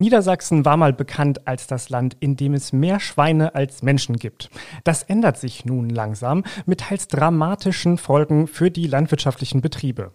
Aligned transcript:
Niedersachsen 0.00 0.64
war 0.64 0.78
mal 0.78 0.94
bekannt 0.94 1.46
als 1.46 1.66
das 1.66 1.90
Land, 1.90 2.16
in 2.20 2.34
dem 2.34 2.54
es 2.54 2.72
mehr 2.72 3.00
Schweine 3.00 3.54
als 3.54 3.82
Menschen 3.82 4.16
gibt. 4.16 4.48
Das 4.82 5.02
ändert 5.02 5.36
sich 5.36 5.66
nun 5.66 5.90
langsam 5.90 6.42
mit 6.64 6.80
teils 6.80 7.06
dramatischen 7.06 7.98
Folgen 7.98 8.46
für 8.46 8.70
die 8.70 8.86
landwirtschaftlichen 8.86 9.60
Betriebe. 9.60 10.12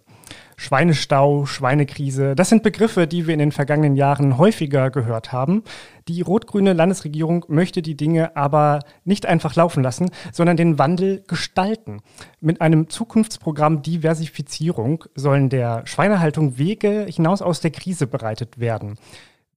Schweinestau, 0.57 1.45
Schweinekrise, 1.45 2.33
das 2.33 2.49
sind 2.49 2.63
Begriffe, 2.63 3.05
die 3.05 3.27
wir 3.27 3.33
in 3.33 3.39
den 3.39 3.51
vergangenen 3.51 3.95
Jahren 3.95 4.39
häufiger 4.39 4.89
gehört 4.89 5.31
haben. 5.31 5.63
Die 6.07 6.21
rot-grüne 6.21 6.73
Landesregierung 6.73 7.45
möchte 7.47 7.83
die 7.83 7.95
Dinge 7.95 8.35
aber 8.35 8.79
nicht 9.03 9.27
einfach 9.27 9.55
laufen 9.55 9.83
lassen, 9.83 10.09
sondern 10.31 10.57
den 10.57 10.79
Wandel 10.79 11.23
gestalten. 11.27 12.01
Mit 12.39 12.59
einem 12.59 12.89
Zukunftsprogramm 12.89 13.83
Diversifizierung 13.83 15.03
sollen 15.13 15.49
der 15.49 15.85
Schweinehaltung 15.85 16.57
Wege 16.57 17.05
hinaus 17.07 17.43
aus 17.43 17.59
der 17.59 17.71
Krise 17.71 18.07
bereitet 18.07 18.59
werden. 18.59 18.97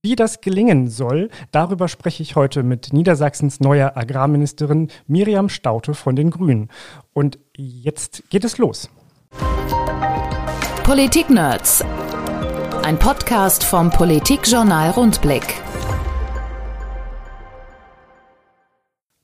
Wie 0.00 0.14
das 0.14 0.40
gelingen 0.40 0.86
soll, 0.86 1.28
darüber 1.50 1.88
spreche 1.88 2.22
ich 2.22 2.36
heute 2.36 2.62
mit 2.62 2.92
Niedersachsens 2.92 3.58
neuer 3.58 3.96
Agrarministerin 3.96 4.92
Miriam 5.08 5.48
Staute 5.48 5.92
von 5.92 6.14
den 6.14 6.30
Grünen. 6.30 6.68
Und 7.12 7.40
jetzt 7.56 8.22
geht 8.30 8.44
es 8.44 8.58
los. 8.58 8.88
Politik-Nerds. 10.84 11.84
Ein 12.84 12.96
Podcast 13.00 13.64
vom 13.64 13.90
Politikjournal 13.90 14.90
Rundblick. 14.90 15.67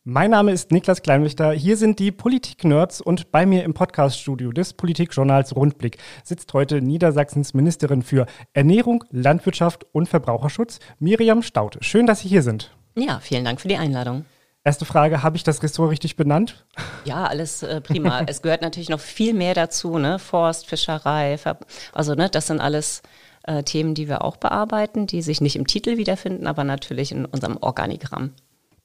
Mein 0.07 0.33
Name 0.33 0.53
ist 0.53 0.71
Niklas 0.71 1.01
Kleinwichter. 1.01 1.53
Hier 1.53 1.79
sind 1.79 1.99
die 1.99 2.13
Politik-Nerds 2.13 3.01
und 3.01 3.33
bei 3.33 3.47
mir 3.47 3.65
im 3.65 3.73
Podcaststudio 3.73 4.53
des 4.53 4.75
Politikjournals 4.75 5.57
Rundblick 5.57 5.97
sitzt 6.23 6.53
heute 6.53 6.83
Niedersachsens 6.83 7.55
Ministerin 7.55 8.03
für 8.03 8.27
Ernährung, 8.53 9.05
Landwirtschaft 9.11 9.87
und 9.93 10.07
Verbraucherschutz, 10.07 10.79
Miriam 10.99 11.41
Staute. 11.41 11.79
Schön, 11.83 12.07
dass 12.07 12.21
Sie 12.21 12.29
hier 12.29 12.43
sind. 12.43 12.77
Ja, 12.97 13.19
vielen 13.21 13.47
Dank 13.47 13.63
für 13.63 13.69
die 13.69 13.79
Einladung. 13.79 14.27
Erste 14.63 14.85
Frage, 14.85 15.23
habe 15.23 15.39
ich 15.39 15.43
das 15.43 15.63
Ressort 15.63 15.91
richtig 15.91 16.17
benannt? 16.17 16.67
Ja, 17.07 17.25
alles 17.25 17.63
äh, 17.63 17.81
prima. 17.81 18.25
es 18.27 18.43
gehört 18.43 18.61
natürlich 18.61 18.91
noch 18.91 19.01
viel 19.01 19.33
mehr 19.33 19.55
dazu, 19.55 19.97
ne? 19.97 20.19
Forst, 20.19 20.67
Fischerei, 20.67 21.39
Ver 21.39 21.59
also 21.95 22.15
ne, 22.15 22.29
das 22.29 22.49
sind 22.49 22.61
alles 22.61 23.01
äh, 23.45 23.63
Themen, 23.63 23.95
die 23.95 24.07
wir 24.07 24.23
auch 24.23 24.37
bearbeiten, 24.37 25.07
die 25.07 25.23
sich 25.23 25.41
nicht 25.41 25.57
im 25.57 25.67
Titel 25.67 25.97
wiederfinden, 25.97 26.47
aber 26.47 26.63
natürlich 26.63 27.11
in 27.11 27.25
unserem 27.25 27.57
Organigramm. 27.57 28.35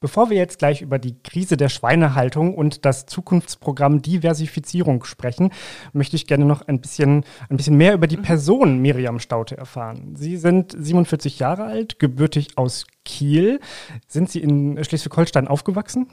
Bevor 0.02 0.30
wir 0.30 0.38
jetzt 0.38 0.58
gleich 0.58 0.80
über 0.80 0.98
die 0.98 1.22
Krise 1.22 1.58
der 1.58 1.68
Schweinehaltung 1.68 2.54
und 2.54 2.86
das 2.86 3.04
Zukunftsprogramm 3.04 4.00
Diversifizierung 4.00 5.04
sprechen, 5.04 5.50
möchte 5.92 6.16
ich 6.16 6.26
gerne 6.26 6.46
noch 6.46 6.62
ein 6.62 6.80
bisschen, 6.80 7.26
ein 7.50 7.58
bisschen 7.58 7.76
mehr 7.76 7.92
über 7.92 8.06
die. 8.06 8.16
Person 8.20 8.78
Miriam 8.78 9.18
Staute 9.18 9.56
erfahren. 9.56 10.14
Sie 10.16 10.36
sind 10.36 10.74
47 10.78 11.38
Jahre 11.38 11.64
alt, 11.64 11.98
gebürtig 11.98 12.56
aus 12.56 12.86
Kiel. 13.10 13.60
Sind 14.06 14.30
Sie 14.30 14.40
in 14.40 14.82
Schleswig-Holstein 14.82 15.48
aufgewachsen? 15.48 16.06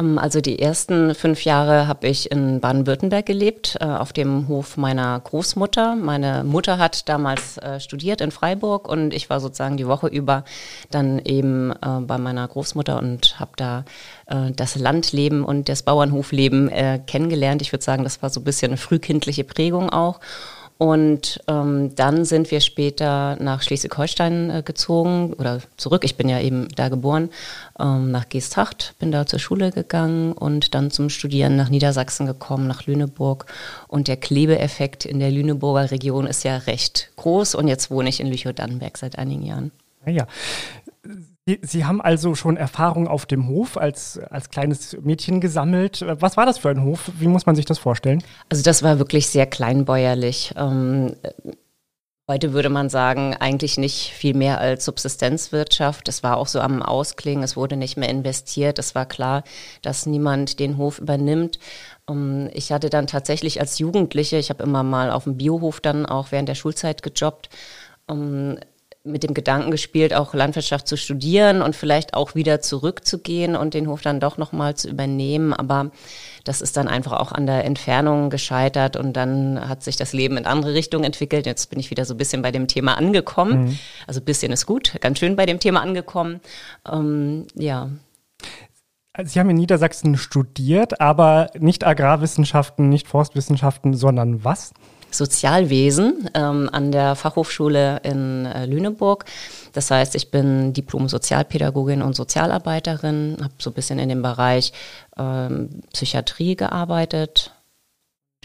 Ähm, 0.00 0.18
also 0.18 0.40
die 0.40 0.58
ersten 0.58 1.14
fünf 1.14 1.44
Jahre 1.44 1.86
habe 1.86 2.08
ich 2.08 2.30
in 2.30 2.60
Baden-Württemberg 2.60 3.24
gelebt, 3.24 3.76
äh, 3.80 3.84
auf 3.84 4.12
dem 4.12 4.48
Hof 4.48 4.76
meiner 4.76 5.20
Großmutter. 5.20 5.94
Meine 5.94 6.42
Mutter 6.44 6.78
hat 6.78 7.08
damals 7.08 7.58
äh, 7.58 7.78
studiert 7.78 8.20
in 8.20 8.32
Freiburg 8.32 8.88
und 8.88 9.14
ich 9.14 9.30
war 9.30 9.40
sozusagen 9.40 9.76
die 9.76 9.86
Woche 9.86 10.08
über 10.08 10.44
dann 10.90 11.20
eben 11.20 11.70
äh, 11.70 12.00
bei 12.00 12.18
meiner 12.18 12.46
Großmutter 12.46 12.98
und 12.98 13.38
habe 13.38 13.52
da 13.56 13.84
das 14.56 14.76
Landleben 14.76 15.44
und 15.44 15.68
das 15.68 15.82
Bauernhofleben 15.82 16.70
kennengelernt. 17.06 17.60
Ich 17.60 17.72
würde 17.72 17.84
sagen, 17.84 18.04
das 18.04 18.22
war 18.22 18.30
so 18.30 18.40
ein 18.40 18.44
bisschen 18.44 18.70
eine 18.70 18.78
frühkindliche 18.78 19.44
Prägung 19.44 19.90
auch. 19.90 20.18
Und 20.76 21.40
ähm, 21.46 21.94
dann 21.94 22.24
sind 22.24 22.50
wir 22.50 22.60
später 22.60 23.36
nach 23.40 23.62
Schleswig-Holstein 23.62 24.50
äh, 24.50 24.62
gezogen 24.64 25.32
oder 25.34 25.60
zurück. 25.76 26.04
Ich 26.04 26.16
bin 26.16 26.28
ja 26.28 26.40
eben 26.40 26.66
da 26.74 26.88
geboren, 26.88 27.30
ähm, 27.78 28.10
nach 28.10 28.28
Geesthacht, 28.28 28.94
bin 28.98 29.12
da 29.12 29.24
zur 29.24 29.38
Schule 29.38 29.70
gegangen 29.70 30.32
und 30.32 30.74
dann 30.74 30.90
zum 30.90 31.10
Studieren 31.10 31.54
nach 31.54 31.68
Niedersachsen 31.68 32.26
gekommen, 32.26 32.66
nach 32.66 32.86
Lüneburg. 32.86 33.46
Und 33.86 34.08
der 34.08 34.16
Klebeeffekt 34.16 35.04
in 35.04 35.20
der 35.20 35.30
Lüneburger 35.30 35.92
Region 35.92 36.26
ist 36.26 36.42
ja 36.42 36.56
recht 36.56 37.10
groß. 37.16 37.54
Und 37.54 37.68
jetzt 37.68 37.92
wohne 37.92 38.08
ich 38.08 38.18
in 38.18 38.26
Lüchow-Dannenberg 38.26 38.98
seit 38.98 39.16
einigen 39.16 39.44
Jahren. 39.44 39.70
Ja, 40.06 40.26
Sie, 41.46 41.84
haben 41.84 42.00
also 42.00 42.34
schon 42.34 42.56
Erfahrung 42.56 43.06
auf 43.06 43.26
dem 43.26 43.48
Hof 43.48 43.76
als, 43.76 44.18
als 44.18 44.48
kleines 44.48 44.96
Mädchen 45.02 45.42
gesammelt. 45.42 46.02
Was 46.06 46.38
war 46.38 46.46
das 46.46 46.56
für 46.56 46.70
ein 46.70 46.82
Hof? 46.82 47.10
Wie 47.18 47.28
muss 47.28 47.44
man 47.44 47.54
sich 47.54 47.66
das 47.66 47.78
vorstellen? 47.78 48.24
Also 48.48 48.62
das 48.62 48.82
war 48.82 48.98
wirklich 48.98 49.28
sehr 49.28 49.44
kleinbäuerlich. 49.44 50.54
Ähm, 50.56 51.16
heute 52.26 52.54
würde 52.54 52.70
man 52.70 52.88
sagen, 52.88 53.36
eigentlich 53.38 53.76
nicht 53.76 54.14
viel 54.14 54.32
mehr 54.32 54.58
als 54.58 54.86
Subsistenzwirtschaft. 54.86 56.08
Es 56.08 56.22
war 56.22 56.38
auch 56.38 56.46
so 56.46 56.60
am 56.60 56.82
Ausklingen, 56.82 57.44
es 57.44 57.58
wurde 57.58 57.76
nicht 57.76 57.98
mehr 57.98 58.08
investiert. 58.08 58.78
Es 58.78 58.94
war 58.94 59.04
klar, 59.04 59.44
dass 59.82 60.06
niemand 60.06 60.58
den 60.60 60.78
Hof 60.78 60.98
übernimmt. 60.98 61.58
Ähm, 62.08 62.48
ich 62.54 62.72
hatte 62.72 62.88
dann 62.88 63.06
tatsächlich 63.06 63.60
als 63.60 63.78
Jugendliche, 63.78 64.38
ich 64.38 64.48
habe 64.48 64.62
immer 64.62 64.82
mal 64.82 65.10
auf 65.10 65.24
dem 65.24 65.36
Biohof 65.36 65.82
dann 65.82 66.06
auch 66.06 66.32
während 66.32 66.48
der 66.48 66.54
Schulzeit 66.54 67.02
gejobbt, 67.02 67.50
ähm, 68.08 68.56
mit 69.06 69.22
dem 69.22 69.34
Gedanken 69.34 69.70
gespielt, 69.70 70.14
auch 70.14 70.32
Landwirtschaft 70.32 70.88
zu 70.88 70.96
studieren 70.96 71.60
und 71.60 71.76
vielleicht 71.76 72.14
auch 72.14 72.34
wieder 72.34 72.62
zurückzugehen 72.62 73.54
und 73.54 73.74
den 73.74 73.86
Hof 73.86 74.00
dann 74.00 74.18
doch 74.18 74.38
nochmal 74.38 74.76
zu 74.76 74.88
übernehmen. 74.88 75.52
Aber 75.52 75.90
das 76.44 76.62
ist 76.62 76.78
dann 76.78 76.88
einfach 76.88 77.12
auch 77.12 77.30
an 77.30 77.46
der 77.46 77.66
Entfernung 77.66 78.30
gescheitert 78.30 78.96
und 78.96 79.12
dann 79.12 79.68
hat 79.68 79.82
sich 79.82 79.96
das 79.96 80.14
Leben 80.14 80.38
in 80.38 80.46
andere 80.46 80.72
Richtungen 80.72 81.04
entwickelt. 81.04 81.44
Jetzt 81.44 81.68
bin 81.68 81.78
ich 81.78 81.90
wieder 81.90 82.06
so 82.06 82.14
ein 82.14 82.16
bisschen 82.16 82.40
bei 82.40 82.50
dem 82.50 82.66
Thema 82.66 82.96
angekommen. 82.96 83.64
Mhm. 83.64 83.78
Also 84.06 84.20
ein 84.20 84.24
bisschen 84.24 84.52
ist 84.52 84.64
gut, 84.64 84.94
ganz 85.00 85.18
schön 85.18 85.36
bei 85.36 85.44
dem 85.44 85.60
Thema 85.60 85.82
angekommen. 85.82 86.40
Ähm, 86.90 87.46
ja. 87.54 87.90
Sie 89.22 89.38
haben 89.38 89.50
in 89.50 89.56
Niedersachsen 89.56 90.16
studiert, 90.16 91.00
aber 91.00 91.50
nicht 91.58 91.86
Agrarwissenschaften, 91.86 92.88
nicht 92.88 93.06
Forstwissenschaften, 93.06 93.92
sondern 93.94 94.44
was? 94.44 94.72
Sozialwesen 95.16 96.28
ähm, 96.34 96.68
an 96.72 96.92
der 96.92 97.14
Fachhochschule 97.14 98.00
in 98.02 98.46
äh, 98.46 98.66
Lüneburg. 98.66 99.24
Das 99.72 99.90
heißt, 99.90 100.14
ich 100.14 100.30
bin 100.30 100.72
Diplom-Sozialpädagogin 100.72 102.02
und 102.02 102.14
Sozialarbeiterin, 102.14 103.38
habe 103.42 103.54
so 103.58 103.70
ein 103.70 103.74
bisschen 103.74 103.98
in 103.98 104.08
dem 104.08 104.22
Bereich 104.22 104.72
ähm, 105.18 105.82
Psychiatrie 105.92 106.56
gearbeitet, 106.56 107.52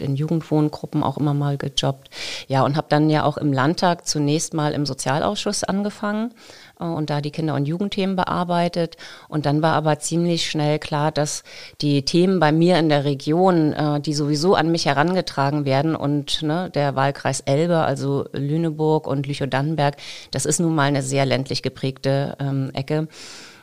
in 0.00 0.16
Jugendwohngruppen 0.16 1.02
auch 1.02 1.18
immer 1.18 1.34
mal 1.34 1.56
gejobbt. 1.56 2.10
Ja, 2.48 2.64
und 2.64 2.76
habe 2.76 2.86
dann 2.88 3.10
ja 3.10 3.24
auch 3.24 3.36
im 3.36 3.52
Landtag 3.52 4.06
zunächst 4.06 4.54
mal 4.54 4.72
im 4.72 4.86
Sozialausschuss 4.86 5.64
angefangen 5.64 6.32
äh, 6.80 6.84
und 6.84 7.10
da 7.10 7.20
die 7.20 7.30
Kinder- 7.30 7.54
und 7.54 7.66
Jugendthemen 7.66 8.16
bearbeitet. 8.16 8.96
Und 9.28 9.46
dann 9.46 9.62
war 9.62 9.74
aber 9.74 9.98
ziemlich 9.98 10.48
schnell 10.50 10.78
klar, 10.78 11.12
dass 11.12 11.44
die 11.80 12.04
Themen 12.04 12.40
bei 12.40 12.52
mir 12.52 12.78
in 12.78 12.88
der 12.88 13.04
Region, 13.04 13.72
äh, 13.72 14.00
die 14.00 14.14
sowieso 14.14 14.54
an 14.54 14.70
mich 14.72 14.86
herangetragen 14.86 15.64
werden 15.64 15.94
und 15.94 16.42
ne, 16.42 16.70
der 16.74 16.96
Wahlkreis 16.96 17.40
Elbe, 17.40 17.78
also 17.78 18.26
Lüneburg 18.32 19.06
und 19.06 19.26
Lüchow-Dannenberg, 19.26 19.96
das 20.30 20.46
ist 20.46 20.60
nun 20.60 20.74
mal 20.74 20.84
eine 20.84 21.02
sehr 21.02 21.26
ländlich 21.26 21.62
geprägte 21.62 22.36
ähm, 22.40 22.70
Ecke. 22.74 23.08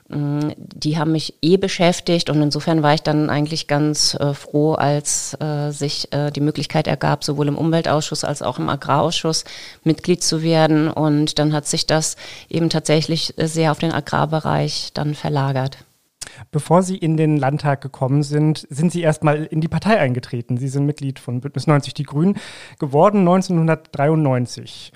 Mm, 0.09 0.51
die 0.57 0.97
haben 0.97 1.11
mich 1.11 1.33
eh 1.41 1.57
beschäftigt 1.57 2.29
und 2.29 2.41
insofern 2.41 2.81
war 2.81 2.93
ich 2.93 3.01
dann 3.01 3.29
eigentlich 3.29 3.67
ganz 3.67 4.13
äh, 4.15 4.33
froh, 4.33 4.73
als 4.73 5.35
äh, 5.41 5.71
sich 5.71 6.13
äh, 6.13 6.31
die 6.31 6.39
Möglichkeit 6.39 6.87
ergab, 6.87 7.23
sowohl 7.23 7.49
im 7.49 7.57
Umweltausschuss 7.57 8.23
als 8.23 8.41
auch 8.41 8.57
im 8.57 8.69
Agrarausschuss 8.69 9.43
Mitglied 9.83 10.23
zu 10.23 10.41
werden. 10.41 10.89
Und 10.89 11.39
dann 11.39 11.51
hat 11.51 11.67
sich 11.67 11.85
das 11.87 12.15
eben 12.49 12.69
tatsächlich 12.69 13.33
sehr 13.37 13.71
auf 13.71 13.79
den 13.79 13.91
Agrarbereich 13.91 14.91
dann 14.93 15.13
verlagert. 15.13 15.77
Bevor 16.51 16.83
Sie 16.83 16.97
in 16.97 17.17
den 17.17 17.37
Landtag 17.37 17.81
gekommen 17.81 18.23
sind, 18.23 18.65
sind 18.69 18.91
Sie 18.91 19.01
erstmal 19.01 19.45
in 19.45 19.59
die 19.59 19.67
Partei 19.67 19.99
eingetreten. 19.99 20.57
Sie 20.57 20.67
sind 20.67 20.85
Mitglied 20.85 21.19
von 21.19 21.41
Bündnis 21.41 21.67
90 21.67 21.93
Die 21.93 22.03
Grünen 22.03 22.37
geworden 22.79 23.19
1993. 23.19 24.91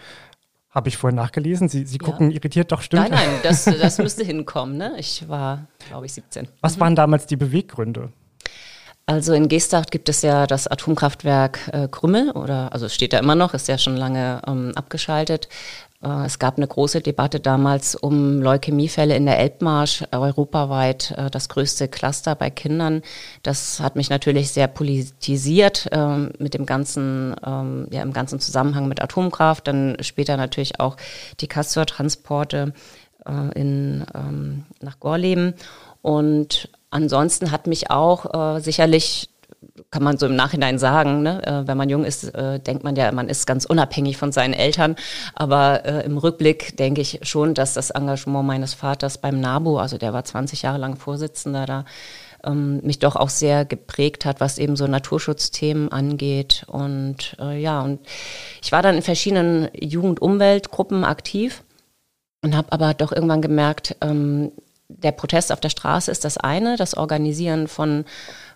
Habe 0.71 0.87
ich 0.87 0.97
vorhin 0.97 1.17
nachgelesen. 1.17 1.67
Sie, 1.67 1.85
Sie 1.85 1.97
gucken 1.97 2.31
ja. 2.31 2.37
irritiert, 2.37 2.71
doch 2.71 2.81
stimmt. 2.81 3.09
Nein, 3.09 3.11
nein, 3.11 3.39
das, 3.43 3.65
das 3.81 3.97
müsste 3.97 4.23
hinkommen. 4.23 4.77
Ne? 4.77 4.93
Ich 4.97 5.27
war, 5.27 5.67
glaube 5.89 6.05
ich, 6.05 6.13
17. 6.13 6.47
Was 6.61 6.77
mhm. 6.77 6.81
waren 6.81 6.95
damals 6.95 7.25
die 7.25 7.35
Beweggründe? 7.35 8.11
Also 9.05 9.33
in 9.33 9.49
Geesthacht 9.49 9.91
gibt 9.91 10.07
es 10.07 10.21
ja 10.21 10.47
das 10.47 10.67
Atomkraftwerk 10.67 11.69
äh, 11.73 11.87
Krümmel, 11.89 12.31
oder 12.31 12.71
also 12.71 12.85
es 12.85 12.95
steht 12.95 13.11
da 13.11 13.19
immer 13.19 13.35
noch, 13.35 13.53
ist 13.53 13.67
ja 13.67 13.77
schon 13.77 13.97
lange 13.97 14.41
ähm, 14.47 14.71
abgeschaltet. 14.75 15.49
Äh, 16.03 16.25
es 16.25 16.39
gab 16.39 16.57
eine 16.57 16.67
große 16.67 17.01
Debatte 17.01 17.39
damals 17.39 17.95
um 17.95 18.41
Leukämiefälle 18.41 19.15
in 19.15 19.25
der 19.25 19.39
Elbmarsch, 19.39 20.03
europaweit 20.11 21.11
äh, 21.17 21.29
das 21.29 21.49
größte 21.49 21.87
Cluster 21.87 22.35
bei 22.35 22.49
Kindern. 22.49 23.01
Das 23.43 23.79
hat 23.79 23.95
mich 23.95 24.09
natürlich 24.09 24.51
sehr 24.51 24.67
politisiert 24.67 25.87
ähm, 25.91 26.31
mit 26.39 26.53
dem 26.53 26.65
ganzen, 26.65 27.35
ähm, 27.45 27.87
ja, 27.91 28.01
im 28.01 28.13
ganzen 28.13 28.39
Zusammenhang 28.39 28.87
mit 28.87 29.01
Atomkraft, 29.01 29.67
dann 29.67 29.97
später 30.01 30.37
natürlich 30.37 30.79
auch 30.79 30.97
die 31.39 31.47
Castor-Transporte 31.47 32.73
äh, 33.25 33.59
in, 33.59 34.05
ähm, 34.15 34.65
nach 34.81 34.99
Gorleben. 34.99 35.53
Und 36.01 36.69
ansonsten 36.89 37.51
hat 37.51 37.67
mich 37.67 37.91
auch 37.91 38.59
sicherlich 38.59 39.29
kann 39.91 40.03
man 40.03 40.17
so 40.17 40.25
im 40.25 40.35
Nachhinein 40.35 40.79
sagen. 40.79 41.21
Ne? 41.21 41.45
Äh, 41.45 41.67
wenn 41.67 41.77
man 41.77 41.89
jung 41.89 42.03
ist, 42.03 42.23
äh, 42.35 42.59
denkt 42.59 42.83
man 42.83 42.95
ja, 42.95 43.11
man 43.11 43.29
ist 43.29 43.45
ganz 43.45 43.65
unabhängig 43.65 44.17
von 44.17 44.31
seinen 44.31 44.53
Eltern. 44.53 44.95
Aber 45.35 45.85
äh, 45.85 46.05
im 46.05 46.17
Rückblick 46.17 46.77
denke 46.77 47.01
ich 47.01 47.19
schon, 47.23 47.53
dass 47.53 47.73
das 47.73 47.91
Engagement 47.91 48.47
meines 48.47 48.73
Vaters 48.73 49.17
beim 49.17 49.39
NABU, 49.39 49.77
also 49.77 49.97
der 49.97 50.13
war 50.13 50.23
20 50.23 50.63
Jahre 50.63 50.77
lang 50.77 50.95
Vorsitzender 50.95 51.65
da, 51.65 51.85
ähm, 52.43 52.81
mich 52.83 52.99
doch 52.99 53.15
auch 53.15 53.29
sehr 53.29 53.65
geprägt 53.65 54.25
hat, 54.25 54.39
was 54.39 54.57
eben 54.57 54.75
so 54.75 54.87
Naturschutzthemen 54.87 55.91
angeht. 55.91 56.65
Und 56.67 57.35
äh, 57.39 57.61
ja, 57.61 57.81
und 57.81 57.99
ich 58.61 58.71
war 58.71 58.81
dann 58.81 58.95
in 58.95 59.01
verschiedenen 59.01 59.69
Jugend-Umweltgruppen 59.79 61.03
aktiv 61.03 61.63
und 62.41 62.55
habe 62.55 62.71
aber 62.71 62.93
doch 62.93 63.11
irgendwann 63.11 63.41
gemerkt, 63.41 63.95
ähm, 64.01 64.51
der 64.87 65.11
Protest 65.11 65.51
auf 65.51 65.61
der 65.61 65.69
Straße 65.69 66.11
ist 66.11 66.25
das 66.25 66.37
eine, 66.37 66.75
das 66.75 66.97
Organisieren 66.97 67.67
von 67.67 68.05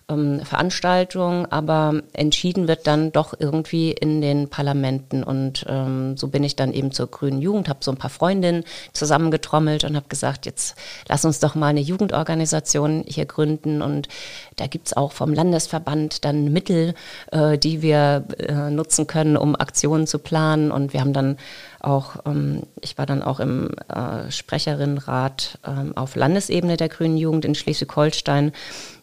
ähm, 0.08 0.40
Veranstaltung, 0.44 1.46
aber 1.46 2.02
entschieden 2.12 2.68
wird 2.68 2.86
dann 2.86 3.12
doch 3.12 3.34
irgendwie 3.38 3.90
in 3.90 4.20
den 4.20 4.48
Parlamenten. 4.48 5.22
Und 5.22 5.64
ähm, 5.68 6.16
so 6.16 6.28
bin 6.28 6.44
ich 6.44 6.56
dann 6.56 6.72
eben 6.72 6.92
zur 6.92 7.08
Grünen 7.08 7.40
Jugend, 7.40 7.68
habe 7.68 7.80
so 7.82 7.90
ein 7.90 7.96
paar 7.96 8.10
Freundinnen 8.10 8.64
zusammengetrommelt 8.92 9.84
und 9.84 9.96
habe 9.96 10.08
gesagt, 10.08 10.46
jetzt 10.46 10.76
lass 11.08 11.24
uns 11.24 11.40
doch 11.40 11.54
mal 11.54 11.68
eine 11.68 11.80
Jugendorganisation 11.80 13.04
hier 13.06 13.26
gründen. 13.26 13.82
Und 13.82 14.08
da 14.56 14.66
gibt's 14.66 14.96
auch 14.96 15.12
vom 15.12 15.34
Landesverband 15.34 16.24
dann 16.24 16.52
Mittel, 16.52 16.94
äh, 17.32 17.58
die 17.58 17.82
wir 17.82 18.24
äh, 18.38 18.70
nutzen 18.70 19.06
können, 19.06 19.36
um 19.36 19.56
Aktionen 19.56 20.06
zu 20.06 20.18
planen. 20.18 20.70
Und 20.70 20.92
wir 20.92 21.00
haben 21.00 21.12
dann 21.12 21.36
auch, 21.80 22.16
ähm, 22.26 22.62
ich 22.80 22.98
war 22.98 23.06
dann 23.06 23.22
auch 23.22 23.40
im 23.40 23.70
äh, 23.88 24.30
Sprecherinnenrat 24.30 25.58
ähm, 25.66 25.96
auf 25.96 26.16
Landesebene 26.16 26.76
der 26.76 26.88
Grünen 26.88 27.16
Jugend 27.16 27.44
in 27.44 27.54
Schleswig-Holstein 27.54 28.52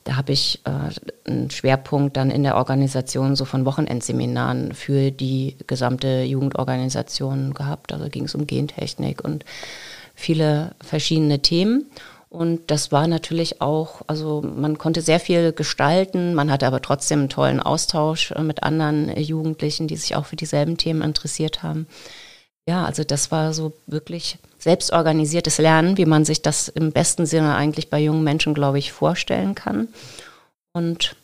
da 0.04 0.16
habe 0.18 0.34
ich 0.34 0.62
äh, 0.66 1.30
einen 1.30 1.50
Schwerpunkt 1.50 2.18
dann 2.18 2.30
in 2.30 2.44
der 2.44 2.56
Organisation 2.58 3.36
so 3.36 3.46
von 3.46 3.66
Wochenendseminaren 3.66 4.74
für 4.74 5.12
die 5.12 5.56
gesamte 5.68 6.24
Jugendorganisation 6.24 7.54
gehabt. 7.54 7.94
Also 7.94 8.10
ging 8.10 8.26
es 8.26 8.36
um 8.36 8.46
Gentechnik 8.46 9.24
und 9.24 9.46
viele 10.14 10.76
verschiedene 10.82 11.40
Themen. 11.40 11.86
Und 12.30 12.72
das 12.72 12.92
war 12.92 13.08
natürlich 13.08 13.62
auch, 13.62 14.02
also 14.08 14.42
man 14.42 14.80
konnte 14.80 15.02
sehr 15.02 15.20
viel 15.20 15.52
gestalten, 15.52 16.34
man 16.34 16.52
hatte 16.52 16.66
aber 16.66 16.82
trotzdem 16.82 17.20
einen 17.20 17.30
tollen 17.30 17.60
Austausch 17.60 18.32
äh, 18.32 18.42
mit 18.42 18.64
anderen 18.64 19.16
Jugendlichen, 19.18 19.88
die 19.88 19.98
sich 19.98 20.16
auch 20.16 20.26
für 20.26 20.36
dieselben 20.36 20.78
Themen 20.78 21.04
interessiert 21.04 21.62
haben. 21.62 21.88
Ja, 22.68 22.86
also 22.86 23.04
das 23.04 23.32
war 23.32 23.54
so 23.54 23.74
wirklich 23.88 24.38
selbstorganisiertes 24.58 25.58
Lernen, 25.58 25.98
wie 25.98 26.06
man 26.06 26.24
sich 26.24 26.42
das 26.42 26.70
im 26.70 26.92
besten 26.92 27.26
Sinne 27.26 27.56
eigentlich 27.56 27.90
bei 27.90 28.00
jungen 28.00 28.24
Menschen, 28.24 28.54
glaube 28.54 28.80
ich, 28.80 28.94
vorstellen 28.94 29.56
kann. 29.56 29.90
Und 30.72 31.16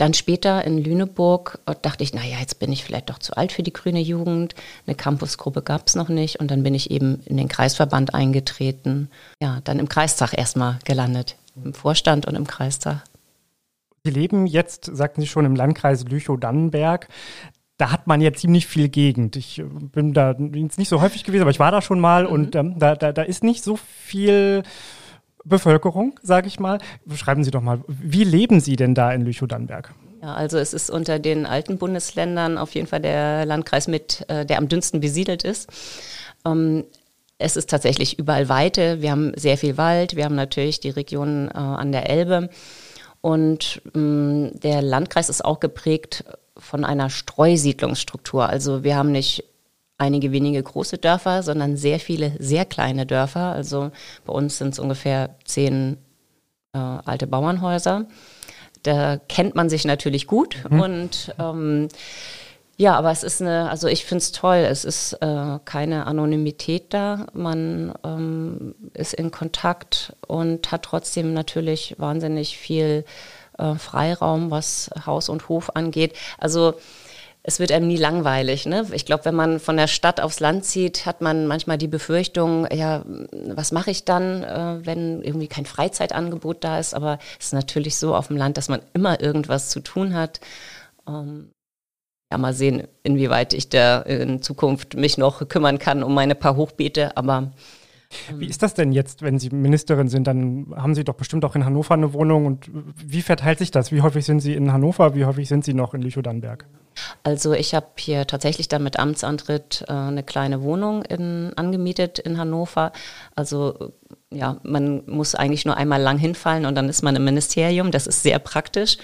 dann 0.00 0.14
später 0.14 0.64
in 0.64 0.78
Lüneburg 0.78 1.58
äh, 1.66 1.74
dachte 1.80 2.04
ich, 2.04 2.14
naja, 2.14 2.38
jetzt 2.40 2.58
bin 2.58 2.72
ich 2.72 2.84
vielleicht 2.84 3.10
doch 3.10 3.18
zu 3.18 3.36
alt 3.36 3.52
für 3.52 3.62
die 3.62 3.72
grüne 3.72 4.00
Jugend. 4.00 4.54
Eine 4.86 4.96
Campusgruppe 4.96 5.60
gab 5.60 5.86
es 5.86 5.94
noch 5.94 6.08
nicht. 6.08 6.40
Und 6.40 6.50
dann 6.50 6.62
bin 6.62 6.74
ich 6.74 6.90
eben 6.90 7.20
in 7.26 7.36
den 7.36 7.48
Kreisverband 7.48 8.14
eingetreten. 8.14 9.10
Ja, 9.42 9.60
dann 9.64 9.78
im 9.78 9.90
Kreistag 9.90 10.32
erstmal 10.32 10.78
gelandet. 10.86 11.36
Im 11.62 11.74
Vorstand 11.74 12.26
und 12.26 12.34
im 12.34 12.46
Kreistag. 12.46 13.02
Sie 14.02 14.10
leben 14.10 14.46
jetzt, 14.46 14.86
sagten 14.86 15.20
Sie 15.20 15.26
schon, 15.26 15.44
im 15.44 15.54
Landkreis 15.54 16.04
Lüchow-Dannenberg 16.04 17.08
da 17.80 17.90
hat 17.90 18.06
man 18.06 18.20
ja 18.20 18.32
ziemlich 18.32 18.66
viel 18.66 18.88
Gegend. 18.88 19.36
Ich 19.36 19.58
äh, 19.58 19.64
bin 19.64 20.12
da 20.12 20.36
jetzt 20.54 20.78
nicht 20.78 20.88
so 20.88 21.00
häufig 21.00 21.24
gewesen, 21.24 21.42
aber 21.42 21.50
ich 21.50 21.60
war 21.60 21.72
da 21.72 21.80
schon 21.80 22.00
mal 22.00 22.24
mhm. 22.24 22.30
und 22.30 22.54
ähm, 22.54 22.78
da, 22.78 22.94
da, 22.94 23.12
da 23.12 23.22
ist 23.22 23.42
nicht 23.42 23.64
so 23.64 23.76
viel 23.76 24.62
Bevölkerung, 25.44 26.18
sage 26.22 26.48
ich 26.48 26.60
mal. 26.60 26.78
Beschreiben 27.06 27.44
Sie 27.44 27.50
doch 27.50 27.62
mal, 27.62 27.80
wie 27.88 28.24
leben 28.24 28.60
Sie 28.60 28.76
denn 28.76 28.94
da 28.94 29.12
in 29.12 29.22
Lüchow-Dannenberg? 29.22 29.94
Ja, 30.22 30.34
also 30.34 30.58
es 30.58 30.74
ist 30.74 30.90
unter 30.90 31.18
den 31.18 31.46
alten 31.46 31.78
Bundesländern 31.78 32.58
auf 32.58 32.74
jeden 32.74 32.86
Fall 32.86 33.00
der 33.00 33.46
Landkreis 33.46 33.88
mit, 33.88 34.26
äh, 34.28 34.44
der 34.44 34.58
am 34.58 34.68
dünnsten 34.68 35.00
besiedelt 35.00 35.44
ist. 35.44 35.70
Ähm, 36.44 36.84
es 37.38 37.56
ist 37.56 37.70
tatsächlich 37.70 38.18
überall 38.18 38.50
Weite. 38.50 39.00
Wir 39.00 39.12
haben 39.12 39.32
sehr 39.36 39.56
viel 39.56 39.78
Wald. 39.78 40.14
Wir 40.14 40.26
haben 40.26 40.34
natürlich 40.34 40.80
die 40.80 40.90
Region 40.90 41.48
äh, 41.48 41.56
an 41.56 41.90
der 41.90 42.10
Elbe. 42.10 42.50
Und 43.22 43.80
ähm, 43.94 44.50
der 44.62 44.82
Landkreis 44.82 45.30
ist 45.30 45.42
auch 45.42 45.58
geprägt 45.58 46.24
von 46.60 46.84
einer 46.84 47.10
Streusiedlungsstruktur. 47.10 48.48
Also 48.48 48.84
wir 48.84 48.96
haben 48.96 49.12
nicht 49.12 49.44
einige 49.98 50.32
wenige 50.32 50.62
große 50.62 50.98
Dörfer, 50.98 51.42
sondern 51.42 51.76
sehr 51.76 52.00
viele 52.00 52.32
sehr 52.38 52.64
kleine 52.64 53.06
Dörfer. 53.06 53.52
Also 53.52 53.90
bei 54.24 54.32
uns 54.32 54.58
sind 54.58 54.70
es 54.70 54.78
ungefähr 54.78 55.36
zehn 55.44 55.98
äh, 56.72 56.78
alte 56.78 57.26
Bauernhäuser. 57.26 58.06
Da 58.82 59.18
kennt 59.28 59.54
man 59.54 59.68
sich 59.68 59.84
natürlich 59.84 60.26
gut 60.26 60.56
mhm. 60.70 60.80
und 60.80 61.34
ähm, 61.38 61.88
ja, 62.78 62.96
aber 62.96 63.10
es 63.10 63.22
ist 63.22 63.42
eine, 63.42 63.68
also 63.68 63.88
ich 63.88 64.06
finde 64.06 64.22
es 64.22 64.32
toll, 64.32 64.56
es 64.56 64.86
ist 64.86 65.12
äh, 65.20 65.58
keine 65.66 66.06
Anonymität 66.06 66.94
da, 66.94 67.26
man 67.34 67.92
ähm, 68.02 68.74
ist 68.94 69.12
in 69.12 69.30
Kontakt 69.30 70.16
und 70.26 70.72
hat 70.72 70.84
trotzdem 70.84 71.34
natürlich 71.34 71.96
wahnsinnig 71.98 72.56
viel 72.56 73.04
äh, 73.60 73.74
Freiraum, 73.76 74.50
was 74.50 74.90
Haus 75.06 75.28
und 75.28 75.48
Hof 75.48 75.76
angeht. 75.76 76.14
Also 76.38 76.74
es 77.42 77.58
wird 77.58 77.72
einem 77.72 77.86
nie 77.86 77.96
langweilig. 77.96 78.66
Ne? 78.66 78.86
Ich 78.92 79.06
glaube, 79.06 79.24
wenn 79.24 79.34
man 79.34 79.60
von 79.60 79.76
der 79.76 79.86
Stadt 79.86 80.20
aufs 80.20 80.40
Land 80.40 80.64
zieht, 80.64 81.06
hat 81.06 81.22
man 81.22 81.46
manchmal 81.46 81.78
die 81.78 81.88
Befürchtung, 81.88 82.66
ja, 82.70 83.02
was 83.32 83.72
mache 83.72 83.90
ich 83.90 84.04
dann, 84.04 84.42
äh, 84.42 84.84
wenn 84.84 85.22
irgendwie 85.22 85.48
kein 85.48 85.64
Freizeitangebot 85.64 86.62
da 86.62 86.78
ist? 86.78 86.94
Aber 86.94 87.18
es 87.38 87.46
ist 87.46 87.52
natürlich 87.54 87.96
so 87.96 88.14
auf 88.14 88.26
dem 88.28 88.36
Land, 88.36 88.56
dass 88.56 88.68
man 88.68 88.82
immer 88.92 89.20
irgendwas 89.20 89.70
zu 89.70 89.80
tun 89.80 90.14
hat. 90.14 90.40
Ähm, 91.08 91.50
ja, 92.30 92.38
mal 92.38 92.52
sehen, 92.52 92.86
inwieweit 93.02 93.54
ich 93.54 93.70
da 93.70 94.00
in 94.02 94.42
Zukunft 94.42 94.94
mich 94.94 95.18
noch 95.18 95.48
kümmern 95.48 95.78
kann 95.78 96.02
um 96.02 96.14
meine 96.14 96.34
paar 96.34 96.56
Hochbeete. 96.56 97.16
Aber 97.16 97.52
wie 98.36 98.46
ist 98.46 98.62
das 98.62 98.74
denn 98.74 98.92
jetzt, 98.92 99.22
wenn 99.22 99.38
Sie 99.38 99.50
Ministerin 99.50 100.08
sind? 100.08 100.26
Dann 100.26 100.72
haben 100.76 100.94
Sie 100.94 101.04
doch 101.04 101.14
bestimmt 101.14 101.44
auch 101.44 101.54
in 101.54 101.64
Hannover 101.64 101.94
eine 101.94 102.12
Wohnung. 102.12 102.46
Und 102.46 102.70
wie 102.96 103.22
verteilt 103.22 103.58
sich 103.58 103.70
das? 103.70 103.92
Wie 103.92 104.02
häufig 104.02 104.24
sind 104.24 104.40
Sie 104.40 104.54
in 104.54 104.72
Hannover? 104.72 105.14
Wie 105.14 105.24
häufig 105.24 105.48
sind 105.48 105.64
Sie 105.64 105.74
noch 105.74 105.94
in 105.94 106.02
Lüchow-Dannenberg? 106.02 106.66
Also 107.22 107.52
ich 107.52 107.74
habe 107.74 107.86
hier 107.96 108.26
tatsächlich 108.26 108.68
dann 108.68 108.82
mit 108.82 108.98
Amtsantritt 108.98 109.84
äh, 109.88 109.92
eine 109.92 110.22
kleine 110.22 110.62
Wohnung 110.62 111.02
in, 111.04 111.52
angemietet 111.56 112.18
in 112.18 112.36
Hannover. 112.36 112.92
Also 113.36 113.92
ja, 114.30 114.58
man 114.64 115.02
muss 115.06 115.34
eigentlich 115.34 115.64
nur 115.64 115.76
einmal 115.76 116.00
lang 116.00 116.18
hinfallen 116.18 116.66
und 116.66 116.74
dann 116.74 116.88
ist 116.88 117.02
man 117.02 117.16
im 117.16 117.24
Ministerium. 117.24 117.90
Das 117.90 118.06
ist 118.06 118.22
sehr 118.22 118.38
praktisch. 118.38 118.98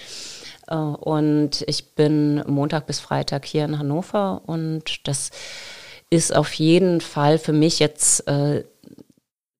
Äh, 0.67 0.75
und 0.75 1.65
ich 1.69 1.95
bin 1.95 2.43
Montag 2.47 2.87
bis 2.87 2.99
Freitag 3.01 3.45
hier 3.45 3.65
in 3.65 3.79
Hannover 3.79 4.43
und 4.47 5.07
das 5.07 5.31
ist 6.11 6.35
auf 6.35 6.53
jeden 6.55 7.01
Fall 7.01 7.39
für 7.39 7.53
mich 7.53 7.79
jetzt 7.79 8.27
äh, 8.29 8.65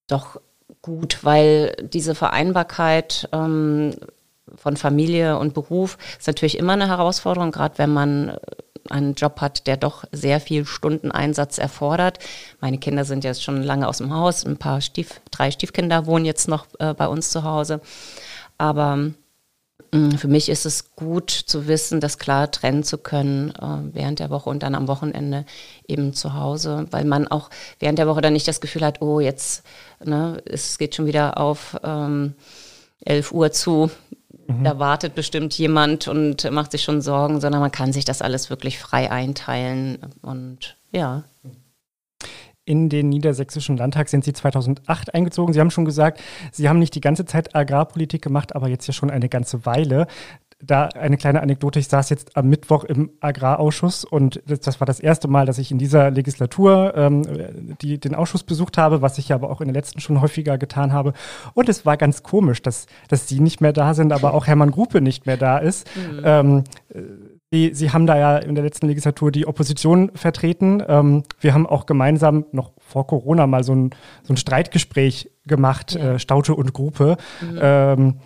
doch 0.07 0.41
gut, 0.83 1.21
weil 1.23 1.77
diese 1.83 2.15
Vereinbarkeit 2.15 3.29
ähm, 3.33 3.95
von 4.55 4.77
Familie 4.77 5.39
und 5.39 5.55
Beruf 5.55 5.99
ist 6.19 6.27
natürlich 6.27 6.59
immer 6.59 6.75
eine 6.75 6.89
Herausforderung, 6.89 7.51
gerade 7.51 7.79
wenn 7.79 7.93
man 7.93 8.37
einen 8.91 9.15
Job 9.15 9.41
hat, 9.41 9.67
der 9.67 9.77
doch 9.77 10.05
sehr 10.13 10.41
viel 10.41 10.65
Stundeneinsatz 10.65 11.59
erfordert. 11.59 12.19
Meine 12.61 12.79
Kinder 12.79 13.05
sind 13.05 13.25
jetzt 13.25 13.43
schon 13.43 13.63
lange 13.63 13.89
aus 13.89 13.99
dem 13.99 14.15
Haus, 14.15 14.45
ein 14.45 14.57
paar 14.57 14.81
Stief, 14.81 15.21
drei 15.31 15.51
Stiefkinder 15.51 16.07
wohnen 16.07 16.25
jetzt 16.25 16.49
noch 16.49 16.67
äh, 16.79 16.95
bei 16.95 17.09
uns 17.09 17.31
zu 17.31 17.43
Hause. 17.43 17.81
Aber 18.59 19.11
für 19.93 20.29
mich 20.29 20.49
ist 20.49 20.67
es 20.67 20.95
gut 20.95 21.31
zu 21.31 21.69
wissen, 21.69 22.01
das 22.01 22.19
klar 22.19 22.51
trennen 22.51 22.83
zu 22.83 22.99
können 22.99 23.51
äh, 23.51 23.95
während 23.95 24.19
der 24.19 24.31
Woche 24.31 24.51
und 24.51 24.63
dann 24.63 24.75
am 24.75 24.89
Wochenende 24.89 25.45
eben 25.87 26.13
zu 26.13 26.35
Hause, 26.35 26.87
weil 26.91 27.05
man 27.05 27.29
auch 27.29 27.51
während 27.79 27.99
der 27.99 28.09
Woche 28.09 28.21
dann 28.21 28.33
nicht 28.33 28.49
das 28.49 28.61
Gefühl 28.61 28.85
hat, 28.85 29.01
oh, 29.01 29.21
jetzt, 29.21 29.65
ne, 30.05 30.43
es 30.45 30.79
geht 30.79 30.95
schon 30.95 31.07
wieder 31.07 31.39
auf 31.39 31.77
ähm, 31.85 32.35
11 33.05 33.33
Uhr 33.33 33.53
zu, 33.53 33.91
mhm. 34.49 34.65
da 34.65 34.79
wartet 34.79 35.15
bestimmt 35.15 35.57
jemand 35.57 36.09
und 36.09 36.51
macht 36.51 36.73
sich 36.73 36.83
schon 36.83 37.01
Sorgen, 37.01 37.41
sondern 37.41 37.61
man 37.61 37.73
kann 37.73 37.93
sich 37.93 38.05
das 38.05 38.23
alles 38.23 38.51
wirklich 38.51 38.79
frei 38.79 39.11
einteilen 39.11 39.99
und 40.23 40.77
ja 40.91 41.25
in 42.67 42.89
den 42.89 43.09
Niedersächsischen 43.09 43.77
Landtag 43.77 44.09
sind 44.09 44.25
Sie 44.25 44.33
2008 44.33 45.15
eingezogen. 45.15 45.55
Sie 45.55 45.61
haben 45.61 45.71
schon 45.71 45.85
gesagt, 45.85 46.21
Sie 46.53 46.69
haben 46.69 46.79
nicht 46.79 46.95
die 46.95 47.01
ganze 47.01 47.25
Zeit 47.25 47.55
Agrarpolitik 47.55 48.21
gemacht, 48.21 48.55
aber 48.55 48.69
jetzt 48.69 48.87
ja 48.87 48.93
schon 48.93 49.11
eine 49.11 49.29
ganze 49.29 49.65
Weile. 49.65 50.07
Da 50.59 50.87
eine 50.87 51.17
kleine 51.17 51.43
Anekdote. 51.43 51.79
Ich 51.79 51.89
saß 51.89 52.11
jetzt 52.11 52.37
am 52.37 52.49
Mittwoch 52.49 52.83
im 52.85 53.11
Agrarausschuss 53.21 54.05
und 54.05 54.43
das, 54.47 54.61
das 54.61 54.81
war 54.81 54.87
das 54.87 55.01
erste 55.01 55.29
Mal, 55.29 55.47
dass 55.47 55.59
ich 55.59 55.71
in 55.71 55.79
dieser 55.79 56.11
Legislatur 56.11 56.95
ähm, 56.97 57.77
die, 57.83 57.99
den 57.99 58.15
Ausschuss 58.15 58.43
besucht 58.43 58.79
habe, 58.79 59.01
was 59.01 59.19
ich 59.19 59.33
aber 59.33 59.51
auch 59.51 59.61
in 59.61 59.69
der 59.69 59.75
letzten 59.75 60.01
schon 60.01 60.21
häufiger 60.21 60.59
getan 60.59 60.93
habe. 60.93 61.13
Und 61.55 61.69
es 61.69 61.87
war 61.87 61.97
ganz 61.97 62.23
komisch, 62.23 62.63
dass, 62.63 62.87
dass 63.09 63.29
Sie 63.29 63.41
nicht 63.41 63.61
mehr 63.61 63.75
da 63.75 63.95
sind, 63.95 64.13
aber 64.13 64.35
auch 64.35 64.47
Hermann 64.47 64.73
Gruppe 64.73 65.01
nicht 65.01 65.27
mehr 65.27 65.37
da 65.37 65.59
ist. 65.59 65.87
Mhm. 65.95 66.23
Ähm, 66.25 66.65
Sie, 67.51 67.73
Sie 67.75 67.93
haben 67.93 68.07
da 68.07 68.19
ja 68.19 68.39
in 68.39 68.55
der 68.55 68.65
letzten 68.65 68.89
Legislatur 68.89 69.31
die 69.31 69.47
Opposition 69.47 70.11
vertreten. 70.15 70.83
Ähm, 70.87 71.23
wir 71.41 71.55
haben 71.55 71.67
auch 71.67 71.87
gemeinsam 71.87 72.45
noch 72.51 72.73
vor 72.79 73.07
Corona 73.07 73.47
mal 73.47 73.63
so 73.63 73.75
ein, 73.75 73.91
so 74.25 74.33
ein 74.33 74.37
Streitgespräch 74.37 75.31
gemacht, 75.47 75.95
ja. 75.95 76.15
äh, 76.15 76.19
Staute 76.19 76.55
und 76.55 76.73
Gruppe. 76.73 77.17
Mhm. 77.41 77.59
Ähm, 77.61 78.21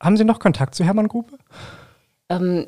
haben 0.00 0.16
Sie 0.16 0.24
noch 0.24 0.40
Kontakt 0.40 0.74
zu 0.74 0.84
Hermann 0.84 1.08
Gruppe? 1.08 1.38
Ähm, 2.28 2.66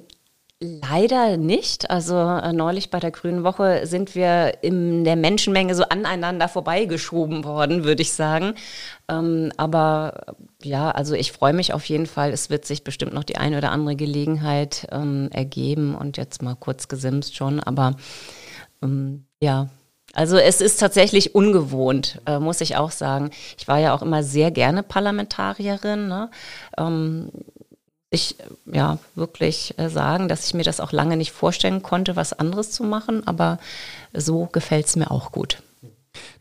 Leider 0.61 1.37
nicht. 1.37 1.89
Also 1.89 2.17
äh, 2.17 2.53
neulich 2.53 2.91
bei 2.91 2.99
der 2.99 3.13
Grünen 3.13 3.45
Woche 3.45 3.87
sind 3.87 4.17
wir 4.17 4.65
in 4.65 5.05
der 5.05 5.15
Menschenmenge 5.15 5.73
so 5.77 5.85
aneinander 5.85 6.49
vorbeigeschoben 6.49 7.45
worden, 7.45 7.85
würde 7.85 8.03
ich 8.03 8.13
sagen. 8.13 8.55
Ähm, 9.09 9.53
aber 9.57 10.35
ja, 10.61 10.91
also 10.91 11.15
ich 11.15 11.31
freue 11.31 11.53
mich 11.53 11.73
auf 11.75 11.85
jeden 11.85 12.07
Fall. 12.07 12.33
Es 12.33 12.51
wird 12.51 12.65
sich 12.65 12.83
bestimmt 12.83 13.15
noch 13.15 13.23
die 13.23 13.37
eine 13.37 13.59
oder 13.59 13.71
andere 13.71 13.95
Gelegenheit 13.95 14.89
ähm, 14.91 15.29
ergeben 15.33 15.95
und 15.95 16.17
jetzt 16.17 16.43
mal 16.43 16.57
kurz 16.57 16.89
gesimst 16.89 17.37
schon. 17.37 17.61
Aber 17.61 17.95
ähm, 18.83 19.27
ja, 19.41 19.69
also 20.15 20.39
es 20.39 20.61
ist 20.61 20.81
tatsächlich 20.81 21.37
ungewohnt, 21.37 22.21
äh, 22.27 22.41
muss 22.41 22.61
ich 22.61 22.77
auch 22.77 22.91
sagen. 22.91 23.31
Ich 23.57 23.69
war 23.69 23.79
ja 23.79 23.95
auch 23.95 24.03
immer 24.03 24.25
sehr 24.25 24.51
gerne 24.51 24.83
Parlamentarierin. 24.83 26.09
Ne? 26.09 26.31
Ähm, 26.77 27.31
ich 28.11 28.37
ja 28.65 28.99
wirklich 29.15 29.79
äh, 29.79 29.89
sagen, 29.89 30.29
dass 30.29 30.47
ich 30.47 30.55
mir 30.55 30.63
das 30.63 30.81
auch 30.81 30.93
lange 30.93 31.17
nicht 31.17 31.33
vorstellen 31.33 31.83
konnte, 31.83 32.17
was 32.17 32.33
anderes 32.33 32.71
zu 32.71 32.85
machen, 32.85 33.27
aber 33.27 33.59
so 34.15 34.47
gefällt 34.47 34.87
es 34.87 34.97
mir 34.97 35.11
auch 35.11 35.33
gut. 35.33 35.63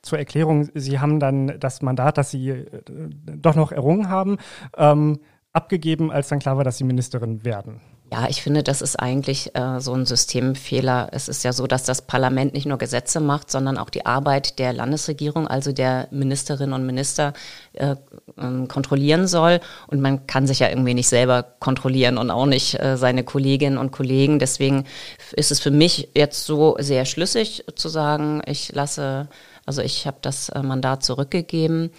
Zur 0.02 0.18
Erklärung, 0.18 0.70
Sie 0.74 1.00
haben 1.00 1.20
dann 1.20 1.60
das 1.60 1.82
Mandat, 1.82 2.18
das 2.18 2.32
Sie 2.32 2.50
äh, 2.50 2.66
doch 2.88 3.56
noch 3.56 3.72
errungen 3.72 4.10
haben, 4.10 4.38
ähm, 4.78 5.20
abgegeben, 5.52 6.12
als 6.12 6.30
dann 6.30 6.40
klar 6.40 6.58
war, 6.58 6.64
dass 6.64 6.78
Sie 6.78 6.84
Ministerin 6.84 7.44
werden. 7.44 7.82
Ja, 8.10 8.28
ich 8.30 8.42
finde, 8.42 8.64
das 8.64 8.82
ist 8.82 8.96
eigentlich 8.96 9.54
äh, 9.54 9.82
so 9.82 9.94
ein 9.94 10.06
Systemfehler. 10.06 11.10
Es 11.12 11.28
ist 11.28 11.44
ja 11.44 11.52
so, 11.52 11.68
dass 11.68 11.84
das 11.84 12.02
Parlament 12.02 12.54
nicht 12.54 12.66
nur 12.66 12.78
Gesetze 12.78 13.20
macht, 13.20 13.52
sondern 13.52 13.78
auch 13.78 13.90
die 13.90 14.06
Arbeit 14.06 14.60
der 14.60 14.72
Landesregierung, 14.72 15.46
also 15.46 15.74
der 15.74 16.08
Ministerinnen 16.12 16.74
und 16.74 16.86
Minister, 16.86 17.34
äh, 17.74 17.96
äh, 18.38 18.68
kontrollieren 18.68 19.28
soll. 19.28 19.60
Und 19.88 20.00
man 20.00 20.26
kann 20.26 20.48
sich 20.48 20.60
ja 20.60 20.70
irgendwie 20.70 20.94
nicht 20.94 21.10
selber 21.10 21.44
kontrollieren 21.60 22.18
und 22.18 22.32
auch 22.32 22.46
nicht 22.46 22.80
äh, 22.80 22.96
seine 22.96 23.26
Kolleginnen 23.26 23.78
und 23.78 23.92
Kollegen. 23.92 24.40
Deswegen 24.40 24.86
ist 25.34 25.52
es 25.52 25.60
für 25.60 25.72
mich 25.72 26.08
jetzt 26.16 26.46
so 26.46 26.78
sehr 26.80 27.04
schlüssig 27.04 27.66
zu 27.76 27.90
sagen, 27.90 28.42
ich 28.46 28.74
lasse, 28.74 29.28
also 29.66 29.82
ich 29.82 30.08
habe 30.08 30.18
das 30.22 30.48
äh, 30.48 30.64
Mandat 30.64 31.04
zurückgegeben. 31.04 31.92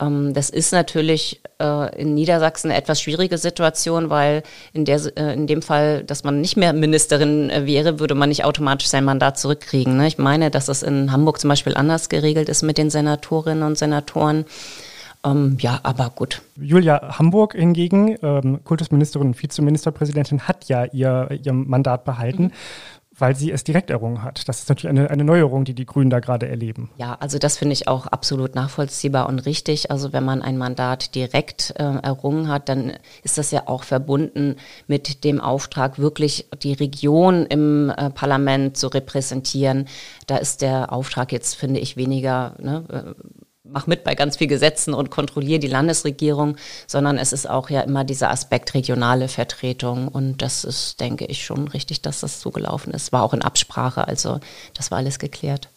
Ähm, 0.00 0.34
das 0.34 0.50
ist 0.50 0.72
natürlich 0.72 1.40
äh, 1.60 2.00
in 2.00 2.14
Niedersachsen 2.14 2.70
eine 2.70 2.78
etwas 2.78 3.00
schwierige 3.00 3.38
Situation, 3.38 4.10
weil 4.10 4.42
in, 4.72 4.84
der, 4.84 5.00
äh, 5.16 5.34
in 5.34 5.46
dem 5.46 5.62
Fall, 5.62 6.02
dass 6.04 6.24
man 6.24 6.40
nicht 6.40 6.56
mehr 6.56 6.72
Ministerin 6.72 7.50
äh, 7.50 7.66
wäre, 7.66 8.00
würde 8.00 8.14
man 8.14 8.28
nicht 8.28 8.44
automatisch 8.44 8.88
sein 8.88 9.04
Mandat 9.04 9.38
zurückkriegen. 9.38 9.96
Ne? 9.96 10.06
Ich 10.06 10.18
meine, 10.18 10.50
dass 10.50 10.68
es 10.68 10.82
in 10.82 11.12
Hamburg 11.12 11.40
zum 11.40 11.48
Beispiel 11.48 11.74
anders 11.74 12.08
geregelt 12.08 12.48
ist 12.48 12.62
mit 12.62 12.78
den 12.78 12.90
Senatorinnen 12.90 13.62
und 13.62 13.78
Senatoren. 13.78 14.44
Ähm, 15.24 15.56
ja, 15.60 15.80
aber 15.84 16.10
gut. 16.14 16.42
Julia 16.56 17.16
Hamburg 17.18 17.54
hingegen, 17.54 18.16
ähm, 18.22 18.62
Kultusministerin 18.64 19.28
und 19.28 19.42
Vizeministerpräsidentin, 19.42 20.42
hat 20.42 20.66
ja 20.68 20.84
ihr, 20.84 21.28
ihr 21.42 21.52
Mandat 21.52 22.04
behalten. 22.04 22.44
Mhm 22.44 22.52
weil 23.18 23.36
sie 23.36 23.52
es 23.52 23.64
direkt 23.64 23.90
errungen 23.90 24.22
hat. 24.22 24.48
Das 24.48 24.60
ist 24.60 24.68
natürlich 24.68 24.88
eine, 24.90 25.10
eine 25.10 25.24
Neuerung, 25.24 25.64
die 25.64 25.74
die 25.74 25.86
Grünen 25.86 26.10
da 26.10 26.20
gerade 26.20 26.48
erleben. 26.48 26.90
Ja, 26.96 27.16
also 27.20 27.38
das 27.38 27.58
finde 27.58 27.74
ich 27.74 27.88
auch 27.88 28.06
absolut 28.06 28.54
nachvollziehbar 28.54 29.28
und 29.28 29.40
richtig. 29.40 29.90
Also 29.90 30.12
wenn 30.12 30.24
man 30.24 30.42
ein 30.42 30.58
Mandat 30.58 31.14
direkt 31.14 31.74
äh, 31.78 31.82
errungen 31.82 32.48
hat, 32.48 32.68
dann 32.68 32.92
ist 33.22 33.38
das 33.38 33.50
ja 33.50 33.64
auch 33.66 33.84
verbunden 33.84 34.56
mit 34.86 35.24
dem 35.24 35.40
Auftrag, 35.40 35.98
wirklich 35.98 36.48
die 36.62 36.72
Region 36.72 37.46
im 37.46 37.90
äh, 37.90 38.10
Parlament 38.10 38.76
zu 38.76 38.88
repräsentieren. 38.88 39.86
Da 40.26 40.36
ist 40.36 40.62
der 40.62 40.92
Auftrag 40.92 41.32
jetzt, 41.32 41.54
finde 41.54 41.80
ich, 41.80 41.96
weniger 41.96 42.54
ne, 42.58 42.84
äh, 42.88 43.24
mach 43.74 43.86
mit 43.86 44.04
bei 44.04 44.14
ganz 44.14 44.36
vielen 44.36 44.48
Gesetzen 44.48 44.94
und 44.94 45.10
kontrolliere 45.10 45.58
die 45.58 45.66
Landesregierung, 45.66 46.56
sondern 46.86 47.18
es 47.18 47.32
ist 47.32 47.50
auch 47.50 47.68
ja 47.68 47.82
immer 47.82 48.04
dieser 48.04 48.30
Aspekt 48.30 48.72
regionale 48.72 49.28
Vertretung. 49.28 50.08
Und 50.08 50.40
das 50.40 50.64
ist, 50.64 51.00
denke 51.00 51.26
ich, 51.26 51.44
schon 51.44 51.68
richtig, 51.68 52.00
dass 52.00 52.20
das 52.20 52.40
so 52.40 52.50
gelaufen 52.50 52.94
ist. 52.94 53.12
War 53.12 53.22
auch 53.22 53.34
in 53.34 53.42
Absprache, 53.42 54.06
also 54.08 54.40
das 54.72 54.90
war 54.90 54.98
alles 54.98 55.18
geklärt. 55.18 55.68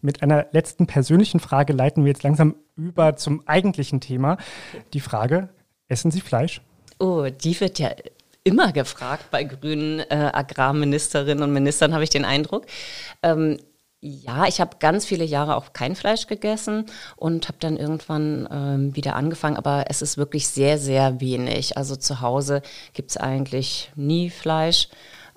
Mit 0.00 0.22
einer 0.22 0.46
letzten 0.52 0.86
persönlichen 0.86 1.40
Frage 1.40 1.72
leiten 1.72 2.04
wir 2.04 2.12
jetzt 2.12 2.22
langsam 2.22 2.54
über 2.76 3.16
zum 3.16 3.42
eigentlichen 3.48 4.00
Thema. 4.00 4.36
Die 4.92 5.00
Frage, 5.00 5.48
essen 5.88 6.10
Sie 6.10 6.20
Fleisch? 6.20 6.60
Oh, 7.00 7.26
die 7.28 7.58
wird 7.58 7.78
ja 7.78 7.90
immer 8.44 8.72
gefragt 8.72 9.30
bei 9.30 9.44
grünen 9.44 10.00
äh, 10.00 10.30
Agrarministerinnen 10.32 11.42
und 11.42 11.52
Ministern, 11.52 11.92
habe 11.92 12.04
ich 12.04 12.10
den 12.10 12.24
Eindruck. 12.24 12.66
Ähm, 13.22 13.58
ja, 14.00 14.46
ich 14.46 14.60
habe 14.60 14.76
ganz 14.78 15.04
viele 15.04 15.24
Jahre 15.24 15.56
auch 15.56 15.72
kein 15.72 15.96
Fleisch 15.96 16.26
gegessen 16.28 16.86
und 17.16 17.48
habe 17.48 17.58
dann 17.60 17.76
irgendwann 17.76 18.48
ähm, 18.50 18.96
wieder 18.96 19.16
angefangen, 19.16 19.56
aber 19.56 19.86
es 19.88 20.02
ist 20.02 20.16
wirklich 20.16 20.46
sehr, 20.48 20.78
sehr 20.78 21.20
wenig. 21.20 21.76
Also 21.76 21.96
zu 21.96 22.20
Hause 22.20 22.62
gibt 22.92 23.10
es 23.10 23.16
eigentlich 23.16 23.90
nie 23.96 24.30
Fleisch, 24.30 24.88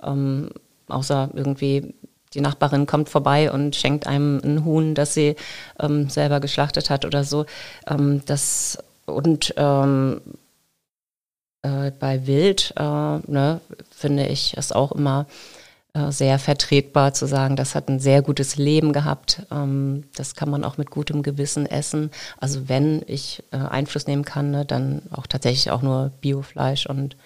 ähm, 0.04 0.52
außer 0.88 1.32
irgendwie 1.34 1.96
die 2.34 2.42
Nachbarin 2.42 2.86
kommt 2.86 3.10
vorbei 3.10 3.52
und 3.52 3.76
schenkt 3.76 4.08
einem 4.08 4.40
ein 4.44 4.64
Huhn, 4.64 4.96
das 4.96 5.16
sie 5.16 5.36
ähm, 5.80 6.10
selber 6.10 6.40
geschlachtet 6.40 6.90
hat 6.90 7.04
oder 7.04 7.24
so. 7.24 7.46
Ähm, 7.88 8.22
das 8.26 8.78
und 9.06 9.54
ähm, 9.58 10.22
äh, 11.64 11.92
bei 12.00 12.28
Wild, 12.28 12.74
äh, 12.78 12.84
ne, 12.84 13.60
finde 13.90 14.28
ich 14.28 14.56
es 14.58 14.72
auch 14.72 14.92
immer 14.92 15.26
sehr 16.10 16.40
vertretbar 16.40 17.14
zu 17.14 17.26
sagen, 17.26 17.56
das 17.58 17.76
hat 17.76 17.90
ein 17.90 18.00
sehr 18.00 18.22
gutes 18.22 18.56
Leben 18.56 18.94
gehabt. 18.94 19.46
Ähm, 19.52 20.06
das 20.16 20.36
kann 20.36 20.50
man 20.50 20.64
auch 20.64 20.78
mit 20.78 20.90
gutem 20.90 21.22
Gewissen 21.22 21.66
essen. 21.66 22.12
Also 22.40 22.70
wenn 22.70 23.02
ich 23.08 23.44
äh, 23.52 23.58
Einfluss 23.58 24.08
nehmen 24.08 24.24
kann, 24.24 24.52
ne, 24.52 24.66
dann 24.66 25.02
auch 25.12 25.28
tatsächlich 25.28 25.70
auch 25.70 25.82
nur 25.82 26.12
Biofleisch 26.22 26.86
und 26.86 27.18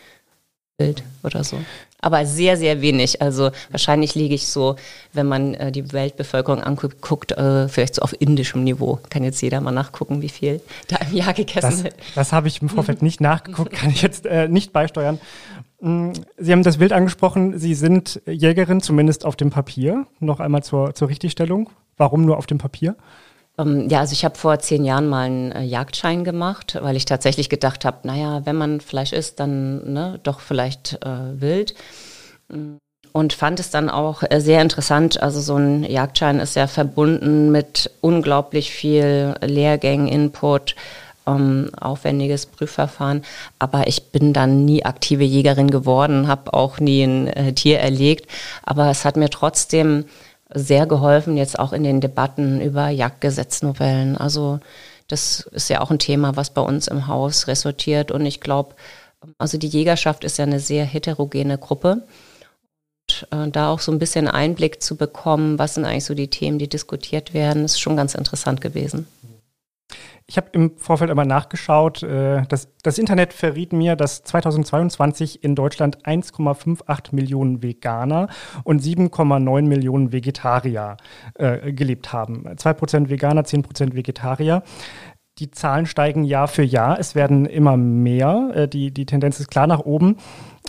Wild 0.78 1.04
oder 1.24 1.44
so. 1.44 1.58
Aber 2.02 2.26
sehr, 2.26 2.58
sehr 2.58 2.82
wenig. 2.82 3.22
Also 3.22 3.52
wahrscheinlich 3.72 4.14
liege 4.14 4.36
ich 4.36 4.48
so, 4.48 4.76
wenn 5.14 5.26
man 5.26 5.54
äh, 5.54 5.72
die 5.72 5.94
Weltbevölkerung 5.94 6.62
anguckt, 6.62 7.32
äh, 7.32 7.68
vielleicht 7.68 7.96
so 7.96 8.02
auf 8.02 8.20
indischem 8.20 8.64
Niveau. 8.64 9.00
Kann 9.10 9.24
jetzt 9.24 9.42
jeder 9.42 9.62
mal 9.62 9.72
nachgucken, 9.72 10.22
wie 10.22 10.30
viel 10.30 10.62
da 10.88 10.98
im 10.98 11.16
Jahr 11.16 11.34
gegessen 11.34 11.72
das, 11.72 11.84
wird. 11.84 11.96
Das 12.14 12.34
habe 12.34 12.48
ich 12.48 12.62
im 12.62 12.70
Vorfeld 12.70 13.02
nicht 13.04 13.22
nachgeguckt, 13.22 13.72
kann 13.72 13.90
ich 13.90 14.02
jetzt 14.02 14.26
äh, 14.26 14.48
nicht 14.48 14.74
beisteuern. 14.74 15.20
Mm, 15.86 16.14
Sie 16.38 16.52
haben 16.52 16.64
das 16.64 16.80
Wild 16.80 16.94
angesprochen. 16.94 17.60
Sie 17.60 17.76
sind 17.76 18.20
Jägerin, 18.26 18.82
zumindest 18.82 19.24
auf 19.24 19.36
dem 19.36 19.52
Papier. 19.52 20.08
Noch 20.20 20.40
einmal 20.40 20.64
zur, 20.64 20.96
zur 20.96 21.10
Richtigstellung. 21.10 21.70
Warum 21.96 22.26
nur 22.26 22.38
auf 22.38 22.48
dem 22.48 22.58
Papier? 22.58 22.96
Ähm, 23.60 23.88
ja, 23.88 24.00
also 24.00 24.14
ich 24.14 24.26
habe 24.26 24.36
vor 24.36 24.58
zehn 24.58 24.84
Jahren 24.84 25.08
mal 25.08 25.28
einen 25.28 25.52
äh, 25.52 25.62
Jagdschein 25.62 26.24
gemacht, 26.24 26.78
weil 26.82 26.96
ich 26.96 27.06
tatsächlich 27.06 27.50
gedacht 27.50 27.86
habe, 27.86 28.00
naja, 28.08 28.42
wenn 28.46 28.56
man 28.56 28.82
Fleisch 28.82 29.14
isst, 29.14 29.40
dann 29.40 29.94
ne, 29.94 30.20
doch 30.24 30.40
vielleicht 30.40 30.98
äh, 31.06 31.40
wild. 31.40 31.76
Mm, 32.50 32.78
und 33.12 33.34
fand 33.34 33.60
es 33.60 33.70
dann 33.70 33.90
auch 33.92 34.24
äh, 34.28 34.42
sehr 34.42 34.64
interessant. 34.64 35.22
Also 35.22 35.40
so 35.40 35.56
ein 35.56 35.84
Jagdschein 35.84 36.40
ist 36.40 36.56
ja 36.56 36.66
verbunden 36.66 37.52
mit 37.52 37.92
unglaublich 38.02 38.72
viel 38.72 39.36
Lehrgängen, 39.40 40.08
Input, 40.08 40.76
ähm, 41.28 41.70
aufwendiges 41.80 42.46
Prüfverfahren. 42.46 43.24
Aber 43.60 43.88
ich 43.88 44.12
bin 44.12 44.34
dann 44.34 44.66
nie 44.66 44.86
aktive 44.86 45.24
Jägerin 45.24 45.72
geworden, 45.72 46.28
habe 46.28 46.54
auch 46.54 46.80
nie 46.80 47.04
ein 47.04 47.28
äh, 47.28 47.54
Tier 47.54 47.80
erlegt. 47.80 48.30
Aber 48.64 48.90
es 48.90 49.06
hat 49.06 49.18
mir 49.18 49.30
trotzdem 49.30 50.06
sehr 50.54 50.86
geholfen, 50.86 51.38
jetzt 51.38 51.58
auch 51.60 51.74
in 51.74 51.84
den 51.84 52.02
Debatten 52.02 52.62
über 52.62 52.90
Jagdgesetznovellen. 52.90 54.18
Also 54.18 54.60
das 55.08 55.42
ist 55.52 55.70
ja 55.70 55.82
auch 55.82 55.92
ein 55.92 56.00
Thema, 56.00 56.36
was 56.36 56.52
bei 56.52 56.62
uns 56.62 56.88
im 56.88 57.08
Haus 57.08 57.48
ressortiert. 57.48 58.12
Und 58.12 58.26
ich 58.26 58.42
glaube, 58.42 58.76
also 59.38 59.58
die 59.58 59.68
Jägerschaft 59.68 60.24
ist 60.24 60.38
ja 60.38 60.46
eine 60.46 60.60
sehr 60.60 60.86
heterogene 60.86 61.58
Gruppe. 61.58 62.04
Und 63.08 63.28
äh, 63.32 63.50
da 63.52 63.70
auch 63.70 63.80
so 63.80 63.92
ein 63.92 64.00
bisschen 64.00 64.28
Einblick 64.28 64.82
zu 64.82 64.96
bekommen, 64.96 65.60
was 65.60 65.76
sind 65.76 65.86
eigentlich 65.86 66.06
so 66.06 66.16
die 66.16 66.30
Themen, 66.30 66.58
die 66.58 66.68
diskutiert 66.68 67.34
werden, 67.34 67.66
ist 67.66 67.80
schon 67.80 67.98
ganz 67.98 68.16
interessant 68.16 68.62
gewesen. 68.62 69.08
Ich 70.28 70.38
habe 70.38 70.48
im 70.54 70.78
Vorfeld 70.78 71.12
einmal 71.12 71.28
nachgeschaut. 71.28 72.02
Äh, 72.02 72.44
das, 72.50 72.70
das, 72.82 72.98
Internet 72.98 73.32
verriet 73.32 73.74
mir, 73.74 73.96
dass 73.96 74.24
2022 74.24 75.44
in 75.44 75.54
Deutschland 75.54 76.04
1,58 76.06 77.14
Millionen 77.14 77.62
Veganer 77.62 78.28
und 78.64 78.82
7,9 78.82 79.62
Millionen 79.64 80.12
Vegetarier 80.12 80.98
äh, 81.36 81.72
gelebt 81.72 82.12
haben. 82.12 82.48
2% 82.48 83.10
Veganer, 83.10 83.44
10% 83.44 83.94
Vegetarier. 83.94 84.64
Die 85.38 85.52
Zahlen 85.52 85.86
steigen 85.86 86.24
Jahr 86.24 86.48
für 86.48 86.64
Jahr. 86.64 86.98
Es 86.98 87.14
werden 87.14 87.46
immer 87.46 87.76
mehr. 87.76 88.52
Äh, 88.54 88.68
die, 88.70 88.92
die 88.92 89.06
Tendenz 89.06 89.40
ist 89.40 89.52
klar 89.52 89.68
nach 89.68 89.82
oben 89.82 90.16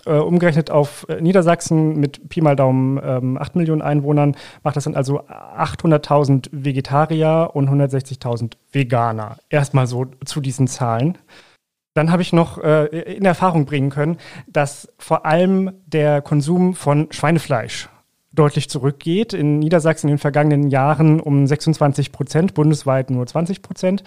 äh, 0.07 0.15
umgerechnet 0.15 0.73
auf 0.73 1.07
äh, 1.09 1.21
Niedersachsen 1.21 2.01
mit 2.01 2.29
Pi 2.29 2.41
mal 2.41 2.57
Daumen 2.57 3.01
ähm, 3.03 3.39
8 3.39 3.55
Millionen 3.55 3.81
Einwohnern 3.81 4.37
macht 4.65 4.75
das 4.75 4.85
dann 4.85 4.97
also 4.97 5.21
800.000 5.21 6.49
Vegetarier 6.51 7.51
und 7.55 7.71
160.000 7.71 8.55
Veganer. 8.73 9.37
Erstmal 9.51 9.87
so 9.87 10.07
zu 10.25 10.41
diesen 10.41 10.67
Zahlen. 10.67 11.17
Dann 11.95 12.11
habe 12.11 12.21
ich 12.21 12.35
noch 12.35 12.59
in 12.59 13.25
Erfahrung 13.25 13.65
bringen 13.65 13.89
können, 13.89 14.19
dass 14.47 14.93
vor 14.99 15.25
allem 15.25 15.71
der 15.87 16.21
Konsum 16.21 16.75
von 16.75 17.09
Schweinefleisch 17.11 17.89
deutlich 18.33 18.69
zurückgeht. 18.69 19.33
In 19.33 19.59
Niedersachsen 19.59 20.09
in 20.09 20.15
den 20.15 20.19
vergangenen 20.19 20.69
Jahren 20.69 21.21
um 21.21 21.47
26 21.47 22.13
Prozent, 22.13 22.53
bundesweit 22.53 23.09
nur 23.11 23.27
20 23.27 23.63
Prozent. 23.63 24.05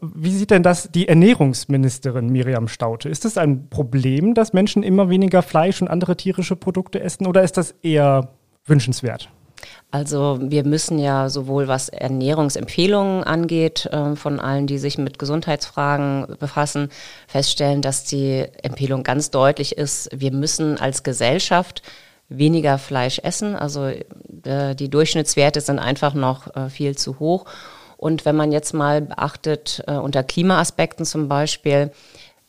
Wie 0.00 0.30
sieht 0.30 0.50
denn 0.50 0.62
das 0.62 0.90
die 0.90 1.08
Ernährungsministerin 1.08 2.30
Miriam 2.30 2.68
Staute? 2.68 3.08
Ist 3.08 3.24
es 3.24 3.36
ein 3.36 3.68
Problem, 3.68 4.34
dass 4.34 4.52
Menschen 4.52 4.82
immer 4.82 5.10
weniger 5.10 5.42
Fleisch 5.42 5.82
und 5.82 5.88
andere 5.88 6.16
tierische 6.16 6.56
Produkte 6.56 7.00
essen 7.00 7.26
oder 7.26 7.42
ist 7.42 7.56
das 7.56 7.74
eher 7.82 8.28
wünschenswert? 8.64 9.28
Also 9.90 10.38
wir 10.40 10.64
müssen 10.64 10.98
ja 10.98 11.28
sowohl 11.28 11.68
was 11.68 11.88
Ernährungsempfehlungen 11.88 13.22
angeht, 13.22 13.86
äh, 13.86 14.16
von 14.16 14.40
allen, 14.40 14.66
die 14.66 14.78
sich 14.78 14.98
mit 14.98 15.18
Gesundheitsfragen 15.18 16.36
befassen, 16.38 16.88
feststellen, 17.28 17.80
dass 17.80 18.04
die 18.04 18.44
Empfehlung 18.62 19.04
ganz 19.04 19.30
deutlich 19.30 19.78
ist, 19.78 20.08
wir 20.12 20.32
müssen 20.32 20.78
als 20.80 21.02
Gesellschaft 21.02 21.82
weniger 22.28 22.78
Fleisch 22.78 23.20
essen. 23.22 23.54
Also 23.54 23.86
äh, 23.86 24.74
die 24.74 24.90
Durchschnittswerte 24.90 25.60
sind 25.60 25.78
einfach 25.78 26.14
noch 26.14 26.54
äh, 26.56 26.70
viel 26.70 26.96
zu 26.96 27.18
hoch. 27.18 27.44
Und 27.96 28.24
wenn 28.24 28.36
man 28.36 28.52
jetzt 28.52 28.74
mal 28.74 29.02
beachtet, 29.02 29.82
äh, 29.86 29.92
unter 29.92 30.22
Klimaaspekten 30.22 31.04
zum 31.04 31.28
Beispiel, 31.28 31.90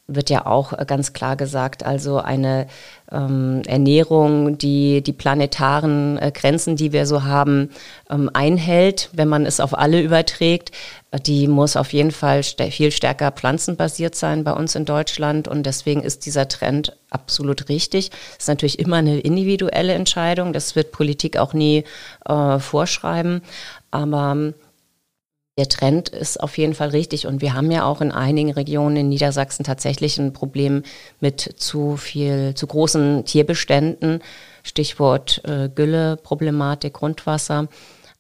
wird 0.08 0.30
ja 0.30 0.46
auch 0.46 0.74
äh, 0.74 0.86
ganz 0.86 1.14
klar 1.14 1.36
gesagt, 1.36 1.84
also 1.84 2.20
eine 2.20 2.68
ähm, 3.12 3.64
Ernährung, 3.66 4.58
die 4.58 5.02
die 5.02 5.14
planetaren 5.14 6.18
äh, 6.20 6.32
Grenzen, 6.32 6.76
die 6.76 6.92
wir 6.92 7.08
so 7.08 7.24
haben, 7.24 7.72
ähm, 8.10 8.30
einhält, 8.34 9.10
wenn 9.14 9.28
man 9.28 9.46
es 9.46 9.60
auf 9.60 9.78
alle 9.78 10.02
überträgt, 10.02 10.72
äh, 11.12 11.20
die 11.20 11.48
muss 11.48 11.76
auf 11.76 11.92
jeden 11.92 12.12
Fall 12.12 12.44
st 12.44 12.62
viel 12.72 12.92
stärker 12.92 13.32
pflanzenbasiert 13.32 14.16
sein 14.16 14.44
bei 14.44 14.54
uns 14.54 14.76
in 14.76 14.86
Deutschland. 14.86 15.48
Und 15.48 15.66
deswegen 15.66 16.04
ist 16.04 16.26
dieser 16.28 16.48
Trend 16.48 16.96
absolut 17.10 17.70
richtig. 17.70 18.12
Das 18.12 18.40
ist 18.42 18.48
natürlich 18.48 18.80
immer 18.80 18.98
eine 18.98 19.20
individuelle 19.20 19.94
Entscheidung, 19.94 20.54
das 20.54 20.76
wird 20.76 20.92
Politik 20.92 21.38
auch 21.38 21.54
nie 21.54 21.84
äh, 22.26 22.60
vorschreiben, 22.60 23.42
aber 23.90 24.54
der 25.58 25.70
Trend 25.70 26.10
ist 26.10 26.42
auf 26.42 26.58
jeden 26.58 26.74
Fall 26.74 26.90
richtig 26.90 27.28
und 27.28 27.42
wir 27.42 27.54
haben 27.54 27.72
ja 27.72 27.86
auch 27.86 28.02
in 28.02 28.12
einigen 28.12 28.52
Regionen 28.52 28.98
in 28.98 29.10
Niedersachsen 29.10 29.64
tatsächlich 29.64 30.18
ein 30.18 30.34
Problem 30.34 30.84
mit 31.22 31.40
zu 31.58 31.96
viel, 31.96 32.54
zu 32.56 32.68
großen 32.68 33.24
Tierbeständen. 33.24 34.20
Stichwort 34.64 35.42
äh, 35.46 35.70
Gülle, 35.74 36.18
Problematik, 36.18 36.94
Grundwasser. 36.94 37.70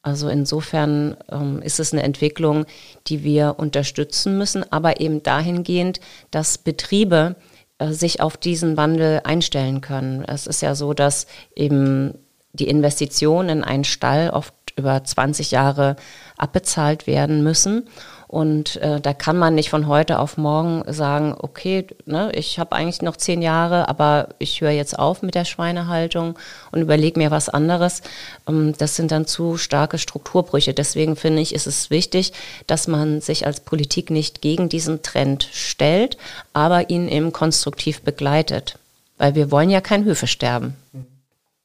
Also 0.01 0.29
insofern 0.29 1.17
ähm, 1.29 1.61
ist 1.61 1.79
es 1.79 1.91
eine 1.91 2.03
Entwicklung, 2.03 2.65
die 3.07 3.23
wir 3.23 3.55
unterstützen 3.57 4.37
müssen, 4.37 4.71
aber 4.71 5.01
eben 5.01 5.21
dahingehend, 5.21 5.99
dass 6.31 6.57
Betriebe 6.57 7.35
äh, 7.79 7.91
sich 7.91 8.21
auf 8.21 8.37
diesen 8.37 8.77
Wandel 8.77 9.21
einstellen 9.25 9.81
können. 9.81 10.23
Es 10.23 10.47
ist 10.47 10.61
ja 10.61 10.73
so, 10.73 10.93
dass 10.93 11.27
eben 11.53 12.13
die 12.53 12.69
Investition 12.69 13.49
in 13.49 13.63
einen 13.63 13.83
Stall 13.83 14.29
oft 14.29 14.53
über 14.75 15.03
20 15.03 15.51
Jahre 15.51 15.95
abbezahlt 16.37 17.07
werden 17.07 17.43
müssen. 17.43 17.87
Und 18.27 18.77
äh, 18.77 18.99
da 18.99 19.13
kann 19.13 19.37
man 19.37 19.55
nicht 19.55 19.69
von 19.69 19.87
heute 19.87 20.19
auf 20.19 20.35
morgen 20.35 20.83
sagen, 20.91 21.35
okay, 21.37 21.87
ne, 22.05 22.31
ich 22.33 22.59
habe 22.59 22.75
eigentlich 22.75 23.01
noch 23.01 23.17
zehn 23.17 23.41
Jahre, 23.41 23.87
aber 23.87 24.29
ich 24.39 24.61
höre 24.61 24.71
jetzt 24.71 24.97
auf 24.97 25.21
mit 25.21 25.35
der 25.35 25.45
Schweinehaltung 25.45 26.37
und 26.71 26.81
überlege 26.81 27.19
mir 27.19 27.29
was 27.29 27.49
anderes. 27.49 28.01
Ähm, 28.47 28.73
das 28.77 28.95
sind 28.95 29.11
dann 29.11 29.27
zu 29.27 29.57
starke 29.57 29.99
Strukturbrüche. 29.99 30.73
Deswegen 30.73 31.15
finde 31.15 31.41
ich, 31.41 31.53
ist 31.53 31.67
es 31.67 31.91
wichtig, 31.91 32.33
dass 32.67 32.87
man 32.87 33.21
sich 33.21 33.45
als 33.45 33.59
Politik 33.59 34.09
nicht 34.09 34.41
gegen 34.41 34.69
diesen 34.69 35.03
Trend 35.03 35.47
stellt, 35.53 36.17
aber 36.51 36.89
ihn 36.89 37.07
eben 37.07 37.31
konstruktiv 37.31 38.01
begleitet. 38.01 38.79
Weil 39.17 39.35
wir 39.35 39.51
wollen 39.51 39.69
ja 39.69 39.81
kein 39.81 40.03
Höfesterben. 40.03 40.75
Mhm. 40.91 41.14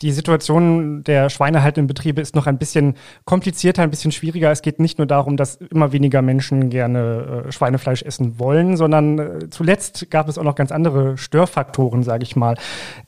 Die 0.03 0.13
Situation 0.13 1.05
der 1.05 1.29
schweinehaltenden 1.29 1.87
Betriebe 1.87 2.21
ist 2.21 2.35
noch 2.35 2.47
ein 2.47 2.59
bisschen 2.59 2.95
komplizierter, 3.25 3.83
ein 3.83 3.91
bisschen 3.91 4.13
schwieriger. 4.13 4.51
Es 4.51 4.63
geht 4.63 4.81
nicht 4.81 4.99
nur 4.99 5.07
darum, 5.07 5.37
dass 5.37 5.57
immer 5.57 5.93
weniger 5.93 6.23
Menschen 6.23 6.71
gerne 6.71 7.45
äh, 7.47 7.53
Schweinefleisch 7.53 8.03
essen 8.03 8.39
wollen, 8.39 8.77
sondern 8.77 9.19
äh, 9.19 9.51
zuletzt 9.51 10.11
gab 10.11 10.29
es 10.29 10.39
auch 10.39 10.45
noch 10.45 10.55
ganz 10.55 10.73
andere 10.73 11.19
Störfaktoren, 11.19 12.03
sage 12.03 12.23
ich 12.23 12.35
mal. 12.35 12.57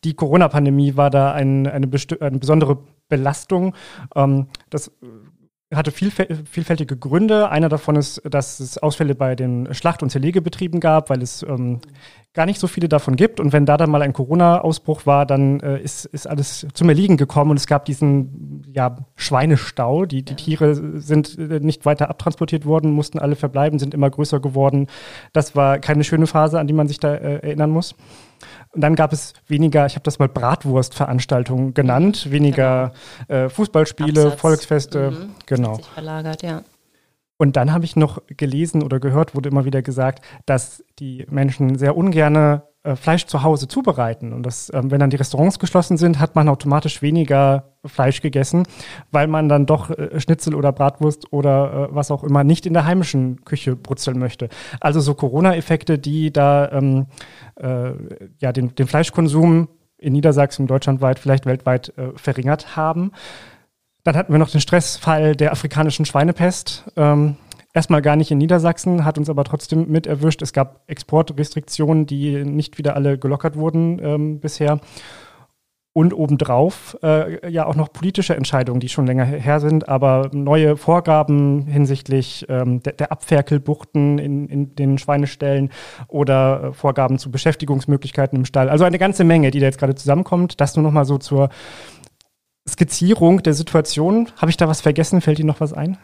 Die 0.05 0.15
Corona-Pandemie 0.15 0.97
war 0.97 1.11
da 1.11 1.33
ein, 1.33 1.67
eine, 1.67 1.89
eine, 2.21 2.39
besondere 2.39 2.79
Belastung. 3.09 3.75
Ähm, 4.15 4.47
das 4.71 4.91
hatte 5.75 5.91
vielfältige 5.93 6.97
Gründe. 6.97 7.51
Einer 7.51 7.69
davon 7.69 7.97
ist, 7.97 8.23
dass 8.25 8.61
es 8.61 8.79
Ausfälle 8.79 9.15
bei 9.15 9.35
den 9.35 9.73
Schlacht- 9.75 10.03
und 10.03 10.11
Zerlegebetrieben 10.11 10.81
gab, 10.81 11.11
weil 11.11 11.23
es 11.23 11.43
ähm, 11.43 11.81
gar 12.35 12.47
nicht 12.47 12.59
so 12.59 12.67
viele 12.67 12.89
davon 12.89 13.17
gibt. 13.17 13.41
Und 13.41 13.53
wenn 13.53 13.67
da 13.67 13.77
dann 13.77 13.91
mal 13.91 14.03
ein 14.03 14.13
Corona-Ausbruch 14.13 15.07
war, 15.07 15.27
dann 15.27 15.61
äh, 15.61 15.81
ist, 15.81 16.07
ist 16.07 16.27
alles 16.27 16.67
zum 16.73 16.89
Erliegen 16.89 17.17
gekommen 17.17 17.51
und 17.51 17.59
es 17.59 17.67
gab 17.67 17.85
diesen 17.85 18.65
ja, 18.73 18.97
Schweinestau. 19.17 20.07
Die, 20.07 20.23
die 20.23 20.35
Tiere 20.35 20.75
sind 21.01 21.39
äh, 21.39 21.61
nicht 21.61 21.85
weiter 21.85 22.09
abtransportiert 22.09 22.65
worden, 22.65 22.93
mussten 22.93 23.19
alle 23.19 23.37
verbleiben, 23.37 23.79
sind 23.79 23.93
immer 23.93 24.09
größer 24.09 24.41
geworden. 24.41 24.87
Das 25.33 25.55
war 25.57 25.79
keine 25.79 26.05
schöne 26.05 26.27
Phase, 26.27 26.59
an 26.59 26.67
die 26.67 26.73
man 26.73 26.89
sich 26.89 27.01
da 27.01 27.15
äh, 27.15 27.39
erinnern 27.41 27.71
muss. 27.71 27.95
Und 28.73 28.81
dann 28.81 28.95
gab 28.95 29.13
es 29.13 29.35
weniger, 29.49 29.85
ich 29.85 29.95
habe 29.95 30.05
das 30.05 30.19
mal 30.19 30.29
Bratwurstveranstaltungen 30.29 31.75
genannt, 31.75 32.31
weniger 32.31 32.93
genau. 33.29 33.41
äh, 33.45 33.49
Fußballspiele, 33.51 34.23
Absatz. 34.23 34.41
Volksfeste, 34.41 35.11
mhm. 35.11 35.31
genau. 35.45 35.75
Sich 35.77 35.87
verlagert, 35.87 36.43
ja. 36.43 36.63
Und 37.43 37.57
dann 37.57 37.73
habe 37.73 37.85
ich 37.85 37.97
noch 37.97 38.23
gelesen 38.29 38.85
oder 38.85 39.01
gehört, 39.01 39.35
wurde 39.35 39.49
immer 39.49 39.65
wieder 39.65 39.83
gesagt, 39.83 40.25
dass 40.47 40.85
die 41.01 41.27
Menschen 41.29 41.77
sehr 41.77 41.97
ungerne 41.97 42.63
äh, 42.85 42.95
Fleisch 42.95 43.27
zu 43.27 43.43
Hause 43.43 43.67
zubereiten. 43.67 44.33
Und 44.33 44.45
das, 44.45 44.71
ähm, 44.73 44.93
wenn 44.93 45.01
dann 45.01 45.11
die 45.11 45.17
Restaurants 45.17 45.59
geschlossen 45.59 45.97
sind, 45.97 46.21
hat 46.21 46.37
man 46.37 46.49
automatisch 46.49 47.03
weniger 47.03 47.73
Fleisch 47.85 48.23
gegessen, 48.23 48.63
weil 49.11 49.27
man 49.27 49.49
dann 49.49 49.67
doch 49.67 49.91
äh, 49.91 50.21
Schnitzel 50.21 50.55
oder 50.55 50.71
Bratwurst 50.71 51.33
oder 51.33 51.89
äh, 51.91 51.95
was 51.97 52.13
auch 52.13 52.23
immer 52.23 52.45
nicht 52.45 52.65
in 52.65 52.75
der 52.75 52.85
heimischen 52.85 53.45
Küche 53.45 53.75
brutzeln 53.75 54.21
möchte. 54.21 54.49
Also 54.79 55.01
so 55.01 55.15
Corona-Effekte, 55.15 55.99
die 55.99 56.33
da 56.33 56.71
ähm, 56.71 57.07
äh, 57.57 57.91
ja 58.39 58.53
den, 58.53 58.77
den 58.77 58.87
Fleischkonsum 58.87 59.67
in 59.99 60.13
Niedersachsen, 60.13 60.69
deutschlandweit, 60.69 61.19
vielleicht 61.19 61.47
weltweit 61.47 61.93
äh, 61.97 62.11
verringert 62.15 62.77
haben. 62.77 63.11
Dann 64.05 64.17
hatten 64.17 64.33
wir 64.33 64.39
noch 64.39 64.51
den 64.51 64.61
Stressfall 64.61 65.37
der 65.37 65.53
afrikanischen 65.53 66.05
Schweinepest. 66.05 66.91
Ähm, 66.97 67.37
erstmal 67.73 68.03
gar 68.03 68.17
nicht 68.17 68.31
in 68.31 68.39
Niedersachsen, 68.39 69.05
hat 69.05 69.17
uns 69.17 69.31
aber 69.31 69.45
trotzdem 69.45 69.89
mit 69.89 70.07
erwischt. 70.07 70.43
Es 70.43 70.53
gab 70.53 70.83
Exportrestriktionen, 70.89 72.07
die 72.07 72.45
nicht 72.45 72.79
wieder 72.79 72.97
alle 72.97 73.17
gelockert 73.17 73.57
wurden 73.57 74.01
ähm, 74.03 74.41
bisher. 74.41 74.81
Und 75.95 76.15
obendrauf 76.15 76.97
äh, 77.03 77.51
ja 77.51 77.67
auch 77.67 77.75
noch 77.75 77.93
politische 77.93 78.35
Entscheidungen, 78.35 78.81
die 78.81 78.89
schon 78.89 79.07
länger 79.07 79.27
her 79.27 79.61
sind, 79.61 79.91
aber 79.91 80.31
neue 80.33 80.79
Vorgaben 80.79 81.67
hinsichtlich 81.67 82.47
ähm, 82.49 82.83
der, 82.83 82.95
der 82.95 83.13
Abferkelbuchten 83.13 84.19
in, 84.19 84.49
in 84.49 84.75
den 84.75 84.97
Schweineställen 84.97 85.71
oder 86.09 86.63
äh, 86.63 86.73
Vorgaben 86.73 87.19
zu 87.19 87.31
Beschäftigungsmöglichkeiten 87.31 88.39
im 88.39 88.47
Stall. 88.47 88.71
Also 88.71 88.85
eine 88.85 88.99
ganze 88.99 89.23
Menge, 89.25 89.51
die 89.51 89.61
da 89.61 89.67
jetzt 89.67 89.79
gerade 89.79 89.95
zusammenkommt. 89.95 90.63
Das 90.63 90.77
nur 90.77 90.83
noch 90.83 90.93
mal 90.93 91.05
so 91.05 91.19
zur 91.19 91.51
Skizzierung 92.69 93.43
der 93.43 93.55
Situation. 93.55 94.29
Habe 94.37 94.51
ich 94.51 94.57
da 94.57 94.69
was 94.69 94.81
vergessen? 94.81 95.21
Fällt 95.21 95.39
Ihnen 95.39 95.49
noch 95.49 95.61
was 95.61 95.73
ein? 95.73 95.99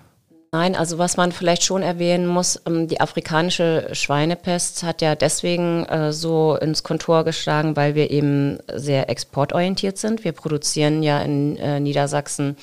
Nein, 0.51 0.75
also 0.75 0.97
was 0.97 1.18
man 1.18 1.31
vielleicht 1.31 1.62
schon 1.62 1.83
erwähnen 1.83 2.27
muss, 2.27 2.61
ähm, 2.66 2.88
die 2.88 3.03
afrikanische 3.03 3.90
Schweinepest 3.92 4.83
hat 4.83 5.03
ja 5.03 5.14
deswegen 5.14 5.85
äh, 5.85 6.11
so 6.12 6.57
ins 6.57 6.83
Kontor 6.83 7.25
geschlagen, 7.25 7.77
weil 7.77 7.94
wir 7.94 8.11
eben 8.11 8.59
sehr 8.75 9.11
exportorientiert 9.11 9.99
sind. 9.99 10.25
Wir 10.25 10.33
produzieren 10.33 11.03
ja 11.03 11.21
in 11.21 11.59
äh, 11.59 11.81
Niedersachsen 11.81 12.57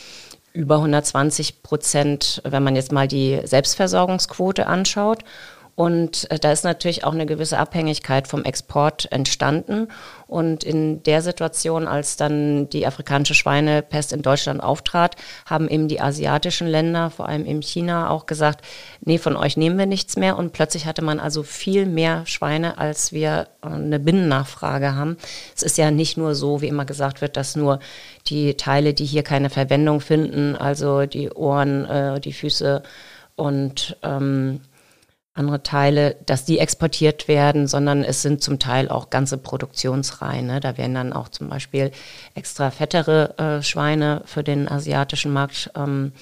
über 0.51 0.77
120 0.77 1.62
Prozent, 1.62 2.41
wenn 2.43 2.63
man 2.63 2.75
jetzt 2.75 2.91
mal 2.91 3.08
die 3.08 3.41
Selbstversorgungsquote 3.43 4.65
anschaut. 4.65 5.23
Und 5.75 6.31
äh, 6.31 6.39
da 6.39 6.53
ist 6.53 6.63
natürlich 6.63 7.03
auch 7.03 7.13
eine 7.13 7.25
gewisse 7.25 7.57
Abhängigkeit 7.57 8.27
vom 8.29 8.45
Export 8.45 9.11
entstanden. 9.11 9.89
Und 10.25 10.63
in 10.63 11.03
der 11.03 11.21
Situation, 11.21 11.88
als 11.88 12.15
dann 12.15 12.69
die 12.69 12.88
afrikanische 12.88 13.35
Schweinepest 13.35 14.13
in 14.13 14.21
Deutschland 14.21 14.63
auftrat, 14.63 15.17
haben 15.45 15.67
eben 15.67 15.89
die 15.89 15.99
asiatischen 15.99 16.67
Länder, 16.67 17.09
vor 17.09 17.27
allem 17.27 17.45
eben 17.45 17.61
China, 17.61 18.09
auch 18.09 18.25
gesagt, 18.25 18.65
nee, 19.01 19.17
von 19.17 19.35
euch 19.35 19.57
nehmen 19.57 19.77
wir 19.77 19.85
nichts 19.85 20.15
mehr. 20.15 20.38
Und 20.38 20.53
plötzlich 20.53 20.85
hatte 20.85 21.01
man 21.01 21.19
also 21.19 21.43
viel 21.43 21.85
mehr 21.85 22.25
Schweine, 22.25 22.77
als 22.77 23.11
wir 23.11 23.47
äh, 23.61 23.67
eine 23.67 23.99
Binnennachfrage 23.99 24.95
haben. 24.95 25.17
Es 25.55 25.61
ist 25.61 25.77
ja 25.77 25.91
nicht 25.91 26.15
nur 26.15 26.35
so, 26.35 26.61
wie 26.61 26.69
immer 26.69 26.85
gesagt 26.85 27.19
wird, 27.19 27.35
dass 27.35 27.57
nur 27.57 27.79
die 28.27 28.55
Teile, 28.55 28.93
die 28.93 29.05
hier 29.05 29.23
keine 29.23 29.49
Verwendung 29.49 29.99
finden, 29.99 30.55
also 30.55 31.05
die 31.05 31.31
Ohren, 31.31 31.83
äh, 31.85 32.21
die 32.21 32.33
Füße 32.33 32.81
und 33.35 33.97
ähm, 34.01 34.61
andere 35.36 35.63
Teile, 35.63 36.15
dass 36.26 36.45
die 36.45 36.60
exportiert 36.60 37.28
werden, 37.28 37.67
sondern 37.67 38.04
es 38.04 38.21
sind 38.21 38.41
zum 38.41 38.58
Teil 38.58 38.88
auch 38.89 39.10
ganze 39.10 39.38
Produktionsreihen. 39.38 40.48
Ne? 40.48 40.62
Da 40.62 40.78
werden 40.78 40.95
dann 40.95 41.13
auch 41.13 41.28
zum 41.28 41.50
Beispiel 41.50 41.91
extra 42.34 42.71
fettere 42.71 43.38
äh, 43.38 43.62
Schweine 43.62 44.21
für 44.26 44.43
den 44.43 44.69
asiatischen 44.69 45.34
Markt 45.34 45.71
ähm, 45.76 46.13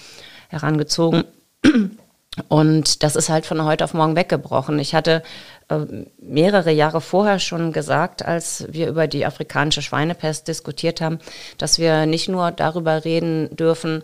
herangezogen. 0.50 1.26
Und 2.48 3.04
das 3.04 3.16
ist 3.16 3.30
halt 3.30 3.46
von 3.46 3.64
heute 3.64 3.84
auf 3.84 3.94
morgen 3.94 4.16
weggebrochen. 4.16 4.80
Ich 4.80 4.96
hatte 4.96 5.22
äh, 5.70 5.86
mehrere 6.20 6.72
Jahre 6.72 7.00
vorher 7.00 7.38
schon 7.38 7.72
gesagt, 7.72 8.26
als 8.26 8.66
wir 8.70 8.88
über 8.88 9.06
die 9.06 9.28
afrikanische 9.28 9.84
Schweinepest 9.84 10.48
diskutiert 10.48 11.02
haben, 11.02 11.20
dass 11.60 11.78
wir 11.78 12.08
nicht 12.08 12.30
nur 12.30 12.50
darüber 12.50 13.06
reden 13.06 13.56
dürfen, 13.56 14.02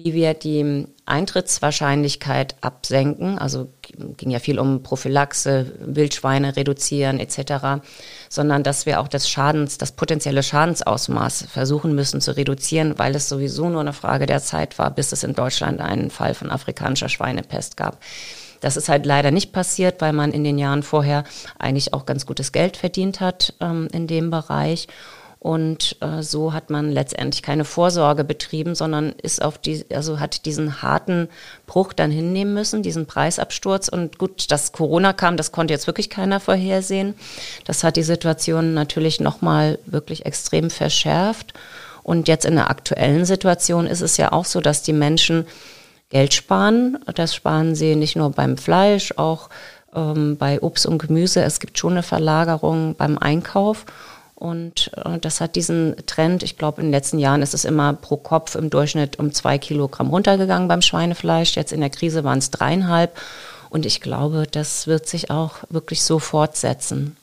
wie 0.00 0.14
wir 0.14 0.32
die 0.32 0.86
Eintrittswahrscheinlichkeit 1.06 2.54
absenken. 2.60 3.36
Also 3.36 3.68
ging 4.16 4.30
ja 4.30 4.38
viel 4.38 4.60
um 4.60 4.84
Prophylaxe, 4.84 5.72
Wildschweine 5.80 6.54
reduzieren 6.54 7.18
etc., 7.18 7.82
sondern 8.28 8.62
dass 8.62 8.86
wir 8.86 9.00
auch 9.00 9.08
das 9.08 9.28
Schadens, 9.28 9.76
das 9.76 9.90
potenzielle 9.90 10.44
Schadensausmaß 10.44 11.46
versuchen 11.50 11.96
müssen 11.96 12.20
zu 12.20 12.36
reduzieren, 12.36 12.96
weil 12.96 13.16
es 13.16 13.28
sowieso 13.28 13.68
nur 13.68 13.80
eine 13.80 13.92
Frage 13.92 14.26
der 14.26 14.40
Zeit 14.40 14.78
war, 14.78 14.92
bis 14.92 15.10
es 15.10 15.24
in 15.24 15.34
Deutschland 15.34 15.80
einen 15.80 16.10
Fall 16.10 16.34
von 16.34 16.52
afrikanischer 16.52 17.08
Schweinepest 17.08 17.76
gab. 17.76 17.98
Das 18.60 18.76
ist 18.76 18.88
halt 18.88 19.04
leider 19.04 19.32
nicht 19.32 19.52
passiert, 19.52 20.00
weil 20.00 20.12
man 20.12 20.30
in 20.30 20.44
den 20.44 20.58
Jahren 20.58 20.84
vorher 20.84 21.24
eigentlich 21.58 21.92
auch 21.92 22.06
ganz 22.06 22.24
gutes 22.24 22.52
Geld 22.52 22.76
verdient 22.76 23.18
hat 23.18 23.54
ähm, 23.60 23.88
in 23.92 24.06
dem 24.06 24.30
Bereich. 24.30 24.86
Und 25.40 25.96
äh, 26.00 26.22
so 26.22 26.52
hat 26.52 26.68
man 26.68 26.90
letztendlich 26.90 27.42
keine 27.42 27.64
Vorsorge 27.64 28.24
betrieben, 28.24 28.74
sondern 28.74 29.12
ist 29.22 29.40
auf 29.40 29.56
die, 29.58 29.84
also 29.94 30.18
hat 30.18 30.46
diesen 30.46 30.82
harten 30.82 31.28
Bruch 31.66 31.92
dann 31.92 32.10
hinnehmen 32.10 32.54
müssen, 32.54 32.82
diesen 32.82 33.06
Preisabsturz. 33.06 33.88
Und 33.88 34.18
gut, 34.18 34.50
dass 34.50 34.72
Corona 34.72 35.12
kam, 35.12 35.36
das 35.36 35.52
konnte 35.52 35.72
jetzt 35.72 35.86
wirklich 35.86 36.10
keiner 36.10 36.40
vorhersehen. 36.40 37.14
Das 37.64 37.84
hat 37.84 37.96
die 37.96 38.02
Situation 38.02 38.74
natürlich 38.74 39.20
nochmal 39.20 39.78
wirklich 39.86 40.26
extrem 40.26 40.70
verschärft. 40.70 41.54
Und 42.02 42.26
jetzt 42.26 42.44
in 42.44 42.56
der 42.56 42.70
aktuellen 42.70 43.24
Situation 43.24 43.86
ist 43.86 44.00
es 44.00 44.16
ja 44.16 44.32
auch 44.32 44.44
so, 44.44 44.60
dass 44.60 44.82
die 44.82 44.92
Menschen 44.92 45.46
Geld 46.10 46.34
sparen. 46.34 46.98
Das 47.14 47.34
sparen 47.34 47.74
sie 47.74 47.94
nicht 47.94 48.16
nur 48.16 48.30
beim 48.30 48.56
Fleisch, 48.56 49.12
auch 49.16 49.50
ähm, 49.94 50.36
bei 50.36 50.60
Obst 50.60 50.86
und 50.86 50.98
Gemüse. 50.98 51.42
Es 51.42 51.60
gibt 51.60 51.78
schon 51.78 51.92
eine 51.92 52.02
Verlagerung 52.02 52.96
beim 52.96 53.18
Einkauf. 53.18 53.84
Und 54.38 54.92
äh, 54.96 55.18
das 55.18 55.40
hat 55.40 55.56
diesen 55.56 55.96
Trend, 56.06 56.44
ich 56.44 56.56
glaube, 56.56 56.80
in 56.80 56.86
den 56.86 56.92
letzten 56.92 57.18
Jahren 57.18 57.42
ist 57.42 57.54
es 57.54 57.64
immer 57.64 57.92
pro 57.94 58.16
Kopf 58.16 58.54
im 58.54 58.70
Durchschnitt 58.70 59.18
um 59.18 59.32
zwei 59.32 59.58
Kilogramm 59.58 60.10
runtergegangen 60.10 60.68
beim 60.68 60.80
Schweinefleisch. 60.80 61.56
Jetzt 61.56 61.72
in 61.72 61.80
der 61.80 61.90
Krise 61.90 62.22
waren 62.22 62.38
es 62.38 62.52
dreieinhalb. 62.52 63.18
Und 63.68 63.84
ich 63.84 64.00
glaube, 64.00 64.46
das 64.48 64.86
wird 64.86 65.08
sich 65.08 65.30
auch 65.30 65.56
wirklich 65.70 66.02
so 66.02 66.20
fortsetzen. 66.20 67.16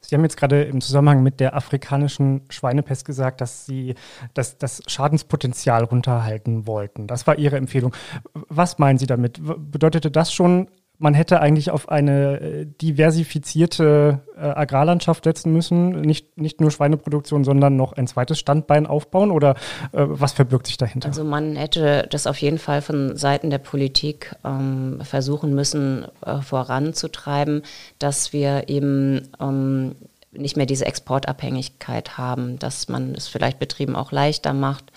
Sie 0.00 0.14
haben 0.14 0.22
jetzt 0.22 0.36
gerade 0.36 0.62
im 0.62 0.80
Zusammenhang 0.80 1.24
mit 1.24 1.40
der 1.40 1.56
afrikanischen 1.56 2.42
Schweinepest 2.48 3.04
gesagt, 3.04 3.40
dass 3.40 3.66
Sie 3.66 3.96
das, 4.32 4.56
das 4.56 4.82
Schadenspotenzial 4.86 5.82
runterhalten 5.82 6.68
wollten. 6.68 7.08
Das 7.08 7.26
war 7.26 7.38
Ihre 7.38 7.56
Empfehlung. 7.56 7.92
Was 8.32 8.78
meinen 8.78 8.98
Sie 8.98 9.08
damit? 9.08 9.40
Bedeutete 9.42 10.12
das 10.12 10.32
schon 10.32 10.68
man 10.98 11.14
hätte 11.14 11.40
eigentlich 11.40 11.70
auf 11.70 11.88
eine 11.88 12.40
äh, 12.40 12.66
diversifizierte 12.66 14.20
äh, 14.36 14.40
Agrarlandschaft 14.40 15.24
setzen 15.24 15.52
müssen, 15.52 16.00
nicht, 16.00 16.38
nicht 16.38 16.60
nur 16.60 16.70
Schweineproduktion, 16.70 17.44
sondern 17.44 17.76
noch 17.76 17.92
ein 17.92 18.06
zweites 18.06 18.38
Standbein 18.38 18.86
aufbauen 18.86 19.30
oder 19.30 19.56
äh, 19.92 20.04
was 20.06 20.32
verbirgt 20.32 20.66
sich 20.66 20.76
dahinter? 20.76 21.08
Also 21.08 21.24
man 21.24 21.56
hätte 21.56 22.06
das 22.10 22.26
auf 22.26 22.38
jeden 22.38 22.58
Fall 22.58 22.82
von 22.82 23.16
Seiten 23.16 23.50
der 23.50 23.58
Politik 23.58 24.34
ähm, 24.44 25.00
versuchen 25.02 25.54
müssen 25.54 26.06
äh, 26.24 26.40
voranzutreiben, 26.40 27.62
dass 27.98 28.32
wir 28.32 28.68
eben 28.68 29.28
ähm, 29.40 29.96
nicht 30.32 30.56
mehr 30.56 30.66
diese 30.66 30.86
Exportabhängigkeit 30.86 32.18
haben, 32.18 32.58
dass 32.58 32.88
man 32.88 33.14
es 33.14 33.28
vielleicht 33.28 33.58
Betrieben 33.58 33.96
auch 33.96 34.12
leichter 34.12 34.52
macht, 34.52 34.92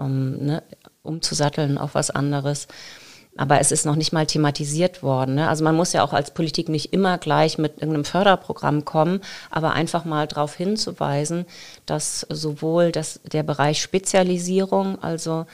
ähm, 0.00 0.44
ne, 0.44 0.62
umzusatteln 1.02 1.78
auf 1.78 1.94
was 1.94 2.10
anderes. 2.10 2.68
Aber 3.36 3.60
es 3.60 3.72
ist 3.72 3.86
noch 3.86 3.96
nicht 3.96 4.12
mal 4.12 4.26
thematisiert 4.26 5.02
worden. 5.02 5.36
Ne? 5.36 5.48
Also 5.48 5.64
man 5.64 5.74
muss 5.74 5.94
ja 5.94 6.04
auch 6.04 6.12
als 6.12 6.32
Politik 6.32 6.68
nicht 6.68 6.92
immer 6.92 7.16
gleich 7.16 7.56
mit 7.56 7.78
irgendeinem 7.78 8.04
Förderprogramm 8.04 8.84
kommen, 8.84 9.20
aber 9.50 9.72
einfach 9.72 10.04
mal 10.04 10.26
darauf 10.26 10.54
hinzuweisen, 10.54 11.46
dass 11.86 12.26
sowohl 12.28 12.92
das, 12.92 13.20
der 13.24 13.42
Bereich 13.42 13.80
Spezialisierung, 13.80 15.02
also 15.02 15.46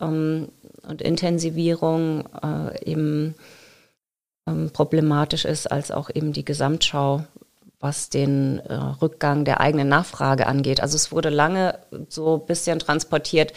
ähm, 0.00 0.48
und 0.88 1.02
Intensivierung 1.02 2.24
äh, 2.42 2.90
eben 2.90 3.34
ähm, 4.46 4.70
problematisch 4.72 5.44
ist, 5.44 5.70
als 5.70 5.90
auch 5.90 6.10
eben 6.14 6.32
die 6.32 6.44
Gesamtschau, 6.44 7.24
was 7.80 8.08
den 8.08 8.60
äh, 8.60 8.74
Rückgang 8.74 9.44
der 9.44 9.60
eigenen 9.60 9.88
Nachfrage 9.88 10.46
angeht. 10.46 10.80
Also 10.80 10.96
es 10.96 11.12
wurde 11.12 11.28
lange 11.28 11.78
so 12.08 12.36
ein 12.36 12.46
bisschen 12.46 12.78
transportiert, 12.78 13.52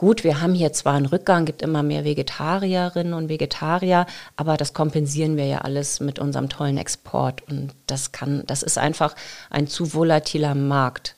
gut, 0.00 0.24
wir 0.24 0.40
haben 0.40 0.54
hier 0.54 0.72
zwar 0.72 0.94
einen 0.94 1.04
Rückgang, 1.04 1.44
gibt 1.44 1.60
immer 1.60 1.82
mehr 1.82 2.04
Vegetarierinnen 2.04 3.12
und 3.12 3.28
Vegetarier, 3.28 4.06
aber 4.34 4.56
das 4.56 4.72
kompensieren 4.72 5.36
wir 5.36 5.44
ja 5.44 5.58
alles 5.58 6.00
mit 6.00 6.18
unserem 6.18 6.48
tollen 6.48 6.78
Export. 6.78 7.42
Und 7.50 7.74
das 7.86 8.10
kann, 8.10 8.42
das 8.46 8.62
ist 8.62 8.78
einfach 8.78 9.14
ein 9.50 9.66
zu 9.66 9.92
volatiler 9.92 10.54
Markt. 10.54 11.16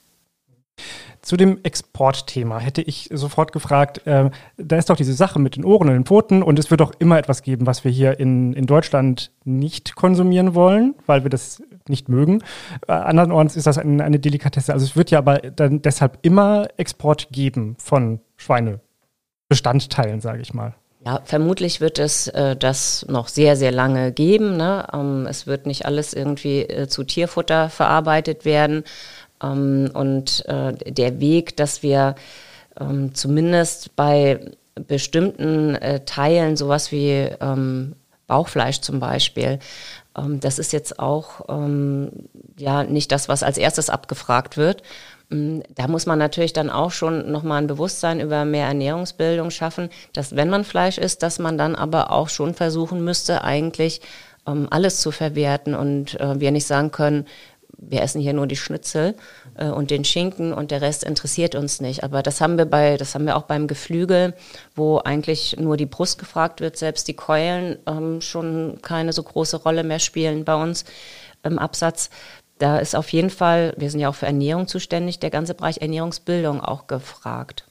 Zu 1.20 1.36
dem 1.36 1.60
Exportthema 1.62 2.58
hätte 2.58 2.82
ich 2.82 3.08
sofort 3.12 3.52
gefragt, 3.52 4.04
äh, 4.04 4.30
da 4.56 4.76
ist 4.76 4.90
doch 4.90 4.96
diese 4.96 5.14
Sache 5.14 5.38
mit 5.38 5.54
den 5.54 5.64
Ohren 5.64 5.88
und 5.88 5.94
den 5.94 6.04
Pfoten 6.04 6.42
und 6.42 6.58
es 6.58 6.72
wird 6.72 6.80
doch 6.80 6.92
immer 6.98 7.18
etwas 7.18 7.42
geben, 7.42 7.68
was 7.68 7.84
wir 7.84 7.92
hier 7.92 8.18
in, 8.18 8.52
in 8.52 8.66
Deutschland 8.66 9.30
nicht 9.44 9.94
konsumieren 9.94 10.56
wollen, 10.56 10.96
weil 11.06 11.22
wir 11.22 11.30
das 11.30 11.62
nicht 11.88 12.08
mögen. 12.08 12.42
Äh, 12.86 12.92
andernorts 12.92 13.56
ist 13.56 13.66
das 13.66 13.78
eine, 13.78 14.04
eine 14.04 14.18
Delikatesse. 14.18 14.72
Also 14.72 14.84
es 14.84 14.96
wird 14.96 15.10
ja 15.10 15.18
aber 15.18 15.38
dann 15.38 15.82
deshalb 15.82 16.18
immer 16.22 16.68
Export 16.76 17.28
geben 17.30 17.76
von 17.78 18.20
Schweinebestandteilen, 18.36 20.20
sage 20.20 20.42
ich 20.42 20.54
mal. 20.54 20.74
Ja, 21.04 21.20
vermutlich 21.24 21.80
wird 21.80 21.98
es 21.98 22.28
äh, 22.28 22.54
das 22.54 23.04
noch 23.08 23.26
sehr, 23.26 23.56
sehr 23.56 23.72
lange 23.72 24.12
geben. 24.12 24.56
Ne? 24.56 24.86
Ähm, 24.92 25.26
es 25.28 25.46
wird 25.46 25.66
nicht 25.66 25.84
alles 25.84 26.14
irgendwie 26.14 26.62
äh, 26.62 26.86
zu 26.86 27.02
Tierfutter 27.02 27.70
verarbeitet 27.70 28.44
werden. 28.44 28.84
Ähm, 29.42 29.90
und 29.94 30.46
äh, 30.46 30.72
der 30.92 31.18
Weg, 31.18 31.56
dass 31.56 31.82
wir 31.82 32.14
ähm, 32.80 33.14
zumindest 33.14 33.96
bei 33.96 34.52
bestimmten 34.74 35.74
äh, 35.74 36.04
Teilen, 36.04 36.56
sowas 36.56 36.92
wie 36.92 37.28
ähm, 37.40 37.96
Bauchfleisch 38.26 38.80
zum 38.80 39.00
Beispiel, 39.00 39.58
das 40.14 40.58
ist 40.58 40.72
jetzt 40.72 40.98
auch 40.98 41.46
ähm, 41.48 42.10
ja 42.58 42.84
nicht 42.84 43.12
das, 43.12 43.28
was 43.28 43.42
als 43.42 43.58
erstes 43.58 43.88
abgefragt 43.90 44.56
wird. 44.56 44.82
Mm, 45.30 45.60
da 45.74 45.88
muss 45.88 46.06
man 46.06 46.18
natürlich 46.18 46.52
dann 46.52 46.70
auch 46.70 46.90
schon 46.90 47.30
nochmal 47.32 47.62
ein 47.62 47.66
Bewusstsein 47.66 48.20
über 48.20 48.44
mehr 48.44 48.66
Ernährungsbildung 48.66 49.50
schaffen, 49.50 49.88
dass 50.12 50.36
wenn 50.36 50.50
man 50.50 50.64
Fleisch 50.64 50.98
isst, 50.98 51.22
dass 51.22 51.38
man 51.38 51.56
dann 51.56 51.74
aber 51.74 52.10
auch 52.12 52.28
schon 52.28 52.54
versuchen 52.54 53.04
müsste, 53.04 53.42
eigentlich 53.42 54.02
ähm, 54.46 54.68
alles 54.70 55.00
zu 55.00 55.10
verwerten 55.10 55.74
und 55.74 56.18
äh, 56.20 56.38
wir 56.40 56.50
nicht 56.50 56.66
sagen 56.66 56.90
können, 56.90 57.26
wir 57.78 58.02
essen 58.02 58.20
hier 58.20 58.32
nur 58.32 58.46
die 58.46 58.56
Schnitzel 58.56 59.14
äh, 59.56 59.66
und 59.66 59.90
den 59.90 60.04
Schinken 60.04 60.52
und 60.52 60.70
der 60.70 60.80
Rest 60.80 61.04
interessiert 61.04 61.54
uns 61.54 61.80
nicht. 61.80 62.04
Aber 62.04 62.22
das 62.22 62.40
haben 62.40 62.58
wir 62.58 62.64
bei, 62.64 62.96
das 62.96 63.14
haben 63.14 63.26
wir 63.26 63.36
auch 63.36 63.42
beim 63.42 63.66
Geflügel, 63.66 64.34
wo 64.74 64.98
eigentlich 64.98 65.56
nur 65.58 65.76
die 65.76 65.86
Brust 65.86 66.18
gefragt 66.18 66.60
wird, 66.60 66.76
selbst 66.76 67.08
die 67.08 67.14
Keulen 67.14 67.78
ähm, 67.86 68.20
schon 68.20 68.78
keine 68.82 69.12
so 69.12 69.22
große 69.22 69.56
Rolle 69.56 69.84
mehr 69.84 69.98
spielen 69.98 70.44
bei 70.44 70.54
uns 70.54 70.84
im 71.42 71.58
Absatz. 71.58 72.10
Da 72.58 72.78
ist 72.78 72.94
auf 72.94 73.12
jeden 73.12 73.30
Fall, 73.30 73.74
wir 73.76 73.90
sind 73.90 74.00
ja 74.00 74.08
auch 74.08 74.14
für 74.14 74.26
Ernährung 74.26 74.68
zuständig, 74.68 75.18
der 75.18 75.30
ganze 75.30 75.54
Bereich 75.54 75.78
Ernährungsbildung 75.78 76.60
auch 76.60 76.86
gefragt 76.86 77.64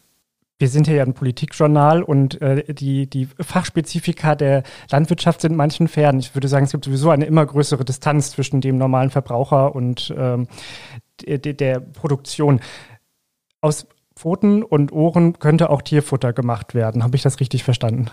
wir 0.61 0.69
sind 0.69 0.87
hier 0.87 0.97
ja 0.97 1.03
ein 1.03 1.13
Politikjournal 1.13 2.03
und 2.03 2.39
äh, 2.41 2.73
die, 2.73 3.07
die 3.07 3.27
Fachspezifika 3.39 4.35
der 4.35 4.63
Landwirtschaft 4.91 5.41
sind 5.41 5.55
manchen 5.55 5.87
fern. 5.87 6.19
Ich 6.19 6.35
würde 6.35 6.47
sagen, 6.47 6.65
es 6.65 6.71
gibt 6.71 6.85
sowieso 6.85 7.09
eine 7.09 7.25
immer 7.25 7.45
größere 7.45 7.83
Distanz 7.83 8.31
zwischen 8.31 8.61
dem 8.61 8.77
normalen 8.77 9.09
Verbraucher 9.09 9.75
und 9.75 10.13
ähm, 10.15 10.47
der, 11.25 11.39
der 11.39 11.79
Produktion. 11.79 12.61
Aus 13.59 13.87
Pfoten 14.15 14.63
und 14.63 14.91
Ohren 14.91 15.39
könnte 15.39 15.69
auch 15.69 15.81
Tierfutter 15.81 16.31
gemacht 16.31 16.75
werden. 16.75 17.03
Habe 17.03 17.15
ich 17.15 17.23
das 17.23 17.39
richtig 17.39 17.63
verstanden? 17.63 18.11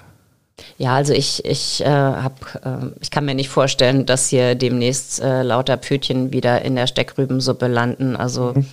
Ja, 0.77 0.95
also 0.95 1.13
ich, 1.13 1.45
ich, 1.45 1.83
äh, 1.83 1.89
hab, 1.89 2.65
äh, 2.65 2.91
ich 3.01 3.11
kann 3.11 3.25
mir 3.25 3.35
nicht 3.35 3.49
vorstellen, 3.49 4.07
dass 4.07 4.29
hier 4.29 4.55
demnächst 4.55 5.21
äh, 5.21 5.43
lauter 5.43 5.77
Pötchen 5.77 6.33
wieder 6.33 6.63
in 6.63 6.77
der 6.77 6.87
Steckrübensuppe 6.87 7.67
landen. 7.67 8.17
Also 8.17 8.55
mhm. 8.55 8.67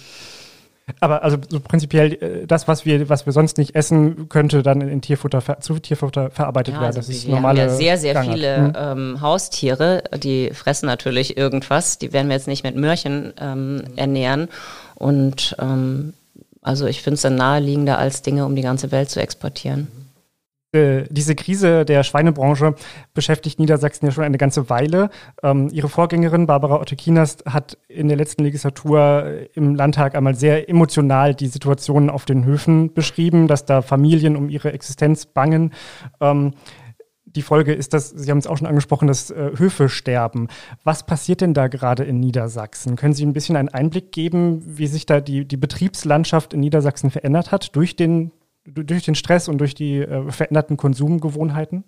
Aber 0.99 1.23
also 1.23 1.37
so 1.49 1.59
prinzipiell 1.59 2.13
äh, 2.13 2.47
das, 2.47 2.67
was 2.67 2.85
wir, 2.85 3.09
was 3.09 3.25
wir 3.25 3.33
sonst 3.33 3.57
nicht 3.57 3.75
essen, 3.75 4.29
könnte 4.29 4.61
dann 4.61 4.81
in 4.81 5.01
Tierfutter 5.01 5.59
zu 5.59 5.79
Tierfutter 5.79 6.29
verarbeitet 6.29 6.75
ja, 6.75 6.81
werden. 6.81 6.97
Also 6.97 6.99
das 6.99 7.09
ist 7.09 7.25
wir 7.25 7.35
normale 7.35 7.61
haben 7.61 7.69
ja 7.69 7.75
sehr, 7.75 7.97
sehr 7.97 8.13
Gangart. 8.13 8.33
viele 8.33 8.57
hm. 8.57 8.73
ähm, 8.77 9.21
Haustiere, 9.21 10.03
die 10.17 10.51
fressen 10.53 10.85
natürlich 10.85 11.37
irgendwas. 11.37 11.97
Die 11.97 12.13
werden 12.13 12.27
wir 12.27 12.35
jetzt 12.35 12.47
nicht 12.47 12.63
mit 12.63 12.75
Möhrchen 12.75 13.33
ähm, 13.39 13.83
ernähren. 13.95 14.47
Und 14.93 15.55
ähm, 15.59 16.13
also 16.61 16.85
ich 16.85 17.01
finde 17.01 17.15
es 17.15 17.21
dann 17.21 17.35
naheliegender, 17.35 17.97
als 17.97 18.21
Dinge 18.21 18.45
um 18.45 18.55
die 18.55 18.61
ganze 18.61 18.91
Welt 18.91 19.09
zu 19.09 19.19
exportieren. 19.19 19.87
Äh, 20.75 21.05
diese 21.09 21.35
Krise 21.35 21.85
der 21.85 22.03
Schweinebranche 22.03 22.75
beschäftigt 23.13 23.59
Niedersachsen 23.59 24.05
ja 24.05 24.11
schon 24.11 24.23
eine 24.23 24.37
ganze 24.37 24.69
Weile. 24.69 25.09
Ähm, 25.41 25.69
ihre 25.71 25.87
Vorgängerin 25.87 26.47
Barbara 26.47 26.81
Otte-Kienast 26.81 27.45
hat 27.45 27.77
in 27.87 28.09
der 28.09 28.17
letzten 28.17 28.43
Legislatur 28.43 29.47
im 29.53 29.75
Landtag 29.75 30.15
einmal 30.15 30.35
sehr 30.35 30.69
emotional 30.69 31.33
die 31.33 31.47
Situation 31.47 32.09
auf 32.09 32.25
den 32.25 32.43
Höfen 32.43 32.93
beschrieben, 32.93 33.47
dass 33.47 33.65
da 33.65 33.81
Familien 33.81 34.35
um 34.35 34.49
ihre 34.49 34.73
Existenz 34.73 35.25
bangen. 35.25 35.73
Ähm, 36.19 36.53
die 37.25 37.41
Folge 37.41 37.73
ist, 37.73 37.93
dass, 37.93 38.09
Sie 38.09 38.31
haben 38.31 38.37
es 38.37 38.47
auch 38.47 38.57
schon 38.57 38.67
angesprochen, 38.67 39.07
dass 39.07 39.29
äh, 39.29 39.51
Höfe 39.55 39.89
sterben. 39.89 40.47
Was 40.83 41.05
passiert 41.05 41.41
denn 41.41 41.53
da 41.53 41.67
gerade 41.67 42.03
in 42.03 42.19
Niedersachsen? 42.19 42.95
Können 42.95 43.13
Sie 43.13 43.25
ein 43.25 43.33
bisschen 43.33 43.55
einen 43.55 43.69
Einblick 43.69 44.11
geben, 44.11 44.61
wie 44.65 44.87
sich 44.87 45.05
da 45.05 45.19
die, 45.21 45.45
die 45.45 45.57
Betriebslandschaft 45.57 46.53
in 46.53 46.59
Niedersachsen 46.59 47.11
verändert 47.11 47.51
hat 47.51 47.75
durch 47.75 47.95
den 47.95 48.31
durch 48.65 49.03
den 49.03 49.15
Stress 49.15 49.47
und 49.47 49.59
durch 49.59 49.75
die 49.75 49.99
äh, 49.99 50.31
veränderten 50.31 50.77
Konsumgewohnheiten? 50.77 51.83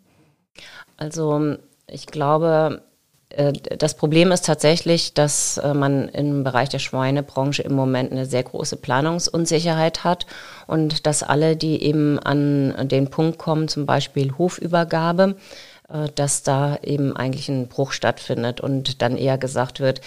Also 0.97 1.57
ich 1.87 2.07
glaube, 2.07 2.83
äh, 3.29 3.53
das 3.77 3.95
Problem 3.95 4.31
ist 4.31 4.45
tatsächlich, 4.45 5.13
dass 5.13 5.57
äh, 5.57 5.73
man 5.73 6.09
im 6.09 6.43
Bereich 6.43 6.69
der 6.69 6.79
Schweinebranche 6.79 7.63
im 7.63 7.73
Moment 7.73 8.11
eine 8.11 8.25
sehr 8.25 8.43
große 8.43 8.77
Planungsunsicherheit 8.77 10.03
hat 10.03 10.25
und 10.67 11.05
dass 11.05 11.23
alle, 11.23 11.55
die 11.55 11.83
eben 11.83 12.19
an 12.19 12.87
den 12.87 13.09
Punkt 13.09 13.37
kommen, 13.37 13.67
zum 13.67 13.85
Beispiel 13.85 14.37
Hofübergabe, 14.37 15.35
äh, 15.89 16.07
dass 16.15 16.43
da 16.43 16.77
eben 16.83 17.15
eigentlich 17.15 17.49
ein 17.49 17.67
Bruch 17.67 17.91
stattfindet 17.91 18.61
und 18.61 19.01
dann 19.01 19.17
eher 19.17 19.37
gesagt 19.37 19.79
wird, 19.79 20.01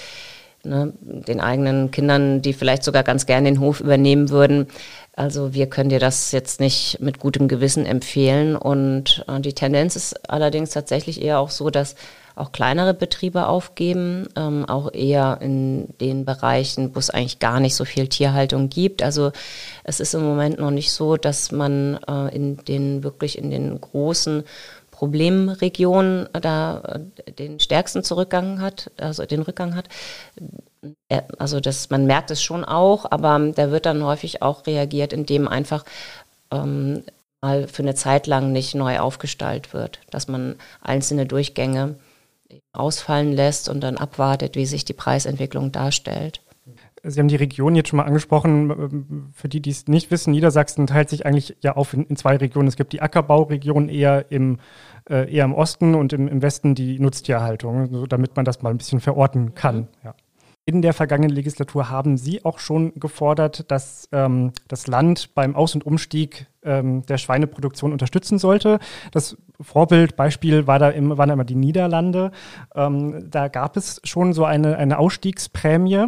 ne, 0.64 0.92
den 1.00 1.40
eigenen 1.40 1.90
Kindern, 1.90 2.42
die 2.42 2.52
vielleicht 2.52 2.84
sogar 2.84 3.02
ganz 3.02 3.26
gerne 3.26 3.50
den 3.50 3.60
Hof 3.60 3.80
übernehmen 3.80 4.30
würden, 4.30 4.68
also 5.14 5.52
wir 5.52 5.68
können 5.68 5.90
dir 5.90 5.98
das 5.98 6.32
jetzt 6.32 6.60
nicht 6.60 6.98
mit 7.00 7.18
gutem 7.18 7.48
Gewissen 7.48 7.84
empfehlen. 7.84 8.56
Und 8.56 9.24
die 9.40 9.52
Tendenz 9.52 9.96
ist 9.96 10.30
allerdings 10.30 10.70
tatsächlich 10.70 11.20
eher 11.20 11.40
auch 11.40 11.50
so, 11.50 11.68
dass 11.68 11.96
auch 12.40 12.52
kleinere 12.52 12.94
Betriebe 12.94 13.46
aufgeben, 13.46 14.28
ähm, 14.36 14.64
auch 14.68 14.92
eher 14.92 15.38
in 15.40 15.88
den 16.00 16.24
Bereichen, 16.24 16.94
wo 16.94 16.98
es 16.98 17.10
eigentlich 17.10 17.38
gar 17.38 17.60
nicht 17.60 17.76
so 17.76 17.84
viel 17.84 18.08
Tierhaltung 18.08 18.68
gibt. 18.68 19.02
Also 19.02 19.32
es 19.84 20.00
ist 20.00 20.14
im 20.14 20.22
Moment 20.22 20.58
noch 20.58 20.70
nicht 20.70 20.92
so, 20.92 21.16
dass 21.16 21.52
man 21.52 21.98
äh, 22.08 22.34
in 22.34 22.56
den 22.64 23.02
wirklich 23.02 23.38
in 23.38 23.50
den 23.50 23.80
großen 23.80 24.44
Problemregionen 24.90 26.28
da 26.32 27.00
äh, 27.26 27.32
den 27.32 27.60
stärksten 27.60 28.02
Zurückgang 28.02 28.60
hat, 28.60 28.90
also 28.98 29.24
den 29.26 29.42
Rückgang 29.42 29.74
hat. 29.74 29.88
Äh, 31.08 31.22
also 31.38 31.60
das, 31.60 31.90
man 31.90 32.06
merkt 32.06 32.30
es 32.30 32.42
schon 32.42 32.64
auch, 32.64 33.06
aber 33.10 33.38
da 33.54 33.70
wird 33.70 33.86
dann 33.86 34.04
häufig 34.04 34.42
auch 34.42 34.66
reagiert, 34.66 35.12
indem 35.12 35.48
einfach 35.48 35.84
ähm, 36.50 37.02
mal 37.40 37.68
für 37.68 37.82
eine 37.82 37.94
Zeit 37.94 38.26
lang 38.26 38.52
nicht 38.52 38.74
neu 38.74 38.98
aufgestaltet 38.98 39.72
wird, 39.72 40.00
dass 40.10 40.28
man 40.28 40.56
einzelne 40.82 41.26
Durchgänge 41.26 41.96
ausfallen 42.72 43.32
lässt 43.32 43.68
und 43.68 43.80
dann 43.80 43.96
abwartet, 43.96 44.56
wie 44.56 44.66
sich 44.66 44.84
die 44.84 44.92
Preisentwicklung 44.92 45.72
darstellt. 45.72 46.40
Sie 47.02 47.18
haben 47.18 47.28
die 47.28 47.36
Region 47.36 47.74
jetzt 47.74 47.88
schon 47.88 47.96
mal 47.96 48.04
angesprochen. 48.04 49.32
Für 49.34 49.48
die, 49.48 49.60
die 49.60 49.70
es 49.70 49.86
nicht 49.88 50.10
wissen, 50.10 50.32
Niedersachsen 50.32 50.86
teilt 50.86 51.08
sich 51.08 51.24
eigentlich 51.24 51.56
ja 51.62 51.76
auf 51.76 51.94
in, 51.94 52.04
in 52.04 52.16
zwei 52.16 52.36
Regionen. 52.36 52.68
Es 52.68 52.76
gibt 52.76 52.92
die 52.92 53.00
Ackerbauregion 53.00 53.88
eher 53.88 54.30
im, 54.30 54.58
äh, 55.08 55.32
eher 55.32 55.46
im 55.46 55.54
Osten 55.54 55.94
und 55.94 56.12
im, 56.12 56.28
im 56.28 56.42
Westen 56.42 56.74
die 56.74 56.98
Nutztierhaltung, 56.98 57.90
so 57.90 58.06
damit 58.06 58.36
man 58.36 58.44
das 58.44 58.60
mal 58.60 58.68
ein 58.68 58.76
bisschen 58.76 59.00
verorten 59.00 59.54
kann. 59.54 59.76
Mhm. 59.76 59.88
Ja. 60.04 60.14
In 60.70 60.82
der 60.82 60.92
vergangenen 60.92 61.34
Legislatur 61.34 61.90
haben 61.90 62.16
Sie 62.16 62.44
auch 62.44 62.60
schon 62.60 62.92
gefordert, 62.94 63.68
dass 63.72 64.08
ähm, 64.12 64.52
das 64.68 64.86
Land 64.86 65.34
beim 65.34 65.56
Aus- 65.56 65.74
und 65.74 65.84
Umstieg 65.84 66.46
ähm, 66.62 67.04
der 67.06 67.18
Schweineproduktion 67.18 67.90
unterstützen 67.90 68.38
sollte. 68.38 68.78
Das 69.10 69.36
Vorbild, 69.60 70.14
Beispiel 70.14 70.68
war 70.68 70.78
da 70.78 70.90
im, 70.90 71.18
waren 71.18 71.28
da 71.28 71.32
immer 71.32 71.44
die 71.44 71.56
Niederlande. 71.56 72.30
Ähm, 72.72 73.28
da 73.28 73.48
gab 73.48 73.76
es 73.76 74.00
schon 74.04 74.32
so 74.32 74.44
eine, 74.44 74.76
eine 74.76 75.00
Ausstiegsprämie. 75.00 76.06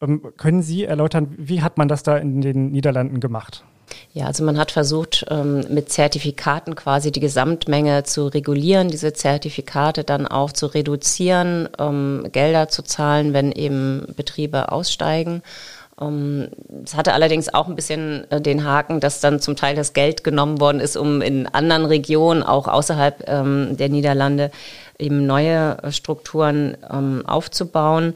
Ähm, 0.00 0.22
können 0.36 0.62
Sie 0.62 0.84
erläutern, 0.84 1.34
wie 1.36 1.60
hat 1.60 1.76
man 1.76 1.88
das 1.88 2.04
da 2.04 2.16
in 2.16 2.42
den 2.42 2.70
Niederlanden 2.70 3.18
gemacht? 3.18 3.64
Ja, 4.12 4.26
also 4.26 4.44
man 4.44 4.58
hat 4.58 4.72
versucht, 4.72 5.24
ähm, 5.30 5.64
mit 5.68 5.90
Zertifikaten 5.90 6.74
quasi 6.74 7.12
die 7.12 7.20
Gesamtmenge 7.20 8.02
zu 8.02 8.26
regulieren, 8.26 8.88
diese 8.88 9.12
Zertifikate 9.12 10.02
dann 10.02 10.26
auch 10.26 10.52
zu 10.52 10.66
reduzieren, 10.66 11.68
ähm, 11.78 12.26
Gelder 12.32 12.68
zu 12.68 12.82
zahlen, 12.82 13.32
wenn 13.32 13.52
eben 13.52 14.06
Betriebe 14.16 14.72
aussteigen. 14.72 15.42
Ähm, 16.00 16.48
es 16.84 16.96
hatte 16.96 17.12
allerdings 17.14 17.54
auch 17.54 17.68
ein 17.68 17.76
bisschen 17.76 18.28
äh, 18.30 18.40
den 18.40 18.64
Haken, 18.64 18.98
dass 18.98 19.20
dann 19.20 19.38
zum 19.40 19.54
Teil 19.54 19.76
das 19.76 19.92
Geld 19.92 20.24
genommen 20.24 20.60
worden 20.60 20.80
ist, 20.80 20.96
um 20.96 21.22
in 21.22 21.46
anderen 21.46 21.84
Regionen, 21.84 22.42
auch 22.42 22.66
außerhalb 22.66 23.24
der 23.26 23.88
Niederlande, 23.88 24.50
eben 24.98 25.24
neue 25.24 25.78
Strukturen 25.90 26.76
aufzubauen. 27.26 28.14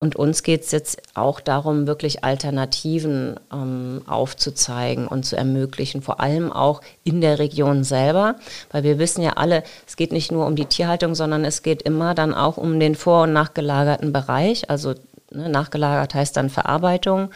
Und 0.00 0.14
uns 0.14 0.44
geht 0.44 0.62
es 0.62 0.70
jetzt 0.70 1.02
auch 1.14 1.40
darum, 1.40 1.88
wirklich 1.88 2.22
Alternativen 2.22 3.34
ähm, 3.52 4.02
aufzuzeigen 4.06 5.08
und 5.08 5.24
zu 5.24 5.34
ermöglichen, 5.34 6.02
vor 6.02 6.20
allem 6.20 6.52
auch 6.52 6.82
in 7.02 7.20
der 7.20 7.40
Region 7.40 7.82
selber, 7.82 8.36
weil 8.70 8.84
wir 8.84 9.00
wissen 9.00 9.22
ja 9.22 9.32
alle, 9.32 9.64
es 9.88 9.96
geht 9.96 10.12
nicht 10.12 10.30
nur 10.30 10.46
um 10.46 10.54
die 10.54 10.66
Tierhaltung, 10.66 11.16
sondern 11.16 11.44
es 11.44 11.62
geht 11.62 11.82
immer 11.82 12.14
dann 12.14 12.32
auch 12.32 12.58
um 12.58 12.78
den 12.78 12.94
vor- 12.94 13.24
und 13.24 13.32
nachgelagerten 13.32 14.12
Bereich. 14.12 14.70
Also 14.70 14.94
ne, 15.32 15.48
nachgelagert 15.48 16.14
heißt 16.14 16.36
dann 16.36 16.48
Verarbeitung. 16.48 17.30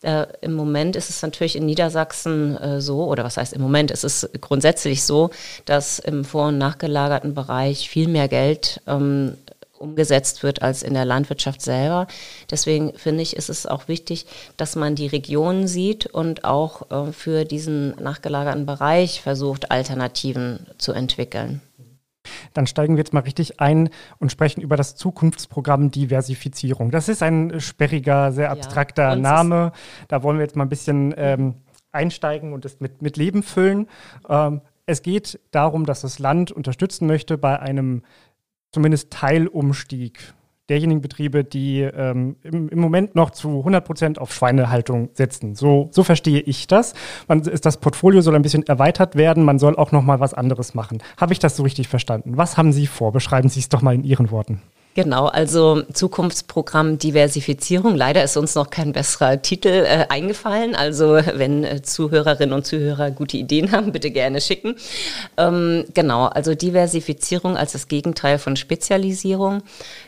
Äh, 0.00 0.26
Im 0.40 0.54
Moment 0.54 0.96
ist 0.96 1.10
es 1.10 1.20
natürlich 1.20 1.54
in 1.54 1.66
Niedersachsen 1.66 2.56
äh, 2.56 2.80
so, 2.80 3.04
oder 3.04 3.24
was 3.24 3.36
heißt 3.36 3.52
im 3.52 3.60
Moment, 3.60 3.90
es 3.90 4.04
ist 4.04 4.30
grundsätzlich 4.40 5.04
so, 5.04 5.28
dass 5.66 5.98
im 5.98 6.24
vor- 6.24 6.48
und 6.48 6.56
nachgelagerten 6.56 7.34
Bereich 7.34 7.90
viel 7.90 8.08
mehr 8.08 8.28
Geld 8.28 8.80
ähm, 8.86 9.36
umgesetzt 9.80 10.42
wird 10.42 10.62
als 10.62 10.82
in 10.82 10.94
der 10.94 11.04
Landwirtschaft 11.04 11.62
selber. 11.62 12.06
Deswegen 12.50 12.92
finde 12.94 13.22
ich, 13.22 13.36
ist 13.36 13.48
es 13.48 13.66
auch 13.66 13.88
wichtig, 13.88 14.26
dass 14.56 14.76
man 14.76 14.94
die 14.94 15.06
Regionen 15.06 15.66
sieht 15.66 16.06
und 16.06 16.44
auch 16.44 16.90
äh, 16.90 17.12
für 17.12 17.44
diesen 17.44 17.94
nachgelagerten 17.96 18.66
Bereich 18.66 19.22
versucht, 19.22 19.70
Alternativen 19.70 20.66
zu 20.78 20.92
entwickeln. 20.92 21.60
Dann 22.52 22.66
steigen 22.66 22.96
wir 22.96 23.00
jetzt 23.00 23.14
mal 23.14 23.20
richtig 23.20 23.60
ein 23.60 23.88
und 24.18 24.30
sprechen 24.30 24.60
über 24.60 24.76
das 24.76 24.94
Zukunftsprogramm 24.94 25.90
Diversifizierung. 25.90 26.90
Das 26.90 27.08
ist 27.08 27.22
ein 27.22 27.60
sperriger, 27.60 28.32
sehr 28.32 28.50
abstrakter 28.50 29.10
ja, 29.10 29.16
Name. 29.16 29.72
Da 30.08 30.22
wollen 30.22 30.38
wir 30.38 30.44
jetzt 30.44 30.56
mal 30.56 30.64
ein 30.64 30.68
bisschen 30.68 31.14
ähm, 31.16 31.54
einsteigen 31.92 32.52
und 32.52 32.64
es 32.64 32.80
mit, 32.80 33.02
mit 33.02 33.16
Leben 33.16 33.42
füllen. 33.42 33.88
Ähm, 34.28 34.60
es 34.86 35.02
geht 35.02 35.40
darum, 35.50 35.86
dass 35.86 36.00
das 36.00 36.18
Land 36.18 36.50
unterstützen 36.50 37.06
möchte 37.06 37.38
bei 37.38 37.58
einem 37.58 38.02
zumindest 38.72 39.10
Teilumstieg 39.10 40.34
derjenigen 40.70 41.00
Betriebe, 41.00 41.44
die 41.44 41.80
ähm, 41.80 42.36
im, 42.42 42.68
im, 42.68 42.78
Moment 42.78 43.16
noch 43.16 43.30
zu 43.30 43.58
100 43.58 43.84
Prozent 43.84 44.18
auf 44.20 44.32
Schweinehaltung 44.32 45.10
setzen. 45.14 45.56
So, 45.56 45.88
so 45.90 46.04
verstehe 46.04 46.40
ich 46.40 46.68
das. 46.68 46.94
Man, 47.26 47.40
ist, 47.40 47.66
das 47.66 47.78
Portfolio 47.78 48.20
soll 48.20 48.36
ein 48.36 48.42
bisschen 48.42 48.64
erweitert 48.66 49.16
werden. 49.16 49.44
Man 49.44 49.58
soll 49.58 49.76
auch 49.76 49.90
noch 49.90 50.02
mal 50.02 50.20
was 50.20 50.32
anderes 50.32 50.74
machen. 50.74 51.02
Habe 51.16 51.32
ich 51.32 51.40
das 51.40 51.56
so 51.56 51.64
richtig 51.64 51.88
verstanden? 51.88 52.36
Was 52.36 52.56
haben 52.56 52.72
Sie 52.72 52.86
vor? 52.86 53.10
Beschreiben 53.12 53.48
Sie 53.48 53.60
es 53.60 53.68
doch 53.68 53.82
mal 53.82 53.96
in 53.96 54.04
Ihren 54.04 54.30
Worten. 54.30 54.62
Genau, 54.94 55.26
also 55.26 55.82
Zukunftsprogramm 55.92 56.98
Diversifizierung. 56.98 57.94
Leider 57.94 58.24
ist 58.24 58.36
uns 58.36 58.56
noch 58.56 58.70
kein 58.70 58.92
besserer 58.92 59.40
Titel 59.40 59.68
äh, 59.68 60.06
eingefallen. 60.08 60.74
Also 60.74 61.20
wenn 61.34 61.62
äh, 61.62 61.80
Zuhörerinnen 61.80 62.52
und 62.52 62.66
Zuhörer 62.66 63.12
gute 63.12 63.36
Ideen 63.36 63.70
haben, 63.70 63.92
bitte 63.92 64.10
gerne 64.10 64.40
schicken. 64.40 64.74
Ähm, 65.36 65.84
genau, 65.94 66.26
also 66.26 66.56
Diversifizierung 66.56 67.56
als 67.56 67.70
das 67.72 67.86
Gegenteil 67.86 68.38
von 68.38 68.56
Spezialisierung. 68.56 69.62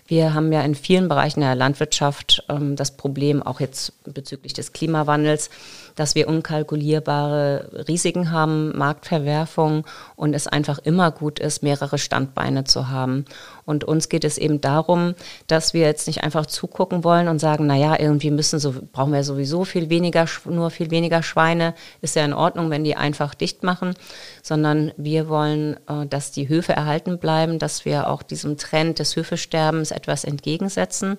Wir 0.09 0.35
haben 0.35 0.53
ja 0.53 0.63
in 0.63 0.75
vielen 0.75 1.09
Bereichen 1.09 1.41
der 1.41 1.55
Landwirtschaft 1.55 2.45
ähm, 2.49 2.75
das 2.75 2.97
Problem, 2.97 3.41
auch 3.41 3.61
jetzt 3.61 3.93
bezüglich 4.03 4.53
des 4.53 4.73
Klimawandels, 4.73 5.49
dass 5.95 6.15
wir 6.15 6.29
unkalkulierbare 6.29 7.85
Risiken 7.89 8.31
haben, 8.31 8.77
Marktverwerfung 8.77 9.85
und 10.17 10.35
es 10.35 10.47
einfach 10.47 10.79
immer 10.79 11.11
gut 11.11 11.39
ist, 11.39 11.63
mehrere 11.63 11.99
Standbeine 11.99 12.65
zu 12.65 12.89
haben. 12.89 13.25
Und 13.65 13.85
uns 13.85 14.09
geht 14.09 14.25
es 14.25 14.39
eben 14.39 14.61
darum, 14.61 15.15
dass 15.47 15.75
wir 15.75 15.83
jetzt 15.83 16.07
nicht 16.07 16.25
einfach 16.25 16.47
zugucken 16.47 17.05
wollen 17.05 17.29
und 17.29 17.39
sagen, 17.39 17.67
na 17.67 17.77
ja, 17.77 17.99
irgendwie 17.99 18.31
müssen 18.31 18.59
so, 18.59 18.75
brauchen 18.93 19.13
wir 19.13 19.23
sowieso 19.25 19.65
viel 19.65 19.89
weniger, 19.89 20.27
nur 20.47 20.71
viel 20.71 20.91
weniger 20.91 21.23
Schweine. 21.23 21.75
Ist 22.01 22.17
ja 22.17 22.25
in 22.25 22.33
Ordnung, 22.33 22.71
wenn 22.71 22.85
die 22.85 22.97
einfach 22.97 23.35
dicht 23.35 23.63
machen, 23.63 23.95
sondern 24.43 24.93
wir 24.97 25.29
wollen, 25.29 25.77
äh, 25.89 26.07
dass 26.07 26.33
die 26.33 26.49
Höfe 26.49 26.73
erhalten 26.73 27.19
bleiben, 27.19 27.59
dass 27.59 27.85
wir 27.85 28.09
auch 28.09 28.23
diesem 28.23 28.57
Trend 28.57 28.99
des 28.99 29.15
Höfesterbens 29.15 29.91
etwas 29.91 30.25
entgegensetzen 30.25 31.19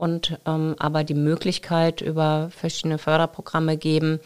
und 0.00 0.38
ähm, 0.46 0.76
aber 0.78 1.04
die 1.04 1.14
Möglichkeit 1.14 2.00
über 2.00 2.50
verschiedene 2.56 2.96
Förderprogramme 2.96 3.76
geben, 3.76 4.18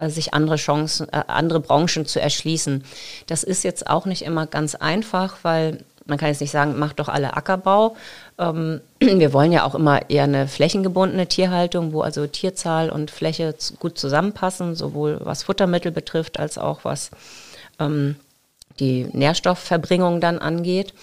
äh, 0.00 0.08
sich 0.08 0.34
andere 0.34 0.56
Chancen, 0.56 1.08
äh, 1.12 1.22
andere 1.28 1.60
Branchen 1.60 2.06
zu 2.06 2.20
erschließen. 2.20 2.82
Das 3.28 3.44
ist 3.44 3.62
jetzt 3.62 3.88
auch 3.88 4.04
nicht 4.04 4.22
immer 4.22 4.46
ganz 4.46 4.74
einfach, 4.74 5.38
weil 5.42 5.84
man 6.06 6.18
kann 6.18 6.28
jetzt 6.28 6.40
nicht 6.40 6.50
sagen, 6.50 6.76
macht 6.76 6.98
doch 6.98 7.08
alle 7.08 7.36
Ackerbau. 7.36 7.96
Ähm, 8.36 8.80
wir 8.98 9.32
wollen 9.32 9.52
ja 9.52 9.64
auch 9.64 9.76
immer 9.76 10.10
eher 10.10 10.24
eine 10.24 10.48
flächengebundene 10.48 11.28
Tierhaltung, 11.28 11.92
wo 11.92 12.00
also 12.00 12.26
Tierzahl 12.26 12.90
und 12.90 13.12
Fläche 13.12 13.54
gut 13.78 13.98
zusammenpassen, 13.98 14.74
sowohl 14.74 15.20
was 15.22 15.44
Futtermittel 15.44 15.92
betrifft, 15.92 16.40
als 16.40 16.58
auch 16.58 16.84
was 16.84 17.12
ähm, 17.78 18.16
die 18.80 19.04
Nährstoffverbringung 19.12 20.20
dann 20.20 20.40
angeht. 20.40 20.94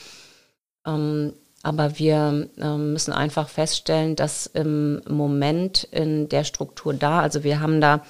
Ähm, 0.86 1.32
aber 1.62 2.00
wir 2.00 2.50
äh, 2.58 2.78
müssen 2.78 3.12
einfach 3.12 3.50
feststellen, 3.50 4.16
dass 4.16 4.46
im 4.48 5.02
Moment 5.08 5.84
in 5.92 6.30
der 6.30 6.44
Struktur 6.44 6.94
da, 6.94 7.20
also 7.20 7.44
wir 7.44 7.60
haben 7.60 7.82
da 7.82 8.04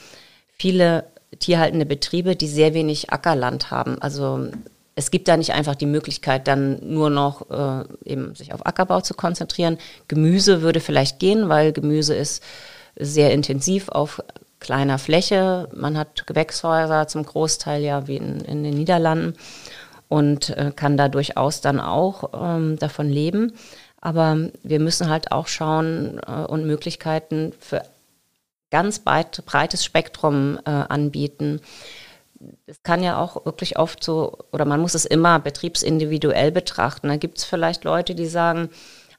viele 0.52 1.06
tierhaltende 1.40 1.86
Betriebe, 1.86 2.36
die 2.36 2.48
sehr 2.48 2.74
wenig 2.74 3.12
Ackerland 3.12 3.72
haben. 3.72 4.02
Also 4.02 4.48
es 4.96 5.12
gibt 5.12 5.28
da 5.28 5.38
nicht 5.38 5.54
einfach 5.54 5.76
die 5.76 5.86
Möglichkeit, 5.86 6.48
dann 6.48 6.80
nur 6.82 7.10
noch 7.10 7.50
äh, 7.50 7.86
eben 8.06 8.36
sich 8.36 8.54
auf 8.54 8.66
Ackerbau 8.66 9.02
zu 9.02 9.14
konzentrieren. 9.14 9.78
Gemüse 10.08 10.62
würde 10.62 10.80
vielleicht 10.80 11.20
gehen, 11.20 11.50
weil 11.50 11.72
Gemüse 11.72 12.14
ist 12.14 12.44
sehr 12.98 13.32
intensiv 13.32 13.90
auf 13.90 14.22
kleiner 14.60 15.00
Fläche. 15.00 15.70
Man 15.74 15.98
hat 15.98 16.28
Gewächshäuser 16.28 17.08
zum 17.08 17.26
Großteil 17.26 17.82
ja 17.82 18.08
wie 18.08 18.18
in, 18.18 18.42
in 18.42 18.64
den 18.64 18.74
Niederlanden 18.76 19.36
und 20.10 20.50
äh, 20.50 20.74
kann 20.76 20.98
da 20.98 21.08
durchaus 21.08 21.62
dann 21.62 21.80
auch 21.80 22.32
ähm, 22.34 22.78
davon 22.78 23.08
leben. 23.08 23.54
Aber 24.02 24.50
wir 24.64 24.80
müssen 24.80 25.10
halt 25.10 25.32
auch 25.32 25.48
schauen 25.48 26.20
äh, 26.26 26.32
und 26.32 26.66
Möglichkeiten 26.66 27.54
für 27.60 27.84
ganz 28.72 29.00
breit, 29.00 29.44
breites 29.46 29.86
Spektrum 29.86 30.60
äh, 30.66 30.70
anbieten. 30.70 31.62
Es 32.66 32.82
kann 32.84 33.04
ja 33.04 33.22
auch 33.22 33.46
wirklich 33.46 33.78
oft 33.78 34.04
so, 34.04 34.38
oder 34.52 34.66
man 34.66 34.80
muss 34.80 34.96
es 34.96 35.06
immer 35.06 35.40
betriebsindividuell 35.40 36.52
betrachten. 36.52 37.08
Da 37.08 37.18
gibt 37.18 37.38
es 37.38 37.44
vielleicht 37.44 37.84
Leute, 37.84 38.16
die 38.16 38.28
sagen, 38.28 38.70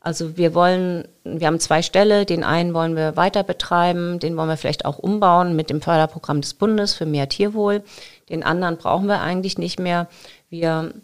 also 0.01 0.39
wir 0.39 0.55
wollen, 0.55 1.07
wir 1.25 1.47
haben 1.47 1.61
zwei 1.61 1.83
Ställe, 1.83 2.25
den 2.25 2.43
einen 2.43 2.73
wollen 2.73 2.97
wir 2.97 3.17
weiter 3.17 3.43
betreiben, 3.43 4.19
den 4.19 4.37
wollen 4.37 4.49
wir 4.49 4.57
vielleicht 4.57 4.87
auch 4.87 4.99
umbauen 4.99 5.55
mit 5.55 5.69
dem 5.69 5.83
Förderprogramm 5.83 6.41
des 6.41 6.55
Bundes 6.55 6.95
für 6.95 7.05
mehr 7.05 7.29
Tierwohl. 7.29 7.83
Den 8.31 8.43
anderen 8.43 8.79
brauchen 8.79 9.07
wir 9.07 9.21
eigentlich 9.21 9.59
nicht 9.59 9.79
mehr. 9.79 10.09
Wir 10.49 10.95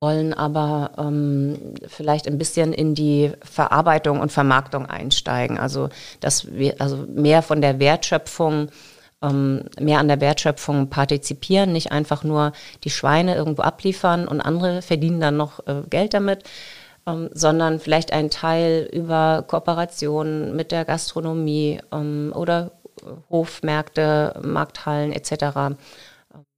wollen 0.00 0.34
aber 0.34 0.90
ähm, 0.98 1.56
vielleicht 1.86 2.26
ein 2.26 2.36
bisschen 2.36 2.72
in 2.72 2.94
die 2.94 3.32
Verarbeitung 3.42 4.20
und 4.20 4.32
Vermarktung 4.32 4.86
einsteigen. 4.86 5.58
Also 5.58 5.88
dass 6.18 6.52
wir 6.52 6.80
also 6.80 7.06
mehr 7.08 7.42
von 7.42 7.60
der 7.60 7.78
Wertschöpfung 7.78 8.68
ähm, 9.22 9.64
mehr 9.80 9.98
an 9.98 10.08
der 10.08 10.20
Wertschöpfung 10.20 10.88
partizipieren, 10.88 11.72
nicht 11.72 11.92
einfach 11.92 12.24
nur 12.24 12.52
die 12.84 12.90
Schweine 12.90 13.34
irgendwo 13.34 13.62
abliefern 13.62 14.28
und 14.28 14.40
andere 14.40 14.82
verdienen 14.82 15.20
dann 15.20 15.36
noch 15.36 15.66
äh, 15.66 15.82
Geld 15.88 16.12
damit, 16.12 16.44
ähm, 17.06 17.30
sondern 17.32 17.80
vielleicht 17.80 18.12
einen 18.12 18.30
Teil 18.30 18.88
über 18.92 19.44
Kooperationen 19.46 20.56
mit 20.56 20.72
der 20.72 20.84
Gastronomie 20.84 21.80
ähm, 21.92 22.32
oder 22.34 22.72
Hofmärkte, 23.30 24.40
Markthallen 24.42 25.12
etc. 25.12 25.32
Äh, 25.32 25.70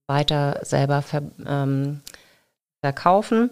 weiter 0.06 0.61
selber 0.62 1.02
ver, 1.02 1.22
ähm, 1.46 2.00
verkaufen. 2.82 3.50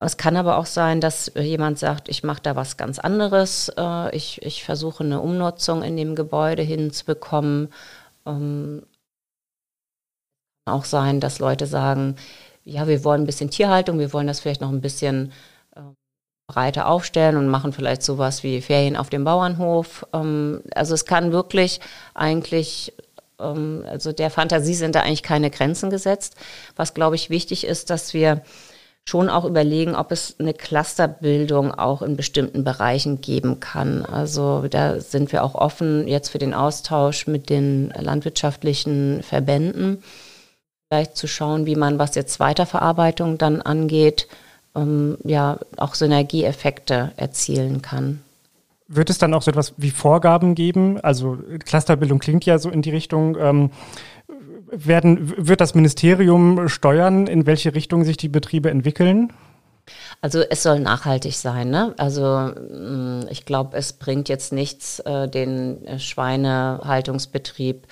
Es 0.00 0.16
kann 0.16 0.36
aber 0.36 0.58
auch 0.58 0.66
sein, 0.66 1.00
dass 1.00 1.30
jemand 1.36 1.78
sagt, 1.78 2.08
ich 2.08 2.24
mache 2.24 2.42
da 2.42 2.56
was 2.56 2.76
ganz 2.76 2.98
anderes. 2.98 3.70
Äh, 3.76 4.14
ich, 4.16 4.42
ich 4.42 4.64
versuche 4.64 5.04
eine 5.04 5.20
Umnutzung 5.20 5.82
in 5.82 5.96
dem 5.96 6.16
Gebäude 6.16 6.62
hinzubekommen. 6.62 7.72
Ähm, 8.26 8.82
auch 10.66 10.84
sein, 10.84 11.20
dass 11.20 11.38
Leute 11.38 11.66
sagen, 11.66 12.16
ja, 12.64 12.86
wir 12.86 13.04
wollen 13.04 13.22
ein 13.22 13.26
bisschen 13.26 13.50
Tierhaltung, 13.50 13.98
wir 13.98 14.12
wollen 14.12 14.26
das 14.26 14.40
vielleicht 14.40 14.60
noch 14.60 14.70
ein 14.70 14.80
bisschen 14.80 15.32
breiter 16.52 16.88
aufstellen 16.88 17.36
und 17.36 17.48
machen 17.48 17.72
vielleicht 17.72 18.02
sowas 18.02 18.42
wie 18.42 18.60
Ferien 18.60 18.96
auf 18.96 19.10
dem 19.10 19.24
Bauernhof. 19.24 20.06
Ähm, 20.12 20.62
also 20.74 20.94
es 20.94 21.04
kann 21.04 21.32
wirklich 21.32 21.80
eigentlich 22.14 22.92
ähm, 23.40 23.84
also 23.88 24.12
der 24.12 24.30
Fantasie 24.30 24.74
sind 24.74 24.94
da 24.94 25.00
eigentlich 25.00 25.22
keine 25.22 25.50
Grenzen 25.50 25.90
gesetzt. 25.90 26.36
Was, 26.76 26.94
glaube 26.94 27.16
ich, 27.16 27.30
wichtig 27.30 27.66
ist, 27.66 27.90
dass 27.90 28.14
wir 28.14 28.42
schon 29.04 29.28
auch 29.28 29.44
überlegen, 29.44 29.96
ob 29.96 30.12
es 30.12 30.36
eine 30.38 30.54
Clusterbildung 30.54 31.74
auch 31.74 32.02
in 32.02 32.16
bestimmten 32.16 32.62
Bereichen 32.62 33.20
geben 33.20 33.58
kann. 33.58 34.04
Also 34.04 34.66
da 34.68 35.00
sind 35.00 35.32
wir 35.32 35.42
auch 35.42 35.56
offen 35.56 36.06
jetzt 36.06 36.28
für 36.28 36.38
den 36.38 36.54
Austausch 36.54 37.26
mit 37.26 37.50
den 37.50 37.92
landwirtschaftlichen 37.98 39.22
Verbänden, 39.24 40.02
vielleicht 40.88 41.16
zu 41.16 41.26
schauen, 41.26 41.66
wie 41.66 41.74
man, 41.74 41.98
was 41.98 42.14
jetzt 42.14 42.38
Weiterverarbeitung 42.38 43.38
dann 43.38 43.60
angeht, 43.60 44.28
ähm, 44.74 45.18
ja 45.24 45.58
auch 45.76 45.94
Synergieeffekte 45.94 47.12
erzielen 47.16 47.82
kann. 47.82 48.20
Wird 48.88 49.10
es 49.10 49.18
dann 49.18 49.32
auch 49.32 49.42
so 49.42 49.50
etwas 49.50 49.74
wie 49.78 49.90
Vorgaben 49.90 50.54
geben? 50.54 51.00
Also 51.00 51.38
Clusterbildung 51.64 52.18
klingt 52.18 52.44
ja 52.44 52.58
so 52.58 52.70
in 52.70 52.82
die 52.82 52.90
Richtung. 52.90 53.36
Ähm, 53.40 53.70
werden, 54.72 55.34
wird 55.36 55.60
das 55.60 55.74
Ministerium 55.74 56.68
steuern, 56.68 57.26
in 57.26 57.46
welche 57.46 57.74
Richtung 57.74 58.04
sich 58.04 58.16
die 58.16 58.28
Betriebe 58.28 58.70
entwickeln? 58.70 59.32
Also 60.20 60.40
es 60.40 60.62
soll 60.62 60.80
nachhaltig 60.80 61.36
sein. 61.36 61.70
Ne? 61.70 61.94
Also 61.98 62.24
mm, 62.24 63.26
ich 63.30 63.44
glaube, 63.44 63.76
es 63.76 63.92
bringt 63.92 64.28
jetzt 64.28 64.52
nichts, 64.52 65.00
äh, 65.00 65.28
den 65.28 65.98
Schweinehaltungsbetrieb 65.98 67.86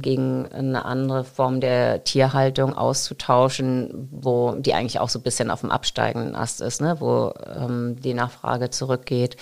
gegen 0.00 0.46
eine 0.52 0.84
andere 0.84 1.24
Form 1.24 1.60
der 1.60 2.04
Tierhaltung 2.04 2.74
auszutauschen, 2.76 4.08
wo 4.10 4.52
die 4.52 4.74
eigentlich 4.74 5.00
auch 5.00 5.08
so 5.08 5.18
ein 5.18 5.22
bisschen 5.22 5.50
auf 5.50 5.60
dem 5.60 5.70
absteigenden 5.70 6.34
Ast 6.34 6.60
ist, 6.60 6.80
ne? 6.80 6.96
wo 6.98 7.32
ähm, 7.56 7.96
die 8.00 8.14
Nachfrage 8.14 8.70
zurückgeht. 8.70 9.36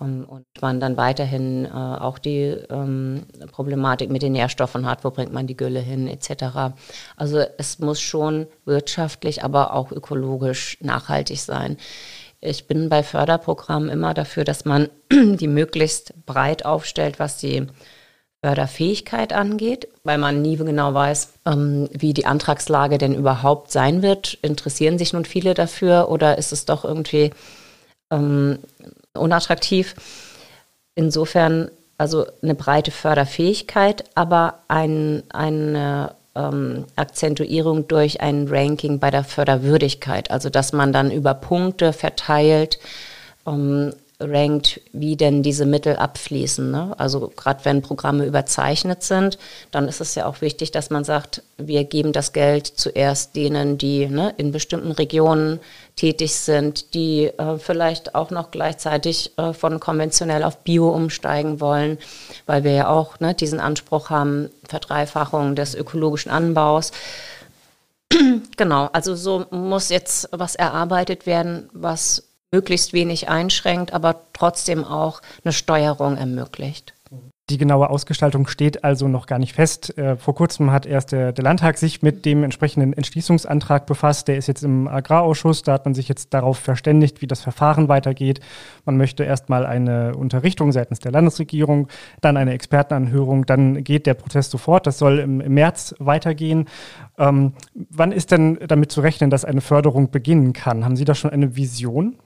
Um, 0.00 0.26
und 0.26 0.46
man 0.60 0.78
dann 0.78 0.96
weiterhin 0.96 1.64
äh, 1.64 1.70
auch 1.70 2.20
die 2.20 2.56
ähm, 2.70 3.26
Problematik 3.50 4.10
mit 4.10 4.22
den 4.22 4.30
Nährstoffen 4.30 4.86
hat, 4.86 5.02
wo 5.02 5.10
bringt 5.10 5.32
man 5.32 5.48
die 5.48 5.56
Gülle 5.56 5.80
hin, 5.80 6.06
etc. 6.06 6.76
Also 7.16 7.42
es 7.58 7.80
muss 7.80 8.00
schon 8.00 8.46
wirtschaftlich, 8.64 9.42
aber 9.42 9.74
auch 9.74 9.90
ökologisch 9.90 10.78
nachhaltig 10.80 11.40
sein. 11.40 11.78
Ich 12.40 12.68
bin 12.68 12.88
bei 12.88 13.02
Förderprogrammen 13.02 13.88
immer 13.88 14.14
dafür, 14.14 14.44
dass 14.44 14.64
man 14.64 14.88
die 15.12 15.48
möglichst 15.48 16.14
breit 16.26 16.64
aufstellt, 16.64 17.18
was 17.18 17.38
die 17.38 17.66
Förderfähigkeit 18.44 19.32
angeht, 19.32 19.88
weil 20.04 20.18
man 20.18 20.42
nie 20.42 20.56
genau 20.56 20.94
weiß, 20.94 21.34
ähm, 21.46 21.88
wie 21.92 22.14
die 22.14 22.26
Antragslage 22.26 22.98
denn 22.98 23.14
überhaupt 23.14 23.72
sein 23.72 24.02
wird. 24.02 24.38
Interessieren 24.42 24.98
sich 24.98 25.12
nun 25.12 25.24
viele 25.24 25.54
dafür 25.54 26.08
oder 26.08 26.38
ist 26.38 26.52
es 26.52 26.64
doch 26.64 26.84
irgendwie 26.84 27.32
ähm, 28.10 28.58
unattraktiv. 29.14 29.96
Insofern 30.94 31.70
also 31.98 32.26
eine 32.42 32.54
breite 32.54 32.92
Förderfähigkeit, 32.92 34.04
aber 34.14 34.60
ein, 34.68 35.24
eine 35.30 36.14
ähm, 36.36 36.84
Akzentuierung 36.94 37.88
durch 37.88 38.20
ein 38.20 38.46
Ranking 38.48 39.00
bei 39.00 39.10
der 39.10 39.24
Förderwürdigkeit. 39.24 40.30
Also 40.30 40.48
dass 40.48 40.72
man 40.72 40.92
dann 40.92 41.10
über 41.10 41.34
Punkte 41.34 41.92
verteilt 41.92 42.78
ähm, 43.46 43.92
rankt, 44.20 44.80
wie 44.92 45.16
denn 45.16 45.44
diese 45.44 45.64
Mittel 45.64 45.96
abfließen. 45.96 46.70
Ne? 46.70 46.92
Also 46.98 47.32
gerade 47.36 47.64
wenn 47.64 47.82
Programme 47.82 48.26
überzeichnet 48.26 49.04
sind, 49.04 49.38
dann 49.70 49.86
ist 49.86 50.00
es 50.00 50.16
ja 50.16 50.26
auch 50.26 50.40
wichtig, 50.40 50.72
dass 50.72 50.90
man 50.90 51.04
sagt, 51.04 51.42
wir 51.56 51.84
geben 51.84 52.12
das 52.12 52.32
Geld 52.32 52.66
zuerst 52.66 53.36
denen, 53.36 53.78
die 53.78 54.06
ne, 54.06 54.34
in 54.36 54.50
bestimmten 54.50 54.90
Regionen 54.90 55.60
tätig 55.94 56.34
sind, 56.34 56.94
die 56.94 57.26
äh, 57.26 57.58
vielleicht 57.58 58.16
auch 58.16 58.30
noch 58.30 58.50
gleichzeitig 58.50 59.38
äh, 59.38 59.52
von 59.52 59.78
konventionell 59.78 60.42
auf 60.42 60.58
Bio 60.58 60.88
umsteigen 60.90 61.60
wollen, 61.60 61.98
weil 62.46 62.64
wir 62.64 62.72
ja 62.72 62.88
auch 62.88 63.20
ne, 63.20 63.34
diesen 63.34 63.60
Anspruch 63.60 64.10
haben, 64.10 64.50
Verdreifachung 64.64 65.54
des 65.54 65.76
ökologischen 65.76 66.32
Anbaus. 66.32 66.90
genau, 68.56 68.88
also 68.92 69.14
so 69.14 69.46
muss 69.50 69.90
jetzt 69.90 70.28
was 70.32 70.56
erarbeitet 70.56 71.26
werden, 71.26 71.68
was 71.72 72.27
möglichst 72.50 72.92
wenig 72.92 73.28
einschränkt, 73.28 73.92
aber 73.92 74.22
trotzdem 74.32 74.84
auch 74.84 75.20
eine 75.44 75.52
Steuerung 75.52 76.16
ermöglicht. 76.16 76.94
Die 77.50 77.56
genaue 77.56 77.88
Ausgestaltung 77.88 78.46
steht 78.46 78.84
also 78.84 79.08
noch 79.08 79.26
gar 79.26 79.38
nicht 79.38 79.54
fest. 79.54 79.96
Äh, 79.96 80.16
vor 80.18 80.34
kurzem 80.34 80.70
hat 80.70 80.84
erst 80.84 81.12
der, 81.12 81.32
der, 81.32 81.42
Landtag 81.42 81.78
sich 81.78 82.02
mit 82.02 82.26
dem 82.26 82.44
entsprechenden 82.44 82.92
Entschließungsantrag 82.92 83.86
befasst. 83.86 84.28
Der 84.28 84.36
ist 84.36 84.48
jetzt 84.48 84.62
im 84.64 84.86
Agrarausschuss. 84.86 85.62
Da 85.62 85.72
hat 85.72 85.86
man 85.86 85.94
sich 85.94 86.08
jetzt 86.08 86.34
darauf 86.34 86.58
verständigt, 86.58 87.22
wie 87.22 87.26
das 87.26 87.40
Verfahren 87.40 87.88
weitergeht. 87.88 88.40
Man 88.84 88.98
möchte 88.98 89.24
erstmal 89.24 89.64
eine 89.64 90.14
Unterrichtung 90.14 90.72
seitens 90.72 90.98
der 90.98 91.10
Landesregierung, 91.10 91.88
dann 92.20 92.36
eine 92.36 92.52
Expertenanhörung, 92.52 93.46
dann 93.46 93.82
geht 93.82 94.04
der 94.04 94.14
Prozess 94.14 94.50
sofort. 94.50 94.86
Das 94.86 94.98
soll 94.98 95.18
im, 95.18 95.40
im 95.40 95.54
März 95.54 95.94
weitergehen. 95.98 96.66
Ähm, 97.16 97.54
wann 97.88 98.12
ist 98.12 98.30
denn 98.30 98.58
damit 98.68 98.92
zu 98.92 99.00
rechnen, 99.00 99.30
dass 99.30 99.46
eine 99.46 99.62
Förderung 99.62 100.10
beginnen 100.10 100.52
kann? 100.52 100.84
Haben 100.84 100.96
Sie 100.96 101.06
da 101.06 101.14
schon 101.14 101.30
eine 101.30 101.56
Vision? 101.56 102.16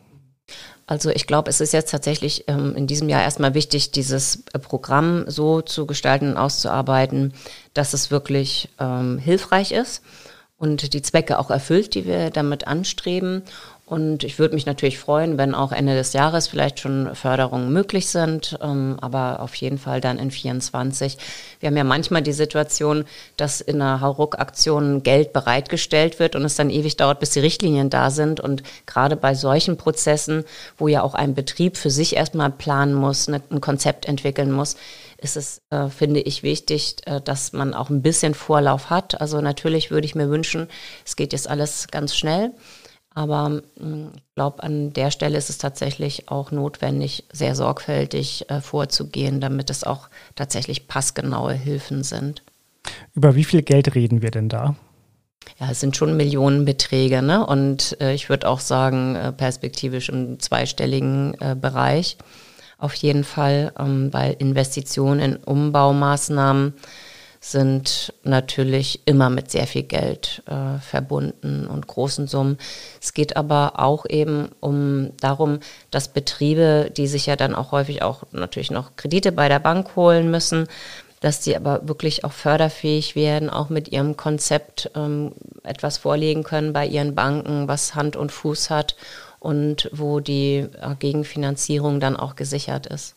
Also 0.86 1.10
ich 1.10 1.26
glaube, 1.26 1.48
es 1.48 1.60
ist 1.60 1.72
jetzt 1.72 1.90
tatsächlich 1.90 2.44
ähm, 2.48 2.74
in 2.76 2.86
diesem 2.86 3.08
Jahr 3.08 3.22
erstmal 3.22 3.54
wichtig, 3.54 3.92
dieses 3.92 4.44
äh, 4.52 4.58
Programm 4.58 5.24
so 5.28 5.60
zu 5.60 5.86
gestalten 5.86 6.30
und 6.30 6.36
auszuarbeiten, 6.36 7.34
dass 7.74 7.94
es 7.94 8.10
wirklich 8.10 8.68
ähm, 8.78 9.18
hilfreich 9.18 9.72
ist 9.72 10.02
und 10.58 10.92
die 10.94 11.02
Zwecke 11.02 11.38
auch 11.38 11.50
erfüllt, 11.50 11.94
die 11.94 12.06
wir 12.06 12.30
damit 12.30 12.66
anstreben. 12.66 13.42
Und 13.92 14.24
ich 14.24 14.38
würde 14.38 14.54
mich 14.54 14.64
natürlich 14.64 14.98
freuen, 14.98 15.36
wenn 15.36 15.54
auch 15.54 15.70
Ende 15.70 15.94
des 15.94 16.14
Jahres 16.14 16.48
vielleicht 16.48 16.80
schon 16.80 17.14
Förderungen 17.14 17.74
möglich 17.74 18.08
sind, 18.08 18.58
ähm, 18.62 18.96
aber 19.02 19.40
auf 19.40 19.54
jeden 19.56 19.76
Fall 19.76 20.00
dann 20.00 20.18
in 20.18 20.30
24. 20.30 21.18
Wir 21.60 21.66
haben 21.66 21.76
ja 21.76 21.84
manchmal 21.84 22.22
die 22.22 22.32
Situation, 22.32 23.04
dass 23.36 23.60
in 23.60 23.82
einer 23.82 24.00
Hauruck-Aktion 24.00 25.02
Geld 25.02 25.34
bereitgestellt 25.34 26.18
wird 26.20 26.36
und 26.36 26.44
es 26.46 26.56
dann 26.56 26.70
ewig 26.70 26.96
dauert, 26.96 27.20
bis 27.20 27.32
die 27.32 27.40
Richtlinien 27.40 27.90
da 27.90 28.08
sind. 28.08 28.40
Und 28.40 28.62
gerade 28.86 29.14
bei 29.14 29.34
solchen 29.34 29.76
Prozessen, 29.76 30.44
wo 30.78 30.88
ja 30.88 31.02
auch 31.02 31.12
ein 31.12 31.34
Betrieb 31.34 31.76
für 31.76 31.90
sich 31.90 32.16
erstmal 32.16 32.48
planen 32.48 32.94
muss, 32.94 33.28
ne, 33.28 33.42
ein 33.50 33.60
Konzept 33.60 34.06
entwickeln 34.06 34.52
muss, 34.52 34.76
ist 35.18 35.36
es, 35.36 35.60
äh, 35.68 35.88
finde 35.88 36.20
ich, 36.20 36.42
wichtig, 36.42 36.96
äh, 37.04 37.20
dass 37.20 37.52
man 37.52 37.74
auch 37.74 37.90
ein 37.90 38.00
bisschen 38.00 38.32
Vorlauf 38.32 38.88
hat. 38.88 39.20
Also 39.20 39.42
natürlich 39.42 39.90
würde 39.90 40.06
ich 40.06 40.14
mir 40.14 40.30
wünschen, 40.30 40.68
es 41.04 41.14
geht 41.14 41.34
jetzt 41.34 41.46
alles 41.46 41.88
ganz 41.90 42.16
schnell. 42.16 42.52
Aber 43.14 43.62
hm, 43.78 44.12
ich 44.16 44.34
glaube, 44.34 44.62
an 44.62 44.92
der 44.92 45.10
Stelle 45.10 45.38
ist 45.38 45.50
es 45.50 45.58
tatsächlich 45.58 46.28
auch 46.28 46.50
notwendig, 46.50 47.24
sehr 47.32 47.54
sorgfältig 47.54 48.48
äh, 48.50 48.60
vorzugehen, 48.60 49.40
damit 49.40 49.70
es 49.70 49.84
auch 49.84 50.08
tatsächlich 50.34 50.88
passgenaue 50.88 51.52
Hilfen 51.52 52.02
sind. 52.04 52.42
Über 53.14 53.34
wie 53.34 53.44
viel 53.44 53.62
Geld 53.62 53.94
reden 53.94 54.22
wir 54.22 54.30
denn 54.30 54.48
da? 54.48 54.74
Ja, 55.58 55.70
es 55.70 55.80
sind 55.80 55.96
schon 55.96 56.16
Millionenbeträge, 56.16 57.20
ne? 57.20 57.44
Und 57.44 57.96
äh, 58.00 58.14
ich 58.14 58.28
würde 58.28 58.48
auch 58.48 58.60
sagen, 58.60 59.16
äh, 59.16 59.32
perspektivisch 59.32 60.08
im 60.08 60.38
zweistelligen 60.40 61.34
äh, 61.40 61.56
Bereich 61.60 62.16
auf 62.82 62.94
jeden 62.94 63.22
Fall, 63.22 63.72
ähm, 63.78 64.12
weil 64.12 64.34
Investitionen 64.38 65.20
in 65.20 65.36
Umbaumaßnahmen 65.36 66.74
sind 67.44 68.14
natürlich 68.22 69.00
immer 69.04 69.28
mit 69.28 69.50
sehr 69.50 69.66
viel 69.66 69.82
Geld 69.82 70.44
äh, 70.46 70.78
verbunden 70.78 71.66
und 71.66 71.88
großen 71.88 72.28
Summen. 72.28 72.56
Es 73.00 73.14
geht 73.14 73.36
aber 73.36 73.80
auch 73.80 74.06
eben 74.08 74.50
um 74.60 75.10
darum, 75.20 75.58
dass 75.90 76.06
Betriebe, 76.06 76.92
die 76.96 77.08
sich 77.08 77.26
ja 77.26 77.34
dann 77.34 77.56
auch 77.56 77.72
häufig 77.72 78.00
auch 78.02 78.22
natürlich 78.30 78.70
noch 78.70 78.94
Kredite 78.94 79.32
bei 79.32 79.48
der 79.48 79.58
Bank 79.58 79.96
holen 79.96 80.30
müssen, 80.30 80.68
dass 81.18 81.40
die 81.40 81.56
aber 81.56 81.86
wirklich 81.88 82.24
auch 82.24 82.30
förderfähig 82.30 83.16
werden, 83.16 83.50
auch 83.50 83.70
mit 83.70 83.90
ihrem 83.90 84.16
Konzept 84.16 84.92
ähm, 84.94 85.32
etwas 85.64 85.98
vorlegen 85.98 86.44
können 86.44 86.72
bei 86.72 86.86
ihren 86.86 87.16
Banken, 87.16 87.66
was 87.66 87.96
Hand 87.96 88.14
und 88.14 88.30
Fuß 88.30 88.70
hat 88.70 88.94
und 89.40 89.90
wo 89.92 90.20
die 90.20 90.68
äh, 90.80 90.94
Gegenfinanzierung 90.96 91.98
dann 91.98 92.16
auch 92.16 92.36
gesichert 92.36 92.86
ist. 92.86 93.16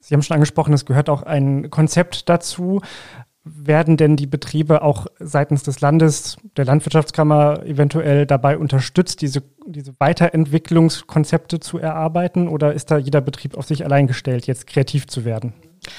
Sie 0.00 0.14
haben 0.14 0.22
schon 0.22 0.34
angesprochen, 0.34 0.74
es 0.74 0.84
gehört 0.84 1.08
auch 1.08 1.22
ein 1.22 1.70
Konzept 1.70 2.28
dazu. 2.28 2.80
Werden 3.44 3.96
denn 3.96 4.16
die 4.16 4.28
Betriebe 4.28 4.82
auch 4.82 5.06
seitens 5.18 5.64
des 5.64 5.80
Landes, 5.80 6.36
der 6.56 6.64
Landwirtschaftskammer 6.64 7.64
eventuell 7.64 8.24
dabei 8.24 8.56
unterstützt, 8.56 9.20
diese, 9.20 9.42
diese 9.66 9.94
Weiterentwicklungskonzepte 9.98 11.58
zu 11.58 11.78
erarbeiten? 11.78 12.46
Oder 12.46 12.72
ist 12.72 12.92
da 12.92 12.98
jeder 12.98 13.20
Betrieb 13.20 13.56
auf 13.56 13.66
sich 13.66 13.84
allein 13.84 14.06
gestellt, 14.06 14.46
jetzt 14.46 14.68
kreativ 14.68 15.08
zu 15.08 15.24
werden? 15.24 15.54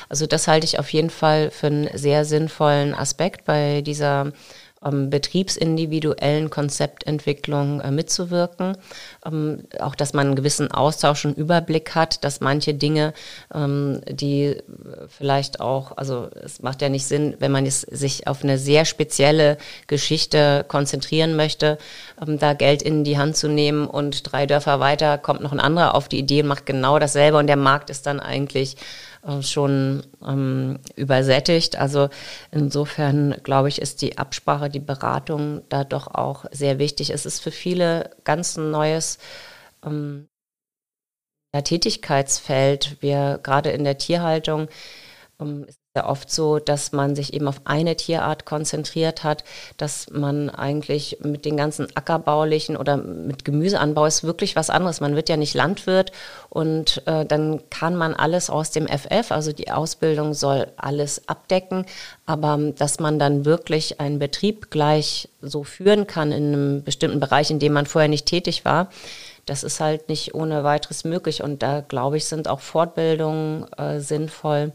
Also 0.07 0.25
das 0.25 0.47
halte 0.47 0.65
ich 0.65 0.79
auf 0.79 0.89
jeden 0.93 1.09
Fall 1.09 1.51
für 1.51 1.67
einen 1.67 1.89
sehr 1.93 2.23
sinnvollen 2.23 2.93
Aspekt 2.93 3.43
bei 3.43 3.81
dieser 3.81 4.31
ähm, 4.85 5.09
betriebsindividuellen 5.09 6.49
Konzeptentwicklung 6.49 7.81
äh, 7.81 7.91
mitzuwirken. 7.91 8.77
Ähm, 9.25 9.63
auch, 9.79 9.95
dass 9.95 10.13
man 10.13 10.27
einen 10.27 10.35
gewissen 10.35 10.71
Austausch 10.71 11.25
und 11.25 11.37
Überblick 11.37 11.95
hat, 11.95 12.23
dass 12.23 12.41
manche 12.41 12.73
Dinge, 12.73 13.13
ähm, 13.53 14.01
die 14.09 14.57
vielleicht 15.07 15.59
auch, 15.59 15.97
also 15.97 16.29
es 16.43 16.61
macht 16.61 16.81
ja 16.81 16.89
nicht 16.89 17.05
Sinn, 17.05 17.35
wenn 17.39 17.51
man 17.51 17.69
sich 17.69 18.27
auf 18.27 18.43
eine 18.43 18.57
sehr 18.57 18.85
spezielle 18.85 19.57
Geschichte 19.87 20.65
konzentrieren 20.67 21.35
möchte, 21.35 21.77
ähm, 22.21 22.39
da 22.39 22.53
Geld 22.53 22.81
in 22.81 23.03
die 23.03 23.17
Hand 23.17 23.37
zu 23.37 23.47
nehmen 23.47 23.87
und 23.87 24.31
drei 24.31 24.45
Dörfer 24.45 24.79
weiter 24.79 25.17
kommt 25.17 25.41
noch 25.41 25.51
ein 25.51 25.59
anderer 25.59 25.95
auf 25.95 26.07
die 26.07 26.19
Idee 26.19 26.41
und 26.41 26.47
macht 26.47 26.65
genau 26.65 26.99
dasselbe 26.99 27.37
und 27.37 27.47
der 27.47 27.57
Markt 27.57 27.89
ist 27.89 28.05
dann 28.05 28.19
eigentlich 28.19 28.75
äh, 29.25 29.41
schon 29.41 30.03
ähm, 30.25 30.79
übersättigt. 30.95 31.77
Also 31.77 32.09
insofern 32.51 33.37
glaube 33.43 33.69
ich, 33.69 33.81
ist 33.81 34.01
die 34.01 34.17
Absprache, 34.17 34.69
die 34.69 34.79
Beratung 34.79 35.61
da 35.69 35.83
doch 35.83 36.07
auch 36.07 36.45
sehr 36.51 36.79
wichtig. 36.79 37.09
Es 37.11 37.25
ist 37.25 37.39
für 37.41 37.51
viele 37.51 38.11
ganz 38.23 38.57
ein 38.57 38.71
neues 38.71 39.17
ähm, 39.85 40.27
Tätigkeitsfeld. 41.53 42.97
Wir 43.01 43.39
gerade 43.43 43.71
in 43.71 43.83
der 43.83 43.97
Tierhaltung 43.97 44.67
ähm, 45.39 45.65
ist 45.65 45.82
ja 45.95 46.09
oft 46.09 46.31
so, 46.31 46.57
dass 46.57 46.91
man 46.91 47.15
sich 47.15 47.35
eben 47.35 47.47
auf 47.47 47.61
eine 47.65 47.95
Tierart 47.95 48.45
konzentriert 48.45 49.23
hat, 49.23 49.43
dass 49.77 50.09
man 50.09 50.49
eigentlich 50.49 51.19
mit 51.21 51.45
den 51.45 51.55
ganzen 51.55 51.85
ackerbaulichen 51.95 52.77
oder 52.77 52.97
mit 52.97 53.45
Gemüseanbau 53.45 54.07
ist 54.07 54.23
wirklich 54.23 54.55
was 54.55 54.71
anderes. 54.71 55.01
Man 55.01 55.15
wird 55.15 55.29
ja 55.29 55.37
nicht 55.37 55.53
Landwirt 55.53 56.11
und 56.49 57.03
äh, 57.05 57.27
dann 57.27 57.61
kann 57.69 57.95
man 57.95 58.15
alles 58.15 58.49
aus 58.49 58.71
dem 58.71 58.87
FF, 58.87 59.31
also 59.31 59.53
die 59.53 59.69
Ausbildung 59.69 60.33
soll 60.33 60.65
alles 60.77 61.27
abdecken, 61.27 61.85
aber 62.25 62.57
dass 62.75 62.99
man 62.99 63.19
dann 63.19 63.45
wirklich 63.45 63.99
einen 63.99 64.17
Betrieb 64.17 64.71
gleich 64.71 65.29
so 65.43 65.63
führen 65.63 66.07
kann 66.07 66.31
in 66.31 66.47
einem 66.47 66.83
bestimmten 66.83 67.19
Bereich, 67.19 67.51
in 67.51 67.59
dem 67.59 67.73
man 67.73 67.85
vorher 67.85 68.09
nicht 68.09 68.25
tätig 68.25 68.65
war, 68.65 68.89
das 69.45 69.63
ist 69.63 69.79
halt 69.79 70.09
nicht 70.09 70.33
ohne 70.33 70.63
weiteres 70.63 71.03
möglich 71.03 71.43
und 71.43 71.61
da 71.61 71.81
glaube 71.81 72.17
ich, 72.17 72.25
sind 72.25 72.47
auch 72.47 72.61
Fortbildungen 72.61 73.71
äh, 73.73 73.99
sinnvoll 73.99 74.71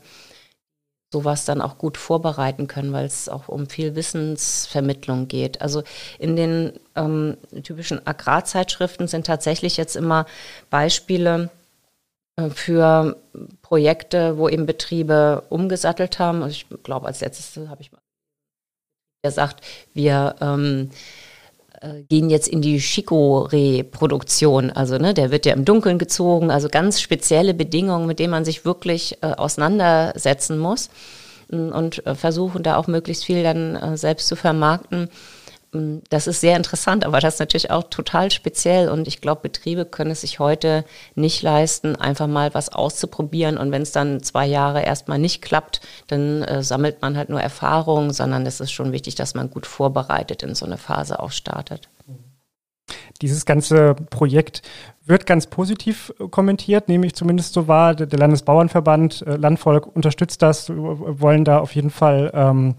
sowas 1.13 1.45
dann 1.45 1.63
auch 1.63 1.79
gut 1.79 1.97
vorbereiten 1.97 2.67
können, 2.67 2.93
weil 2.93 3.07
es 3.07 3.29
auch 3.29 3.49
um 3.49 3.69
viel 3.69 3.95
Wissensvermittlung 3.95 5.29
geht. 5.29 5.63
Also 5.63 5.83
in 6.19 6.37
den 6.37 6.79
ähm, 6.97 7.37
typischen 7.63 8.07
Agrarzeitschriften 8.07 9.09
sind 9.09 9.27
tatsächlich 9.27 9.77
jetzt 9.77 9.97
immer 9.97 10.27
Beispiele 10.69 11.51
äh, 12.37 12.51
für 12.51 13.17
Projekte, 13.63 14.37
wo 14.37 14.49
eben 14.49 14.67
Betriebe 14.67 15.45
umgesattelt 15.49 16.19
haben. 16.19 16.43
Also 16.43 16.53
ich 16.53 16.67
glaube, 16.83 17.07
als 17.07 17.21
letztes 17.21 17.57
habe 17.69 17.81
ich 17.81 17.91
mal 17.91 18.01
gesagt, 19.23 19.65
wir 19.95 20.37
ähm, 20.41 20.91
äh, 21.81 22.03
gehen 22.09 22.31
jetzt 22.31 22.49
in 22.49 22.63
die 22.63 22.81
Chicorée-Produktion. 22.81 24.71
Also 24.71 24.99
ne, 24.99 25.15
der 25.15 25.31
wird 25.31 25.47
ja 25.47 25.55
im 25.55 25.65
Dunkeln 25.65 25.99
gezogen, 25.99 26.51
also 26.51 26.69
ganz 26.69 27.01
spezielle 27.01 27.55
Bedingungen, 27.55 28.07
mit 28.07 28.19
denen 28.19 28.31
man 28.31 28.45
sich 28.45 28.65
wirklich 28.65 29.19
äh, 29.23 29.33
auseinandersetzen 29.33 30.59
muss 30.59 30.91
und 31.51 32.07
äh, 32.07 32.15
versuchen 32.15 32.63
da 32.63 32.77
auch 32.77 32.87
möglichst 32.87 33.25
viel 33.25 33.43
dann 33.43 33.75
äh, 33.77 33.97
selbst 33.97 34.29
zu 34.29 34.37
vermarkten. 34.37 35.09
Mm, 35.73 35.99
das 36.09 36.27
ist 36.27 36.41
sehr 36.41 36.57
interessant, 36.57 37.05
aber 37.05 37.21
das 37.21 37.35
ist 37.35 37.41
natürlich 37.41 37.71
auch 37.71 37.85
total 37.85 38.31
speziell. 38.31 38.89
Und 38.89 39.09
ich 39.09 39.21
glaube, 39.21 39.43
Betriebe 39.43 39.85
können 39.85 40.11
es 40.11 40.23
sich 40.23 40.39
heute 40.39 40.85
nicht 41.15 41.43
leisten, 41.43 41.97
einfach 41.97 42.27
mal 42.27 42.55
was 42.55 42.71
auszuprobieren. 42.71 43.59
Und 43.59 43.73
wenn 43.73 43.83
es 43.83 43.93
dann 43.93 44.23
zwei 44.23 44.47
Jahre 44.47 44.83
erstmal 44.83 45.19
nicht 45.19 45.43
klappt, 45.43 45.81
dann 46.07 46.43
äh, 46.43 46.63
sammelt 46.63 47.03
man 47.03 47.17
halt 47.17 47.29
nur 47.29 47.41
Erfahrung, 47.41 48.13
sondern 48.13 48.47
es 48.47 48.61
ist 48.61 48.73
schon 48.73 48.93
wichtig, 48.93 49.15
dass 49.15 49.35
man 49.35 49.51
gut 49.51 49.67
vorbereitet 49.67 50.43
in 50.43 50.55
so 50.55 50.67
eine 50.67 50.79
Phase 50.79 51.21
auch 51.21 51.33
startet. 51.33 51.89
Dieses 53.21 53.45
ganze 53.47 53.95
Projekt 54.11 54.63
wird 55.09 55.27
ganz 55.27 55.47
positiv 55.47 56.13
äh, 56.21 56.29
kommentiert, 56.29 56.89
nehme 56.89 57.07
ich 57.07 57.15
zumindest 57.15 57.55
so 57.55 57.67
wahr. 57.67 57.95
Der 57.95 58.19
Landesbauernverband, 58.19 59.25
äh, 59.27 59.37
Landvolk 59.37 59.87
unterstützt 59.95 60.43
das, 60.43 60.71
wollen 60.71 61.45
da 61.45 61.59
auf 61.59 61.75
jeden 61.75 61.91
Fall 61.91 62.31
ähm, 62.35 62.75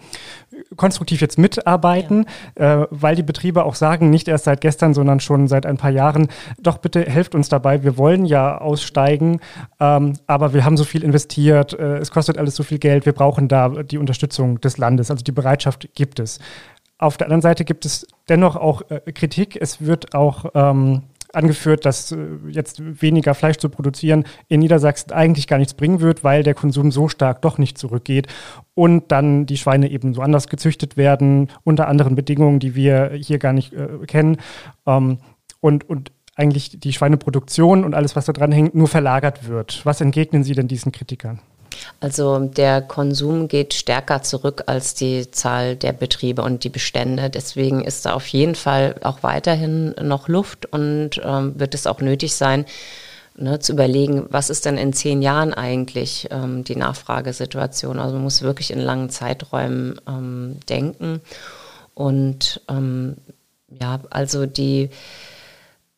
konstruktiv 0.76 1.22
jetzt 1.22 1.38
mitarbeiten, 1.38 2.26
ja. 2.58 2.84
äh, 2.84 2.88
weil 2.92 3.16
die 3.16 3.24
Betriebe 3.24 3.66
auch 3.66 3.76
sagen, 3.76 4.10
nicht 4.10 4.28
erst 4.28 4.46
seit 4.46 4.62
gestern, 4.62 4.94
sondern 4.94 5.20
schon 5.20 5.48
seit 5.48 5.66
ein 5.66 5.78
paar 5.78 5.92
Jahren, 5.92 6.28
doch 6.62 6.78
bitte 6.78 7.02
helft 7.02 7.36
uns 7.36 7.50
dabei, 7.50 7.84
wir 7.84 7.98
wollen 7.98 8.26
ja 8.26 8.60
aussteigen, 8.60 9.40
ähm, 9.80 10.14
aber 10.28 10.54
wir 10.54 10.66
haben 10.66 10.78
so 10.78 10.84
viel 10.84 11.04
investiert, 11.04 11.74
äh, 11.74 11.98
es 11.98 12.12
kostet 12.12 12.38
alles 12.38 12.56
so 12.56 12.64
viel 12.64 12.80
Geld, 12.80 13.06
wir 13.06 13.14
brauchen 13.14 13.48
da 13.48 13.70
die 13.70 13.98
Unterstützung 13.98 14.62
des 14.62 14.78
Landes, 14.78 15.10
also 15.12 15.24
die 15.24 15.32
Bereitschaft 15.32 15.90
gibt 15.96 16.20
es. 16.20 16.40
Auf 17.00 17.18
der 17.18 17.28
anderen 17.28 17.41
Seite 17.41 17.66
gibt 17.66 17.86
es 17.86 18.06
dennoch 18.28 18.56
auch 18.56 18.84
äh, 18.91 19.12
Kritik. 19.14 19.58
Es 19.60 19.82
wird 19.82 20.14
auch 20.14 20.52
ähm, 20.54 21.04
angeführt, 21.34 21.86
dass 21.86 22.12
äh, 22.12 22.18
jetzt 22.50 23.02
weniger 23.02 23.34
Fleisch 23.34 23.58
zu 23.58 23.70
produzieren 23.70 24.26
in 24.50 24.60
Niedersachsen 24.60 25.14
eigentlich 25.14 25.47
gar 25.47 25.58
nichts 25.58 25.74
bringen 25.74 26.02
wird, 26.02 26.24
weil 26.26 26.43
der 26.43 26.54
Konsum 26.54 26.91
so 26.91 27.08
stark 27.08 27.41
doch 27.41 27.58
nicht 27.58 27.78
zurückgeht 27.78 28.28
und 28.76 29.12
dann 29.14 29.45
die 29.45 29.58
Schweine 29.58 29.89
eben 29.89 30.14
so 30.14 30.22
anders 30.22 30.47
gezüchtet 30.47 30.97
werden, 30.97 31.50
unter 31.64 31.88
anderen 31.88 32.16
Bedingungen, 32.16 32.60
die 32.60 32.76
wir 32.76 33.12
hier 33.14 33.39
gar 33.39 33.54
nicht 33.54 33.74
äh, 33.74 33.88
kennen. 34.06 34.38
Ähm, 34.86 35.20
und, 35.62 35.89
und 35.89 36.12
eigentlich 36.36 36.80
die 36.80 36.93
Schweineproduktion 36.93 37.84
und 37.84 37.93
alles, 37.93 38.16
was 38.16 38.26
da 38.26 38.34
dran 38.34 38.52
hängt, 38.52 38.76
nur 38.76 38.88
verlagert 38.88 39.47
wird. 39.47 39.86
Was 39.86 40.02
entgegnen 40.02 40.43
Sie 40.43 40.54
denn 40.54 40.68
diesen 40.68 40.91
Kritikern? 40.91 41.39
Also 42.00 42.40
der 42.40 42.82
Konsum 42.82 43.48
geht 43.48 43.74
stärker 43.74 44.22
zurück 44.22 44.64
als 44.68 44.94
die 44.94 45.30
Zahl 45.32 45.76
der 45.76 45.94
Betriebe 45.94 46.42
und 46.42 46.64
die 46.64 46.70
Bestände. 46.70 47.30
Deswegen 47.30 47.84
ist 47.84 48.06
da 48.06 48.14
auf 48.14 48.28
jeden 48.28 48.56
Fall 48.56 48.96
auch 49.04 49.24
weiterhin 49.24 49.94
noch 50.02 50.28
Luft 50.28 50.66
und 50.72 51.22
ähm, 51.24 51.60
wird 51.60 51.76
es 51.76 51.88
auch 51.88 52.00
nötig 52.02 52.36
sein, 52.36 52.66
ne, 53.36 53.60
zu 53.60 53.74
überlegen, 53.74 54.28
was 54.30 54.50
ist 54.50 54.66
denn 54.66 54.78
in 54.78 54.94
zehn 54.94 55.22
Jahren 55.22 55.54
eigentlich 55.54 56.28
ähm, 56.32 56.64
die 56.64 56.76
Nachfragesituation. 56.76 58.00
Also 58.00 58.16
man 58.16 58.24
muss 58.24 58.42
wirklich 58.42 58.72
in 58.72 58.80
langen 58.80 59.10
Zeiträumen 59.10 60.00
ähm, 60.08 60.60
denken. 60.70 61.22
Und 61.94 62.62
ähm, 62.70 63.18
ja, 63.70 64.00
also 64.10 64.46
die 64.46 64.90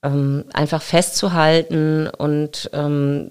ähm, 0.04 0.46
einfach 0.54 0.82
festzuhalten 0.82 2.08
und 2.08 2.70
ähm, 2.74 3.30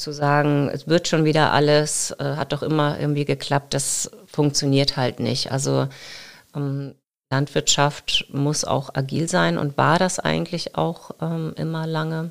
zu 0.00 0.12
sagen, 0.12 0.68
es 0.72 0.88
wird 0.88 1.08
schon 1.08 1.24
wieder 1.24 1.52
alles, 1.52 2.10
äh, 2.18 2.36
hat 2.36 2.52
doch 2.52 2.62
immer 2.62 2.98
irgendwie 2.98 3.24
geklappt, 3.24 3.74
das 3.74 4.10
funktioniert 4.26 4.96
halt 4.96 5.20
nicht. 5.20 5.52
Also 5.52 5.88
ähm, 6.56 6.94
Landwirtschaft 7.30 8.26
muss 8.32 8.64
auch 8.64 8.94
agil 8.94 9.28
sein 9.28 9.56
und 9.56 9.78
war 9.78 9.98
das 9.98 10.18
eigentlich 10.18 10.74
auch 10.76 11.12
ähm, 11.20 11.52
immer 11.56 11.86
lange. 11.86 12.30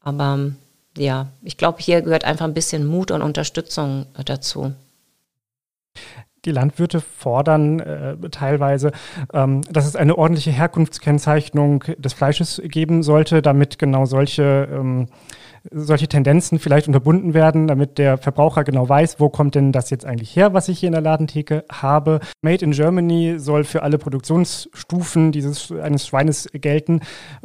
Aber 0.00 0.50
ja, 0.98 1.28
ich 1.42 1.56
glaube, 1.56 1.78
hier 1.80 2.02
gehört 2.02 2.24
einfach 2.24 2.44
ein 2.44 2.54
bisschen 2.54 2.84
Mut 2.84 3.10
und 3.12 3.22
Unterstützung 3.22 4.06
dazu. 4.24 4.74
die 6.44 6.50
Landwirte 6.50 7.00
fordern 7.00 7.80
äh, 7.80 8.16
teilweise, 8.30 8.92
ähm, 9.32 9.62
dass 9.70 9.86
es 9.86 9.94
eine 9.94 10.18
ordentliche 10.18 10.50
Herkunftskennzeichnung 10.50 11.84
des 11.98 12.12
Fleisches 12.14 12.60
geben 12.64 13.02
sollte, 13.02 13.42
damit 13.42 13.78
genau 13.78 14.06
solche, 14.06 14.68
ähm, 14.72 15.06
solche 15.70 16.08
Tendenzen 16.08 16.58
vielleicht 16.58 16.86
unterbunden 16.86 17.34
werden, 17.34 17.68
damit 17.68 17.98
der 17.98 18.18
Verbraucher 18.18 18.64
genau 18.64 18.88
weiß, 18.88 19.20
wo 19.20 19.28
kommt 19.28 19.54
denn 19.54 19.72
das 19.72 19.90
jetzt 19.90 20.04
eigentlich 20.04 20.34
her, 20.34 20.54
was 20.54 20.68
ich 20.68 20.80
hier 20.80 20.88
in 20.88 20.94
der 20.94 21.02
Ladentheke 21.02 21.64
habe. 21.70 22.20
Made 22.40 22.64
in 22.64 22.72
Germany 22.72 23.34
soll 23.38 23.64
für 23.64 23.82
alle 23.82 23.98
Produktionsstufen 23.98 25.32
dieses 25.32 25.70
eines 25.70 26.06
Schweines 26.06 26.48
gelten. 26.52 27.00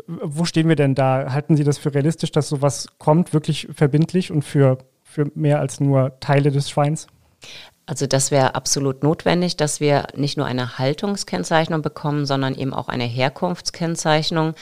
Wo 0.07 0.45
stehen 0.45 0.67
wir 0.67 0.75
denn 0.75 0.95
da? 0.95 1.31
Halten 1.31 1.55
Sie 1.55 1.63
das 1.63 1.77
für 1.77 1.93
realistisch, 1.93 2.31
dass 2.31 2.49
sowas 2.49 2.87
kommt, 2.97 3.33
wirklich 3.33 3.67
verbindlich 3.73 4.31
und 4.31 4.43
für, 4.43 4.79
für 5.03 5.29
mehr 5.35 5.59
als 5.59 5.79
nur 5.79 6.19
Teile 6.19 6.51
des 6.51 6.69
Schweins? 6.69 7.07
Also 7.85 8.05
das 8.05 8.31
wäre 8.31 8.53
absolut 8.53 9.01
notwendig, 9.01 9.55
dass 9.55 9.79
wir 9.79 10.07
nicht 10.13 10.35
nur 10.35 10.45
eine 10.45 10.77
Haltungskennzeichnung 10.77 11.81
bekommen, 11.81 12.25
sondern 12.25 12.53
eben 12.53 12.73
auch 12.73 12.89
eine 12.89 13.05
Herkunftskennzeichnung. 13.05 14.55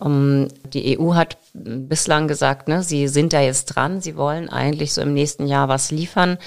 Um, 0.00 0.46
die 0.72 0.96
EU 0.96 1.14
hat 1.14 1.38
bislang 1.54 2.28
gesagt, 2.28 2.68
ne, 2.68 2.84
sie 2.84 3.08
sind 3.08 3.32
da 3.32 3.40
jetzt 3.40 3.66
dran, 3.66 4.00
sie 4.00 4.16
wollen 4.16 4.48
eigentlich 4.48 4.94
so 4.94 5.00
im 5.00 5.12
nächsten 5.12 5.48
Jahr 5.48 5.68
was 5.68 5.90
liefern. 5.90 6.38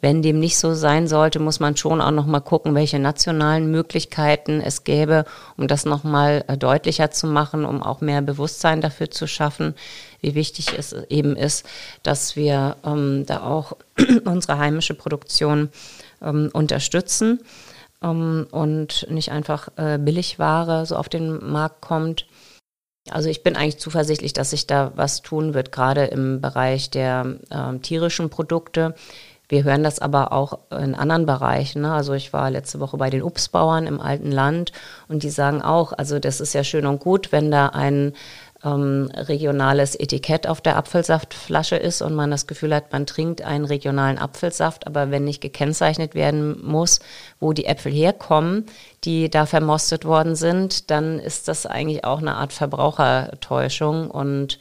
Wenn 0.00 0.22
dem 0.22 0.38
nicht 0.38 0.56
so 0.56 0.72
sein 0.74 1.06
sollte, 1.06 1.38
muss 1.38 1.60
man 1.60 1.76
schon 1.76 2.00
auch 2.00 2.10
noch 2.10 2.24
mal 2.24 2.40
gucken, 2.40 2.74
welche 2.74 2.98
nationalen 2.98 3.70
Möglichkeiten 3.70 4.62
es 4.62 4.84
gäbe, 4.84 5.26
um 5.58 5.68
das 5.68 5.84
noch 5.84 6.02
mal 6.02 6.44
äh, 6.48 6.56
deutlicher 6.56 7.10
zu 7.10 7.26
machen, 7.26 7.66
um 7.66 7.82
auch 7.82 8.00
mehr 8.00 8.22
Bewusstsein 8.22 8.80
dafür 8.80 9.10
zu 9.10 9.26
schaffen, 9.26 9.74
wie 10.22 10.34
wichtig 10.34 10.72
es 10.78 10.94
eben 11.10 11.36
ist, 11.36 11.66
dass 12.02 12.36
wir 12.36 12.76
ähm, 12.86 13.24
da 13.26 13.42
auch 13.42 13.76
unsere 14.24 14.58
heimische 14.58 14.94
Produktion 14.94 15.68
ähm, 16.22 16.48
unterstützen 16.54 17.40
ähm, 18.02 18.46
und 18.50 19.06
nicht 19.10 19.30
einfach 19.30 19.68
äh, 19.76 19.98
Billigware 19.98 20.86
so 20.86 20.96
auf 20.96 21.10
den 21.10 21.50
Markt 21.52 21.82
kommt. 21.82 22.26
Also 23.10 23.28
ich 23.28 23.42
bin 23.42 23.54
eigentlich 23.54 23.78
zuversichtlich, 23.78 24.32
dass 24.32 24.50
sich 24.50 24.66
da 24.66 24.92
was 24.96 25.20
tun 25.20 25.52
wird, 25.52 25.72
gerade 25.72 26.06
im 26.06 26.40
Bereich 26.40 26.88
der 26.90 27.36
äh, 27.50 27.78
tierischen 27.78 28.30
Produkte. 28.30 28.94
Wir 29.46 29.62
hören 29.62 29.82
das 29.82 29.98
aber 29.98 30.32
auch 30.32 30.58
in 30.70 30.94
anderen 30.94 31.26
Bereichen. 31.26 31.82
Ne? 31.82 31.92
Also 31.92 32.14
ich 32.14 32.32
war 32.32 32.50
letzte 32.50 32.80
Woche 32.80 32.96
bei 32.96 33.10
den 33.10 33.22
Obstbauern 33.22 33.86
im 33.86 34.00
alten 34.00 34.32
Land 34.32 34.72
und 35.06 35.22
die 35.22 35.30
sagen 35.30 35.60
auch, 35.60 35.92
also 35.92 36.18
das 36.18 36.40
ist 36.40 36.54
ja 36.54 36.64
schön 36.64 36.86
und 36.86 37.00
gut, 37.00 37.30
wenn 37.30 37.50
da 37.50 37.68
ein 37.68 38.14
ähm, 38.64 39.10
regionales 39.14 39.94
Etikett 39.94 40.46
auf 40.46 40.60
der 40.60 40.76
Apfelsaftflasche 40.76 41.76
ist 41.76 42.02
und 42.02 42.14
man 42.14 42.30
das 42.30 42.46
Gefühl 42.46 42.74
hat, 42.74 42.92
man 42.92 43.06
trinkt 43.06 43.42
einen 43.42 43.64
regionalen 43.64 44.18
Apfelsaft, 44.18 44.86
aber 44.86 45.10
wenn 45.10 45.24
nicht 45.24 45.40
gekennzeichnet 45.40 46.14
werden 46.14 46.64
muss, 46.64 47.00
wo 47.40 47.52
die 47.52 47.66
Äpfel 47.66 47.92
herkommen, 47.92 48.66
die 49.04 49.28
da 49.30 49.46
vermostet 49.46 50.04
worden 50.04 50.34
sind, 50.34 50.90
dann 50.90 51.18
ist 51.18 51.48
das 51.48 51.66
eigentlich 51.66 52.04
auch 52.04 52.18
eine 52.18 52.36
Art 52.36 52.52
Verbrauchertäuschung 52.52 54.10
und 54.10 54.58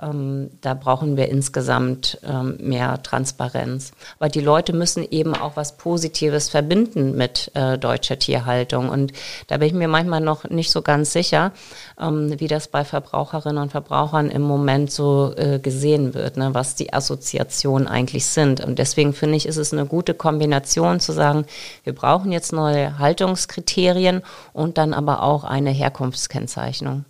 ähm, 0.00 0.50
da 0.60 0.74
brauchen 0.74 1.16
wir 1.16 1.28
insgesamt 1.28 2.18
ähm, 2.24 2.56
mehr 2.60 3.02
Transparenz. 3.02 3.92
Weil 4.18 4.30
die 4.30 4.40
Leute 4.40 4.72
müssen 4.72 5.06
eben 5.10 5.34
auch 5.34 5.56
was 5.56 5.76
Positives 5.76 6.48
verbinden 6.48 7.16
mit 7.16 7.50
äh, 7.54 7.78
deutscher 7.78 8.18
Tierhaltung. 8.18 8.88
Und 8.88 9.12
da 9.48 9.58
bin 9.58 9.68
ich 9.68 9.74
mir 9.74 9.88
manchmal 9.88 10.20
noch 10.20 10.44
nicht 10.44 10.70
so 10.70 10.82
ganz 10.82 11.12
sicher, 11.12 11.52
ähm, 12.00 12.38
wie 12.38 12.48
das 12.48 12.68
bei 12.68 12.84
Verbraucherinnen 12.84 13.62
und 13.62 13.70
Verbrauchern 13.70 14.30
im 14.30 14.42
Moment 14.42 14.90
so 14.90 15.34
äh, 15.36 15.58
gesehen 15.58 16.14
wird, 16.14 16.36
ne, 16.36 16.54
was 16.54 16.74
die 16.74 16.92
Assoziationen 16.92 17.88
eigentlich 17.88 18.26
sind. 18.26 18.64
Und 18.64 18.78
deswegen 18.78 19.12
finde 19.12 19.36
ich, 19.36 19.46
ist 19.46 19.56
es 19.56 19.72
eine 19.72 19.86
gute 19.86 20.14
Kombination 20.14 21.00
zu 21.00 21.12
sagen, 21.12 21.44
wir 21.84 21.94
brauchen 21.94 22.32
jetzt 22.32 22.52
neue 22.52 22.98
Haltungskriterien 22.98 24.22
und 24.52 24.78
dann 24.78 24.94
aber 24.94 25.22
auch 25.22 25.44
eine 25.44 25.70
Herkunftskennzeichnung. 25.70 27.04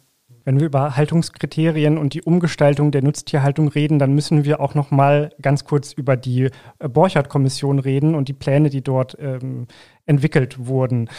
Wenn 0.49 0.61
wir 0.61 0.67
über 0.67 0.97
Haltungskriterien 0.97 1.99
und 1.99 2.15
die 2.15 2.23
Umgestaltung 2.23 2.91
der 2.91 3.03
Nutztierhaltung 3.03 3.69
reden, 3.69 3.99
dann 3.99 4.15
müssen 4.15 4.47
wir 4.47 4.61
auch 4.61 4.75
noch 4.75 4.91
mal 4.91 5.31
ganz 5.43 5.67
kurz 5.67 5.93
über 5.93 6.17
die 6.17 6.49
äh, 6.79 6.89
Borchardt-Kommission 6.89 7.79
reden 7.79 8.15
und 8.15 8.29
die 8.29 8.33
Pläne, 8.33 8.71
die 8.71 8.81
dort 8.81 9.15
ähm, 9.21 9.67
entwickelt 10.07 10.67
wurden. 10.67 11.11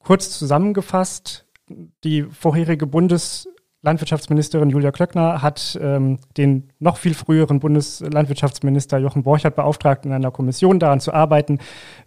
Kurz 0.00 0.38
zusammengefasst, 0.38 1.46
die 2.04 2.24
vorherige 2.24 2.86
Bundeslandwirtschaftsministerin 2.86 4.68
Julia 4.68 4.92
Klöckner 4.92 5.40
hat 5.40 5.78
ähm, 5.80 6.18
den 6.36 6.68
noch 6.80 6.98
viel 6.98 7.14
früheren 7.14 7.60
Bundeslandwirtschaftsminister 7.60 8.98
Jochen 8.98 9.22
Borchardt 9.22 9.56
beauftragt, 9.56 10.04
in 10.04 10.12
einer 10.12 10.32
Kommission 10.32 10.78
daran 10.78 11.00
zu 11.00 11.14
arbeiten, 11.14 11.60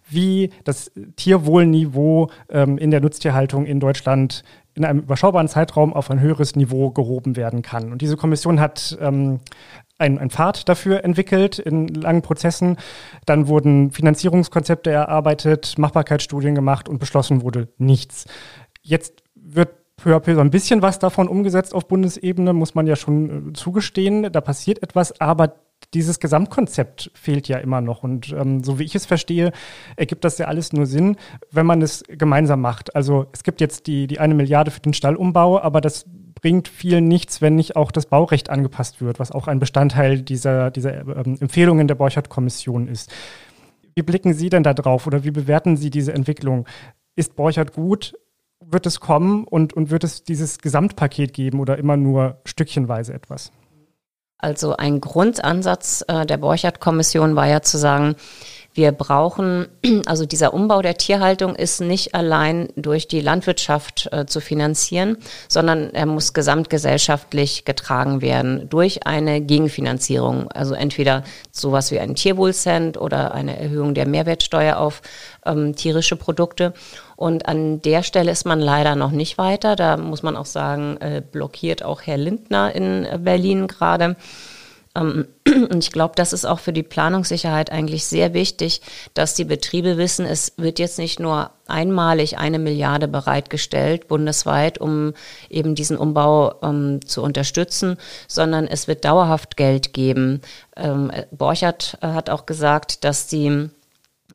wie 0.08 0.50
das 0.62 0.92
Tierwohlniveau 1.16 2.30
ähm, 2.48 2.78
in 2.78 2.92
der 2.92 3.00
Nutztierhaltung 3.00 3.66
in 3.66 3.80
Deutschland 3.80 4.44
in 4.74 4.84
einem 4.84 5.00
überschaubaren 5.00 5.48
Zeitraum 5.48 5.92
auf 5.92 6.10
ein 6.10 6.20
höheres 6.20 6.56
Niveau 6.56 6.90
gehoben 6.90 7.36
werden 7.36 7.62
kann. 7.62 7.92
Und 7.92 8.02
diese 8.02 8.16
Kommission 8.16 8.60
hat 8.60 8.96
ähm, 9.00 9.40
ein, 9.98 10.18
ein 10.18 10.30
Pfad 10.30 10.68
dafür 10.68 11.04
entwickelt 11.04 11.58
in 11.58 11.88
langen 11.88 12.22
Prozessen. 12.22 12.76
Dann 13.26 13.46
wurden 13.48 13.92
Finanzierungskonzepte 13.92 14.90
erarbeitet, 14.90 15.78
Machbarkeitsstudien 15.78 16.54
gemacht 16.54 16.88
und 16.88 16.98
beschlossen 16.98 17.42
wurde 17.42 17.68
nichts. 17.78 18.26
Jetzt 18.82 19.22
wird 19.34 19.70
peu 19.96 20.16
à 20.16 20.20
peu 20.20 20.34
so 20.34 20.40
ein 20.40 20.50
bisschen 20.50 20.82
was 20.82 20.98
davon 20.98 21.28
umgesetzt 21.28 21.74
auf 21.74 21.86
Bundesebene, 21.86 22.52
muss 22.52 22.74
man 22.74 22.86
ja 22.86 22.96
schon 22.96 23.50
äh, 23.50 23.52
zugestehen. 23.52 24.32
Da 24.32 24.40
passiert 24.40 24.82
etwas, 24.82 25.20
aber 25.20 25.54
dieses 25.92 26.20
Gesamtkonzept 26.20 27.10
fehlt 27.14 27.48
ja 27.48 27.58
immer 27.58 27.80
noch. 27.80 28.02
Und 28.02 28.32
ähm, 28.32 28.64
so 28.64 28.78
wie 28.78 28.84
ich 28.84 28.94
es 28.94 29.06
verstehe, 29.06 29.52
ergibt 29.96 30.24
das 30.24 30.38
ja 30.38 30.46
alles 30.46 30.72
nur 30.72 30.86
Sinn, 30.86 31.16
wenn 31.50 31.66
man 31.66 31.82
es 31.82 32.04
gemeinsam 32.08 32.60
macht. 32.60 32.94
Also 32.96 33.26
es 33.32 33.42
gibt 33.42 33.60
jetzt 33.60 33.86
die, 33.86 34.06
die 34.06 34.20
eine 34.20 34.34
Milliarde 34.34 34.70
für 34.70 34.80
den 34.80 34.94
Stallumbau, 34.94 35.60
aber 35.60 35.80
das 35.80 36.06
bringt 36.44 36.68
vielen 36.68 37.08
nichts, 37.08 37.40
wenn 37.40 37.54
nicht 37.54 37.74
auch 37.74 37.90
das 37.90 38.06
Baurecht 38.06 38.50
angepasst 38.50 39.00
wird, 39.00 39.18
was 39.18 39.32
auch 39.32 39.48
ein 39.48 39.60
Bestandteil 39.60 40.20
dieser, 40.20 40.70
dieser 40.70 41.00
ähm, 41.24 41.38
Empfehlungen 41.40 41.88
der 41.88 41.94
Borchardt-Kommission 41.94 42.86
ist. 42.88 43.10
Wie 43.94 44.02
blicken 44.02 44.34
Sie 44.34 44.50
denn 44.50 44.62
da 44.62 44.74
drauf 44.74 45.06
oder 45.06 45.24
wie 45.24 45.30
bewerten 45.30 45.76
Sie 45.76 45.90
diese 45.90 46.12
Entwicklung? 46.12 46.66
Ist 47.16 47.36
Borchardt 47.36 47.72
gut? 47.72 48.18
Wird 48.60 48.86
es 48.86 49.00
kommen 49.00 49.44
und, 49.44 49.72
und 49.72 49.90
wird 49.90 50.04
es 50.04 50.24
dieses 50.24 50.58
Gesamtpaket 50.58 51.32
geben 51.32 51.60
oder 51.60 51.78
immer 51.78 51.96
nur 51.96 52.40
stückchenweise 52.44 53.14
etwas? 53.14 53.52
Also 54.44 54.76
ein 54.76 55.00
Grundansatz 55.00 56.04
äh, 56.06 56.26
der 56.26 56.36
Borchardt-Kommission 56.36 57.34
war 57.34 57.46
ja 57.46 57.62
zu 57.62 57.78
sagen, 57.78 58.14
wir 58.74 58.92
brauchen, 58.92 59.68
also 60.06 60.26
dieser 60.26 60.52
Umbau 60.52 60.82
der 60.82 60.98
Tierhaltung 60.98 61.56
ist 61.56 61.80
nicht 61.80 62.14
allein 62.14 62.68
durch 62.76 63.08
die 63.08 63.22
Landwirtschaft 63.22 64.10
äh, 64.12 64.26
zu 64.26 64.40
finanzieren, 64.40 65.16
sondern 65.48 65.94
er 65.94 66.04
muss 66.04 66.34
gesamtgesellschaftlich 66.34 67.64
getragen 67.64 68.20
werden 68.20 68.68
durch 68.68 69.06
eine 69.06 69.40
Gegenfinanzierung. 69.40 70.50
Also 70.50 70.74
entweder 70.74 71.24
sowas 71.50 71.90
wie 71.90 71.98
ein 71.98 72.14
Tierwohlcent 72.14 73.00
oder 73.00 73.32
eine 73.32 73.58
Erhöhung 73.58 73.94
der 73.94 74.06
Mehrwertsteuer 74.06 74.76
auf 74.76 75.00
ähm, 75.46 75.74
tierische 75.74 76.16
Produkte. 76.16 76.74
Und 77.24 77.48
an 77.48 77.80
der 77.80 78.02
Stelle 78.02 78.30
ist 78.30 78.44
man 78.44 78.60
leider 78.60 78.96
noch 78.96 79.10
nicht 79.10 79.38
weiter. 79.38 79.76
Da 79.76 79.96
muss 79.96 80.22
man 80.22 80.36
auch 80.36 80.44
sagen, 80.44 80.98
äh, 80.98 81.22
blockiert 81.22 81.82
auch 81.82 82.02
Herr 82.02 82.18
Lindner 82.18 82.74
in 82.74 83.08
Berlin 83.24 83.66
gerade. 83.66 84.16
Ähm, 84.94 85.28
und 85.46 85.82
ich 85.82 85.90
glaube, 85.90 86.12
das 86.16 86.34
ist 86.34 86.44
auch 86.44 86.58
für 86.58 86.74
die 86.74 86.82
Planungssicherheit 86.82 87.72
eigentlich 87.72 88.04
sehr 88.04 88.34
wichtig, 88.34 88.82
dass 89.14 89.32
die 89.32 89.46
Betriebe 89.46 89.96
wissen, 89.96 90.26
es 90.26 90.52
wird 90.58 90.78
jetzt 90.78 90.98
nicht 90.98 91.18
nur 91.18 91.52
einmalig 91.66 92.36
eine 92.36 92.58
Milliarde 92.58 93.08
bereitgestellt 93.08 94.06
bundesweit, 94.06 94.76
um 94.76 95.14
eben 95.48 95.74
diesen 95.74 95.96
Umbau 95.96 96.56
ähm, 96.62 97.00
zu 97.06 97.22
unterstützen, 97.22 97.96
sondern 98.28 98.66
es 98.66 98.86
wird 98.86 99.06
dauerhaft 99.06 99.56
Geld 99.56 99.94
geben. 99.94 100.42
Ähm, 100.76 101.10
Borchert 101.30 101.96
hat 102.02 102.28
auch 102.28 102.44
gesagt, 102.44 103.02
dass 103.02 103.28
die 103.28 103.70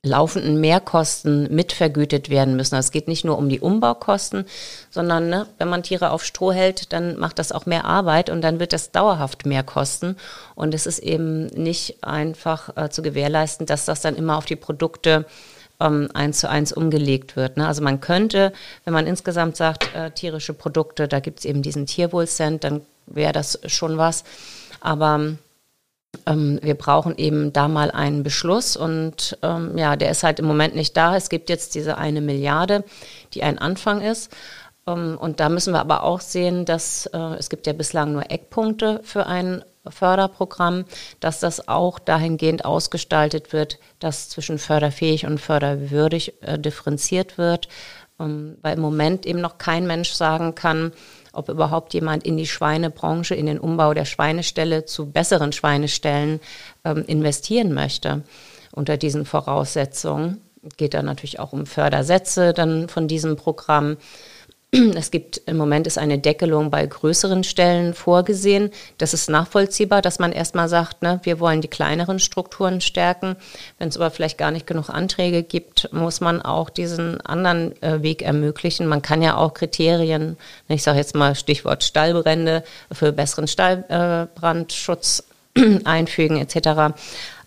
laufenden 0.02 0.62
Mehrkosten 0.62 1.54
mitvergütet 1.54 2.30
werden 2.30 2.56
müssen. 2.56 2.76
Also 2.76 2.88
es 2.88 2.92
geht 2.92 3.10
nicht 3.10 3.26
nur 3.26 3.38
um 3.38 3.50
die 3.50 3.60
Umbaukosten, 3.60 4.46
sondern 4.90 5.30
ne, 5.30 5.46
wenn 5.58 5.68
man 5.68 5.84
Tiere 5.84 6.12
auf 6.12 6.24
Stroh 6.24 6.54
hält, 6.54 6.94
dann 6.94 7.18
macht 7.20 7.38
das 7.38 7.52
auch 7.52 7.66
mehr 7.66 7.84
Arbeit 7.84 8.30
und 8.30 8.42
dann 8.42 8.60
wird 8.60 8.72
das 8.72 8.92
dauerhaft 8.92 9.46
mehr 9.46 9.64
kosten. 9.64 10.16
Und 10.56 10.74
es 10.74 10.86
ist 10.86 11.00
eben 11.00 11.48
nicht 11.48 12.04
einfach 12.04 12.78
äh, 12.78 12.90
zu 12.90 13.02
gewährleisten, 13.02 13.66
dass 13.66 13.86
das 13.86 14.00
dann 14.02 14.16
immer 14.16 14.38
auf 14.38 14.46
die 14.46 14.56
Produkte 14.56 15.26
ähm, 15.82 16.10
eins 16.14 16.40
zu 16.40 16.50
eins 16.50 16.72
umgelegt 16.72 17.36
wird. 17.36 17.58
Ne? 17.58 17.68
Also 17.68 17.84
man 17.84 18.00
könnte, 18.00 18.54
wenn 18.86 18.94
man 18.94 19.06
insgesamt 19.06 19.58
sagt, 19.58 19.94
äh, 19.96 20.12
tierische 20.12 20.54
Produkte, 20.54 21.10
da 21.10 21.20
gibt 21.20 21.40
es 21.40 21.46
eben 21.46 21.62
diesen 21.62 21.86
Tierwohlcent, 21.86 22.64
dann 22.64 22.82
wäre 23.06 23.34
das 23.34 23.60
schon 23.66 23.98
was. 23.98 24.24
Aber 24.80 25.36
ähm, 26.26 26.60
wir 26.62 26.76
brauchen 26.76 27.18
eben 27.18 27.54
da 27.54 27.68
mal 27.68 27.92
einen 27.92 28.24
Beschluss 28.24 28.76
und 28.76 29.38
ähm, 29.42 29.78
ja, 29.78 29.96
der 29.96 30.12
ist 30.12 30.24
halt 30.24 30.40
im 30.40 30.46
Moment 30.46 30.76
nicht 30.76 30.98
da. 30.98 31.16
Es 31.16 31.30
gibt 31.30 31.50
jetzt 31.50 31.76
diese 31.76 31.98
eine 31.98 32.22
Milliarde, 32.22 32.84
die 33.34 33.44
ein 33.44 33.60
Anfang 33.60 34.02
ist. 34.02 34.32
Ähm, 34.88 35.18
und 35.20 35.40
da 35.40 35.50
müssen 35.50 35.74
wir 35.74 35.80
aber 35.80 36.04
auch 36.04 36.22
sehen, 36.22 36.66
dass 36.66 37.06
äh, 37.08 37.36
es 37.38 37.50
gibt 37.50 37.68
ja 37.68 37.74
bislang 37.74 38.14
nur 38.14 38.32
Eckpunkte 38.32 39.02
für 39.04 39.28
einen 39.28 39.64
Förderprogramm, 39.88 40.86
dass 41.20 41.40
das 41.40 41.68
auch 41.68 42.00
dahingehend 42.00 42.66
ausgestaltet 42.66 43.54
wird, 43.54 43.80
dass 44.00 44.30
zwischen 44.30 44.60
förderfähig 44.60 45.26
und 45.26 45.40
förderwürdig 45.40 46.34
äh, 46.42 46.60
differenziert 46.60 47.38
wird, 47.38 47.68
ähm, 48.20 48.58
weil 48.62 48.76
im 48.76 48.82
Moment 48.82 49.26
eben 49.26 49.42
noch 49.42 49.58
kein 49.58 49.88
Mensch 49.88 50.12
sagen 50.12 50.56
kann, 50.56 50.92
ob 51.34 51.50
überhaupt 51.50 51.94
jemand 51.94 52.24
in 52.24 52.38
die 52.38 52.48
Schweinebranche, 52.48 53.36
in 53.36 53.46
den 53.46 53.60
Umbau 53.60 53.94
der 53.94 54.06
Schweineställe 54.06 54.86
zu 54.86 55.12
besseren 55.12 55.52
Schweineställen 55.52 56.40
ähm, 56.84 57.04
investieren 57.08 57.74
möchte 57.74 58.24
unter 58.72 58.98
diesen 58.98 59.26
Voraussetzungen. 59.26 60.42
Geht 60.78 60.94
dann 60.94 61.06
natürlich 61.06 61.40
auch 61.40 61.54
um 61.54 61.66
Fördersätze 61.66 62.54
dann 62.54 62.90
von 62.90 63.08
diesem 63.08 63.36
Programm. 63.36 63.98
Es 64.72 65.10
gibt 65.10 65.42
im 65.48 65.58
Moment 65.58 65.88
ist 65.88 65.98
eine 65.98 66.20
Deckelung 66.20 66.70
bei 66.70 66.86
größeren 66.86 67.44
Stellen 67.44 67.96
vorgesehen. 67.96 68.70
Das 69.00 69.16
ist 69.16 69.30
nachvollziehbar, 69.30 70.04
dass 70.04 70.20
man 70.20 70.32
erstmal 70.32 70.70
sagt, 70.70 71.02
ne, 71.02 71.20
wir 71.24 71.40
wollen 71.40 71.62
die 71.62 71.68
kleineren 71.68 72.20
Strukturen 72.20 72.80
stärken. 72.80 73.36
Wenn 73.80 73.90
es 73.90 73.98
aber 73.98 74.12
vielleicht 74.12 74.38
gar 74.38 74.52
nicht 74.52 74.68
genug 74.68 74.90
Anträge 74.90 75.42
gibt, 75.42 75.92
muss 75.92 76.22
man 76.22 76.42
auch 76.44 76.70
diesen 76.70 77.20
anderen 77.22 77.82
äh, 77.82 78.04
Weg 78.04 78.22
ermöglichen. 78.22 78.86
Man 78.86 79.02
kann 79.02 79.24
ja 79.24 79.38
auch 79.38 79.56
Kriterien, 79.56 80.38
ne, 80.68 80.76
ich 80.76 80.84
sage 80.84 81.00
jetzt 81.00 81.16
mal 81.16 81.34
Stichwort 81.34 81.84
Stallbrände, 81.84 82.64
für 82.92 83.12
besseren 83.12 83.48
Stallbrandschutz 83.48 85.24
äh, 85.56 85.80
einfügen 85.84 86.38
etc. 86.38 86.94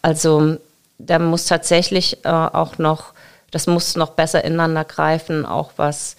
Also 0.03 0.57
da 0.99 1.21
muss 1.21 1.47
tatsächlich 1.47 2.25
äh, 2.25 2.29
auch 2.29 2.79
noch, 2.79 3.13
das 3.53 3.69
muss 3.69 3.95
noch 3.95 4.11
besser 4.11 4.45
ineinander 4.45 4.85
greifen, 4.85 5.47
auch 5.47 5.71
was 5.77 6.17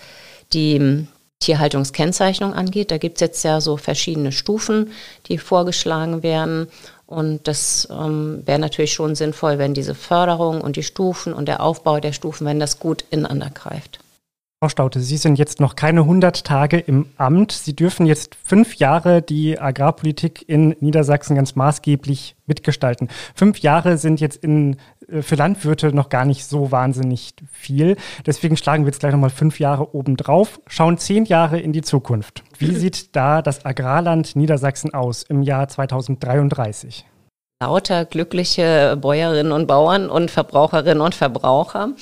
die 0.54 1.08
Tierhaltungskennzeichnung 1.39 2.54
angeht. 2.54 2.91
Da 2.91 2.97
gibt 2.97 3.18
es 3.18 3.22
jetzt 3.22 3.43
ja 3.43 3.62
so 3.62 3.78
verschiedene 3.78 4.32
Stufen, 4.32 4.91
die 5.28 5.38
vorgeschlagen 5.38 6.24
werden. 6.24 6.68
Und 7.06 7.47
das 7.47 7.88
ähm, 7.91 8.41
wäre 8.45 8.60
natürlich 8.60 8.93
schon 8.93 9.16
sinnvoll, 9.16 9.58
wenn 9.58 9.74
diese 9.74 9.93
Förderung 9.93 10.62
und 10.62 10.78
die 10.78 10.84
Stufen 10.84 11.34
und 11.34 11.47
der 11.47 11.62
Aufbau 11.62 11.99
der 11.99 12.14
Stufen, 12.14 12.47
wenn 12.47 12.60
das 12.60 12.80
gut 12.80 13.04
ineinander 13.12 13.49
greift. 13.49 13.99
Frau 14.64 14.70
Staute, 14.70 15.01
Sie 15.01 15.18
sind 15.18 15.38
jetzt 15.38 15.60
noch 15.60 15.76
keine 15.76 15.99
100 15.99 16.45
Tage 16.45 16.80
im 16.80 17.08
Amt. 17.18 17.51
Sie 17.51 17.76
dürfen 17.76 18.06
jetzt 18.06 18.38
fünf 18.45 18.76
Jahre 18.76 19.22
die 19.22 19.60
Agrarpolitik 19.60 20.47
in 20.47 20.78
Niedersachsen 20.80 21.36
ganz 21.36 21.56
maßgeblich 21.56 22.38
mitgestalten. 22.45 23.10
Fünf 23.36 23.60
Jahre 23.60 23.97
sind 23.97 24.22
jetzt 24.22 24.38
in, 24.38 24.78
für 25.22 25.36
Landwirte 25.36 25.93
noch 25.93 26.10
gar 26.10 26.26
nicht 26.26 26.45
so 26.45 26.72
wahnsinnig 26.72 27.34
viel. 27.51 27.97
Deswegen 28.26 28.58
schlagen 28.58 28.84
wir 28.84 28.91
jetzt 28.91 28.99
gleich 28.99 29.12
nochmal 29.12 29.30
fünf 29.30 29.60
Jahre 29.60 29.93
obendrauf, 29.95 30.60
schauen 30.68 30.97
zehn 30.97 31.26
Jahre 31.26 31.60
in 31.60 31.74
die 31.74 31.82
Zukunft. 31.82 32.43
Wie 32.58 32.74
sieht 32.76 33.16
da 33.16 33.41
das 33.41 33.66
Agrarland 33.66 34.36
Niedersachsen 34.36 34.93
aus 34.93 35.24
im 35.24 35.41
Jahr 35.41 35.68
2033? 35.68 37.06
lauter 37.64 38.04
glückliche 38.04 38.97
Bäuerinnen 38.99 39.54
und 39.54 39.68
Bauern 39.68 40.10
und 40.10 40.30
Verbraucherinnen 40.30 40.99
und 40.99 41.16
Verbraucher. 41.16 41.93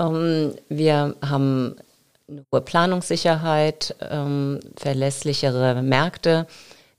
Ähm, 0.00 0.54
wir 0.68 1.14
haben 1.24 1.76
eine 2.28 2.44
hohe 2.52 2.60
Planungssicherheit, 2.60 3.94
ähm, 4.00 4.58
verlässlichere 4.76 5.82
Märkte. 5.82 6.46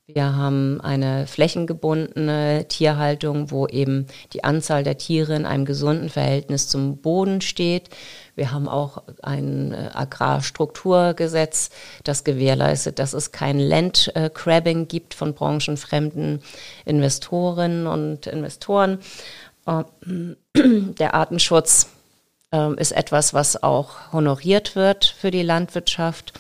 Wir 0.08 0.36
haben 0.36 0.82
eine 0.82 1.26
flächengebundene 1.26 2.68
Tierhaltung, 2.68 3.49
wo 3.49 3.66
eben 3.66 4.06
die 4.34 4.43
Anzahl 4.43 4.84
der 4.84 4.99
Tiere 4.99 5.36
in 5.36 5.47
einem 5.47 5.66
gesunden 5.66 6.10
Verhältnis 6.10 6.68
zum 6.68 6.97
Boden 6.97 7.41
steht. 7.41 7.89
Wir 8.36 8.51
haben 8.51 8.68
auch 8.68 9.01
ein 9.24 9.72
äh, 9.72 9.89
Agrarstrukturgesetz, 9.95 11.72
das 12.03 12.24
gewährleistet, 12.24 12.99
dass 12.99 13.14
es 13.14 13.32
kein 13.32 13.58
Landcrabbing 13.58 14.88
gibt 14.88 15.16
von 15.16 15.34
branchenfremden 15.34 16.39
Investorinnen 16.86 17.88
und 17.88 18.28
Investoren. 18.28 18.99
Äh, 19.66 19.86
der 20.56 21.16
Artenschutz 21.16 21.89
ähm, 22.51 22.78
ist 22.78 22.91
etwas, 22.91 23.34
was 23.34 23.64
auch 23.64 24.14
honoriert 24.14 24.76
wird 24.76 25.06
für 25.06 25.32
die 25.32 25.41
Landwirtschaft. 25.41 26.34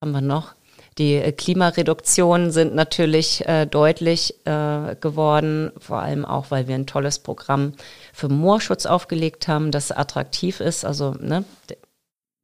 Haben 0.00 0.12
wir 0.12 0.20
noch? 0.20 0.54
Die 1.00 1.14
äh, 1.14 1.32
Klimareduktionen 1.32 2.50
sind 2.50 2.74
natürlich 2.74 3.48
äh, 3.48 3.64
deutlich 3.64 4.34
äh, 4.44 4.96
geworden, 5.00 5.72
vor 5.78 6.00
allem 6.00 6.26
auch, 6.26 6.50
weil 6.50 6.68
wir 6.68 6.74
ein 6.74 6.86
tolles 6.86 7.18
Programm 7.18 7.72
für 8.12 8.28
Moorschutz 8.28 8.84
aufgelegt 8.84 9.48
haben, 9.48 9.70
das 9.70 9.92
attraktiv 9.92 10.60
ist. 10.60 10.84
Also 10.84 11.12
ne, 11.18 11.46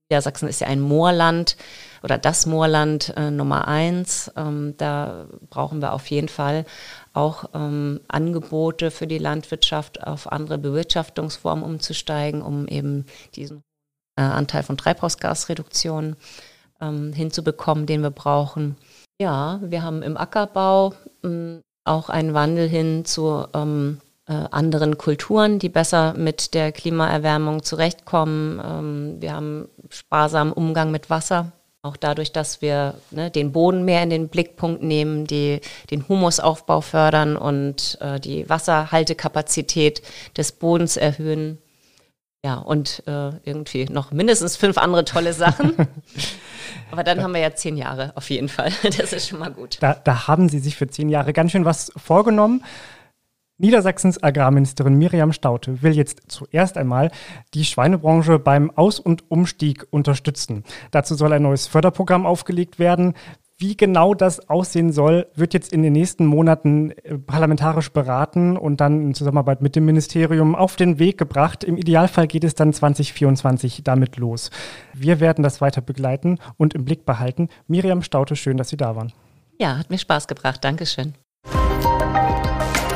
Niedersachsen 0.09 0.49
ist 0.49 0.63
ja 0.63 0.69
ein 0.69 0.81
Moorland 0.81 1.59
oder 2.03 2.17
das 2.17 2.47
Moorland 2.47 3.13
äh, 3.15 3.31
Nummer 3.31 3.69
eins. 3.69 4.33
Ähm, 4.39 4.73
da 4.79 5.27
brauchen 5.51 5.83
wir 5.83 5.93
auf 5.93 6.07
jeden 6.07 6.31
Fall 6.31 6.65
auch 7.13 7.51
ähm, 7.53 8.01
Angebote 8.09 8.91
für 8.91 9.07
die 9.07 9.19
Landwirtschaft 9.19 10.03
auf 10.03 10.33
andere 10.33 10.57
Bewirtschaftungsformen 10.57 11.63
umzusteigen, 11.63 12.41
um 12.41 12.67
eben 12.69 13.05
diesen 13.35 13.63
äh, 14.19 14.23
Anteil 14.23 14.63
von 14.63 14.79
Treibhausgasreduktion 14.79 16.17
ähm, 16.81 17.13
hinzubekommen, 17.13 17.87
den 17.87 18.03
wir 18.03 18.11
brauchen. 18.11 18.77
Ja, 19.21 19.61
wir 19.63 19.83
haben 19.83 20.03
im 20.03 20.17
Ackerbau 20.17 20.95
ähm, 21.25 21.61
auch 21.85 22.09
einen 22.09 22.35
Wandel 22.35 22.69
hin 22.69 23.05
zu 23.05 23.47
ähm, 23.55 24.01
äh, 24.29 24.33
anderen 24.51 24.99
Kulturen, 24.99 25.59
die 25.59 25.69
besser 25.69 26.15
mit 26.15 26.53
der 26.55 26.73
Klimaerwärmung 26.73 27.63
zurechtkommen. 27.63 28.61
Ähm, 28.65 29.17
wir 29.21 29.33
haben 29.33 29.69
sparsamen 29.89 30.53
Umgang 30.53 30.91
mit 30.91 31.11
Wasser. 31.11 31.53
Auch 31.83 31.97
dadurch, 31.97 32.33
dass 32.33 32.61
wir 32.61 32.95
ne, 33.13 33.31
den 33.31 33.53
Boden 33.53 33.85
mehr 33.85 34.03
in 34.03 34.11
den 34.11 34.29
Blickpunkt 34.29 34.83
nehmen, 34.83 35.25
die, 35.25 35.61
den 35.93 36.09
Humusaufbau 36.09 36.81
fördern 36.81 37.37
und 37.37 37.99
äh, 38.01 38.19
die 38.19 38.49
Wasserhaltekapazität 38.49 40.03
des 40.37 40.51
Bodens 40.51 40.97
erhöhen. 40.97 41.59
Ja, 42.45 42.57
und 42.57 43.05
äh, 43.07 43.31
irgendwie 43.45 43.85
noch 43.85 44.11
mindestens 44.11 44.57
fünf 44.57 44.79
andere 44.79 45.05
tolle 45.05 45.33
Sachen. 45.33 45.77
Aber 46.91 47.05
dann 47.05 47.23
haben 47.23 47.35
wir 47.35 47.41
ja 47.41 47.55
zehn 47.55 47.77
Jahre 47.77 48.13
auf 48.17 48.31
jeden 48.31 48.49
Fall. 48.49 48.71
Das 48.83 49.13
ist 49.13 49.29
schon 49.29 49.39
mal 49.39 49.51
gut. 49.51 49.79
Da, 49.81 49.95
da 49.95 50.29
haben 50.29 50.49
Sie 50.49 50.59
sich 50.59 50.77
für 50.77 50.87
zehn 50.89 51.09
Jahre 51.09 51.33
ganz 51.33 51.53
schön 51.53 51.65
was 51.65 51.93
vorgenommen. 51.97 52.63
Niedersachsens 53.59 54.23
Agrarministerin 54.23 54.99
Miriam 54.99 55.33
Staute 55.33 55.83
will 55.83 55.97
jetzt 55.97 56.23
zuerst 56.29 56.77
einmal 56.77 57.11
die 57.55 57.65
Schweinebranche 57.65 58.39
beim 58.39 58.71
Aus- 58.71 59.01
und 59.01 59.31
Umstieg 59.31 59.87
unterstützen. 59.91 60.63
Dazu 60.91 61.15
soll 61.15 61.33
ein 61.33 61.43
neues 61.43 61.67
Förderprogramm 61.67 62.27
aufgelegt 62.27 62.79
werden. 62.79 63.15
Wie 63.59 63.75
genau 63.75 64.13
das 64.13 64.51
aussehen 64.51 64.93
soll, 64.93 65.29
wird 65.35 65.55
jetzt 65.55 65.73
in 65.73 65.83
den 65.83 65.95
nächsten 65.95 66.27
Monaten 66.27 66.91
äh, 66.91 67.17
parlamentarisch 67.17 67.91
beraten 67.91 68.59
und 68.59 68.83
dann 68.83 69.01
in 69.01 69.15
Zusammenarbeit 69.15 69.63
mit 69.63 69.77
dem 69.77 69.87
Ministerium 69.87 70.55
auf 70.55 70.77
den 70.77 70.99
Weg 70.99 71.17
gebracht. 71.17 71.65
Im 71.65 71.79
Idealfall 71.79 72.27
geht 72.27 72.45
es 72.45 72.55
dann 72.55 72.75
2024 72.75 73.83
damit 73.83 74.19
los. 74.19 74.51
Wir 74.93 75.21
werden 75.21 75.43
das 75.43 75.63
weiter 75.63 75.81
begleiten 75.81 76.39
und 76.59 76.75
im 76.75 76.85
Blick 76.85 77.07
behalten. 77.07 77.49
Miriam 77.67 78.03
Staute, 78.03 78.37
schön, 78.37 78.59
dass 78.59 78.69
Sie 78.69 78.77
da 78.77 78.95
waren. 78.95 79.15
Ja, 79.59 79.79
hat 79.79 79.89
mir 79.89 79.99
Spaß 79.99 80.29
gebracht. 80.29 80.63
Dankeschön. 80.63 81.15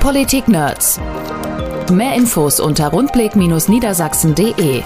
Politik 0.00 0.46
Nerds. 0.46 1.00
Mehr 1.90 2.14
Infos 2.14 2.60
unter 2.60 2.88
rundblick-niedersachsen.de. 2.88 4.82